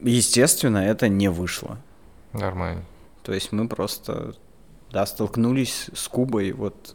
естественно, 0.00 0.78
это 0.78 1.08
не 1.08 1.28
вышло. 1.28 1.78
Нормально. 2.32 2.82
То 3.22 3.32
есть 3.34 3.52
мы 3.52 3.68
просто, 3.68 4.34
да, 4.92 5.04
столкнулись 5.04 5.90
с 5.94 6.08
Кубой 6.08 6.52
вот 6.52 6.94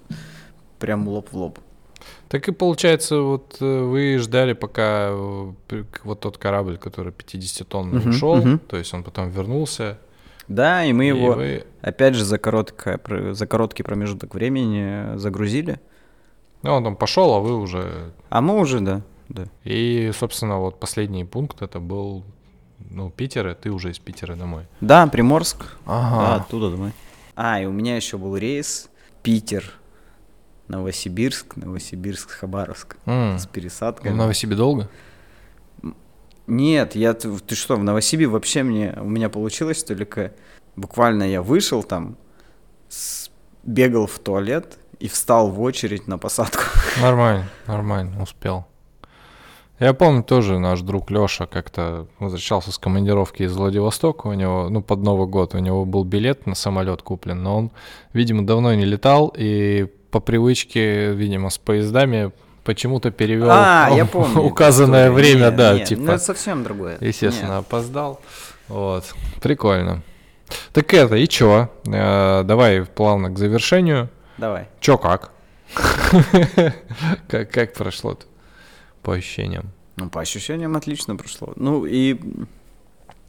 прям 0.82 1.08
лоб 1.08 1.30
в 1.32 1.38
лоб. 1.38 1.60
Так 2.28 2.48
и 2.48 2.52
получается, 2.52 3.22
вот 3.22 3.58
э, 3.62 3.84
вы 3.84 4.18
ждали, 4.18 4.54
пока 4.54 5.10
э, 5.12 5.52
вот 6.04 6.20
тот 6.20 6.38
корабль, 6.38 6.78
который 6.78 7.12
50 7.14 7.68
тонн 7.68 7.90
Мгм, 7.92 8.10
ушел, 8.10 8.36
мгм. 8.38 8.60
то 8.60 8.78
есть 8.78 8.94
он 8.94 9.04
потом 9.04 9.30
вернулся. 9.30 9.98
Да, 10.48 10.84
и 10.84 10.92
мы 10.92 11.06
и 11.06 11.08
его, 11.10 11.34
вы- 11.34 11.64
опять 11.82 12.16
же, 12.16 12.26
за, 12.26 12.38
короткое, 12.38 13.00
за 13.34 13.48
короткий 13.48 13.84
промежуток 13.84 14.34
времени 14.34 15.16
загрузили. 15.18 15.80
Ну, 16.64 16.74
он 16.74 16.84
там 16.84 16.96
пошел, 16.96 17.34
а 17.34 17.40
вы 17.40 17.58
уже... 17.58 18.12
А 18.30 18.42
мы 18.42 18.58
уже, 18.60 18.80
да, 18.82 19.02
да. 19.30 19.46
И, 19.64 20.12
собственно, 20.18 20.58
вот 20.60 20.80
последний 20.80 21.24
пункт 21.26 21.62
это 21.62 21.80
был, 21.80 22.24
ну, 22.90 23.10
Питер, 23.12 23.48
и 23.50 23.54
ты 23.56 23.72
уже 23.72 23.92
из 23.92 24.00
Питера 24.00 24.36
домой. 24.36 24.64
Да, 24.82 25.06
Приморск. 25.08 25.60
Да, 25.86 26.34
Ага. 26.34 26.36
оттуда 26.44 26.72
домой. 26.72 26.92
А, 27.36 27.62
и 27.62 27.66
у 27.66 27.72
меня 27.72 27.96
еще 27.96 28.18
был 28.18 28.36
рейс 28.38 28.90
Питер, 29.24 29.74
Новосибирск, 30.72 31.58
Новосибирск, 31.58 32.32
Хабаровск 32.32 32.96
М. 33.06 33.38
с 33.38 33.46
В 33.46 33.50
пересадкой. 33.50 34.14
Новосибе 34.14 34.56
долго? 34.56 34.90
Нет, 36.48 36.96
я, 36.96 37.14
ты 37.14 37.56
что, 37.56 37.76
в 37.76 37.84
Новосибе 37.84 38.28
вообще 38.28 38.64
мне, 38.64 38.98
у 39.00 39.08
меня 39.08 39.30
получилось 39.30 39.84
только, 39.84 40.34
буквально 40.76 41.24
я 41.24 41.42
вышел 41.42 41.84
там, 41.84 42.18
бегал 43.64 44.08
в 44.08 44.18
туалет 44.20 44.78
и 45.00 45.08
встал 45.08 45.50
в 45.50 45.62
очередь 45.62 46.08
на 46.08 46.18
посадку. 46.18 46.64
Нормально, 47.02 47.50
нормально, 47.68 48.22
успел. 48.22 48.66
Я 49.80 49.94
помню 49.94 50.24
тоже 50.24 50.60
наш 50.60 50.82
друг 50.82 51.10
Лёша 51.10 51.48
как-то 51.48 52.08
возвращался 52.20 52.72
с 52.72 52.78
командировки 52.78 53.44
из 53.44 53.54
Владивостока, 53.54 54.28
у 54.28 54.34
него, 54.34 54.70
ну, 54.70 54.82
под 54.84 55.00
Новый 55.00 55.28
год, 55.28 55.56
у 55.56 55.58
него 55.60 55.86
был 55.86 56.04
билет 56.04 56.46
на 56.46 56.54
самолет 56.54 57.02
куплен, 57.02 57.42
но 57.42 57.58
он, 57.58 57.72
видимо, 58.14 58.46
давно 58.46 58.76
не 58.76 58.86
летал 58.86 59.34
и 59.36 59.88
по 60.12 60.20
привычке, 60.20 61.14
видимо, 61.14 61.50
с 61.50 61.58
поездами 61.58 62.32
почему-то 62.64 63.12
перевел 63.12 63.50
А, 63.50 63.90
я 63.96 64.06
помню. 64.06 64.42
указанное 64.42 65.08
историю. 65.10 65.14
время, 65.34 65.46
Нет, 65.48 65.56
да, 65.56 65.74
нет, 65.80 65.88
типа. 65.88 66.02
Ну, 66.02 66.12
это 66.12 66.24
совсем 66.24 66.64
другое. 66.64 66.98
Естественно, 67.02 67.58
Нет. 67.58 67.60
опоздал. 67.68 68.22
Вот. 68.68 69.14
Прикольно. 69.42 70.04
Так 70.74 70.94
это, 70.94 71.16
и 71.16 71.28
чё? 71.28 71.70
Э, 71.88 72.44
давай 72.44 72.84
плавно 72.86 73.30
к 73.30 73.38
завершению. 73.38 74.10
Давай. 74.38 74.68
Чё 74.80 74.98
как? 74.98 75.32
как, 77.28 77.52
как 77.52 77.74
прошло-то? 77.74 78.26
По 79.02 79.14
ощущениям. 79.14 79.72
Ну, 79.96 80.10
по 80.10 80.22
ощущениям 80.22 80.76
отлично 80.76 81.16
прошло. 81.16 81.54
Ну, 81.56 81.86
и, 81.86 82.20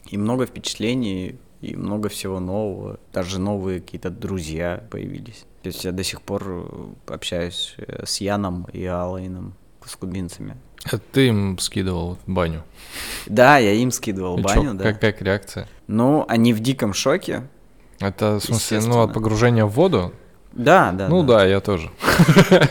и 0.08 0.16
много 0.18 0.46
впечатлений, 0.46 1.36
и 1.60 1.76
много 1.76 2.08
всего 2.08 2.40
нового. 2.40 2.98
Даже 3.12 3.38
новые 3.38 3.80
какие-то 3.80 4.10
друзья 4.10 4.82
появились. 4.90 5.44
То 5.62 5.68
есть 5.68 5.84
я 5.84 5.92
до 5.92 6.02
сих 6.02 6.22
пор 6.22 6.42
э, 6.46 7.12
общаюсь 7.12 7.74
э, 7.78 8.04
с 8.04 8.20
Яном 8.20 8.66
и 8.72 8.84
Алайном, 8.84 9.54
с 9.84 9.94
кубинцами. 9.94 10.56
Это 10.84 10.98
ты 10.98 11.28
им 11.28 11.58
скидывал 11.58 12.18
баню. 12.26 12.64
Да, 13.26 13.58
я 13.58 13.72
им 13.72 13.92
скидывал 13.92 14.38
И 14.38 14.42
чё, 14.42 14.48
баню, 14.48 14.74
да. 14.74 14.84
как, 14.84 15.00
как 15.00 15.22
реакция? 15.22 15.68
Ну, 15.86 16.24
они 16.28 16.52
в 16.52 16.60
диком 16.60 16.92
шоке. 16.92 17.48
Это, 18.00 18.40
в 18.40 18.44
смысле, 18.44 18.80
ну, 18.80 19.02
от 19.02 19.14
погружения 19.14 19.64
в 19.64 19.70
воду? 19.70 20.12
Да, 20.52 20.90
да. 20.92 21.08
Ну 21.08 21.22
да, 21.22 21.44
я 21.46 21.60
тоже. 21.60 21.90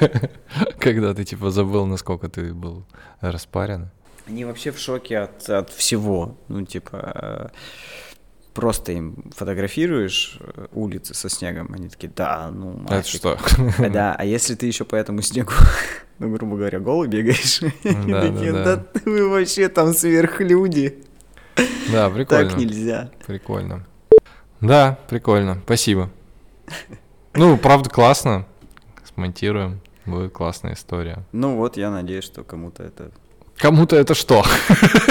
Когда 0.80 1.14
ты 1.14 1.24
типа 1.24 1.50
забыл, 1.52 1.86
насколько 1.86 2.28
ты 2.28 2.54
был 2.54 2.84
распарен. 3.22 3.90
Они 4.28 4.46
вообще 4.46 4.72
в 4.72 4.80
шоке 4.80 5.20
от, 5.20 5.50
от 5.50 5.70
всего. 5.72 6.36
Ну, 6.48 6.66
типа, 6.66 7.12
э, 7.16 7.48
просто 8.54 8.92
им 8.92 9.32
фотографируешь 9.36 10.38
э, 10.40 10.68
улицы 10.74 11.14
со 11.14 11.30
снегом, 11.30 11.72
они 11.74 11.90
такие, 11.90 12.12
да, 12.16 12.50
ну, 12.52 12.82
Это 12.86 12.96
нафиг». 12.96 13.06
что? 13.20 13.38
А, 13.80 13.90
Да, 13.90 14.16
а 14.18 14.26
если 14.26 14.56
ты 14.56 14.66
еще 14.66 14.84
по 14.86 14.96
этому 14.96 15.22
снегу, 15.22 15.54
ну, 16.20 16.30
грубо 16.34 16.58
говоря, 16.58 16.80
голый 16.80 17.08
бегаешь, 17.08 17.62
они 17.84 18.12
Да, 18.12 18.22
такие, 18.22 18.52
да, 18.52 18.64
да 18.64 18.76
да. 18.78 19.02
вы 19.06 19.30
вообще 19.30 19.70
там 19.70 19.94
сверхлюди, 19.94 21.04
Да, 21.92 22.10
прикольно. 22.10 22.50
так 22.50 22.58
нельзя. 22.60 23.12
Прикольно. 23.26 23.86
Да, 24.60 24.98
прикольно. 25.10 25.60
Спасибо. 25.66 26.10
Ну, 27.34 27.58
правда, 27.58 27.90
классно. 27.90 28.46
Смонтируем. 29.14 29.82
Будет 30.06 30.34
классная 30.34 30.74
история. 30.74 31.24
Ну 31.32 31.58
вот, 31.58 31.78
я 31.78 31.92
надеюсь, 31.92 32.24
что 32.24 32.44
кому-то 32.44 32.84
это 32.84 33.12
Кому-то 33.62 33.96
это 33.96 34.16
что? 34.16 34.44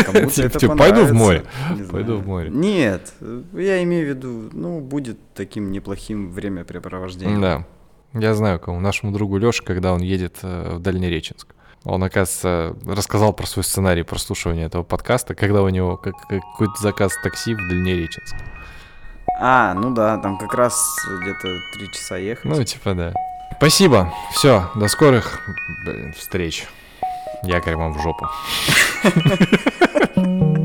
Кому-то 0.05 0.31
Типа, 0.31 0.47
это 0.47 0.59
типа, 0.59 0.77
пойду 0.77 1.05
в 1.05 1.13
море. 1.13 1.45
Пойду 1.91 2.17
в 2.17 2.27
море. 2.27 2.51
Нет, 2.51 3.13
я 3.53 3.83
имею 3.85 4.07
в 4.07 4.09
виду, 4.09 4.51
ну, 4.53 4.81
будет 4.81 5.19
таким 5.35 5.71
неплохим 5.71 6.33
времяпрепровождением. 6.33 7.41
Да. 7.41 7.65
Я 8.13 8.35
знаю, 8.35 8.59
кому. 8.59 8.81
Нашему 8.81 9.13
другу 9.13 9.39
Лёше, 9.39 9.63
когда 9.63 9.93
он 9.93 10.01
едет 10.01 10.39
э, 10.43 10.73
в 10.75 10.81
Дальнереченск. 10.81 11.55
Он, 11.85 12.03
оказывается, 12.03 12.77
рассказал 12.85 13.33
про 13.33 13.47
свой 13.47 13.63
сценарий 13.65 14.03
прослушивания 14.03 14.67
этого 14.67 14.83
подкаста, 14.83 15.35
когда 15.35 15.63
у 15.63 15.69
него 15.69 15.97
как- 15.97 16.17
какой-то 16.29 16.75
заказ 16.81 17.13
такси 17.23 17.55
в 17.55 17.59
Дальнереченск. 17.69 18.35
А, 19.41 19.75
ну 19.75 19.95
да, 19.95 20.19
там 20.19 20.39
как 20.39 20.53
раз 20.55 20.77
где-то 21.23 21.57
три 21.73 21.93
часа 21.93 22.17
ехать. 22.17 22.45
Ну, 22.45 22.63
типа, 22.65 22.95
да. 22.95 23.15
Спасибо. 23.57 24.13
Все, 24.33 24.69
до 24.75 24.89
скорых 24.89 25.41
блин, 25.85 26.13
встреч. 26.15 26.67
Якорь 27.43 27.77
вам 27.77 27.93
в 27.93 28.03
жопу. 28.03 28.27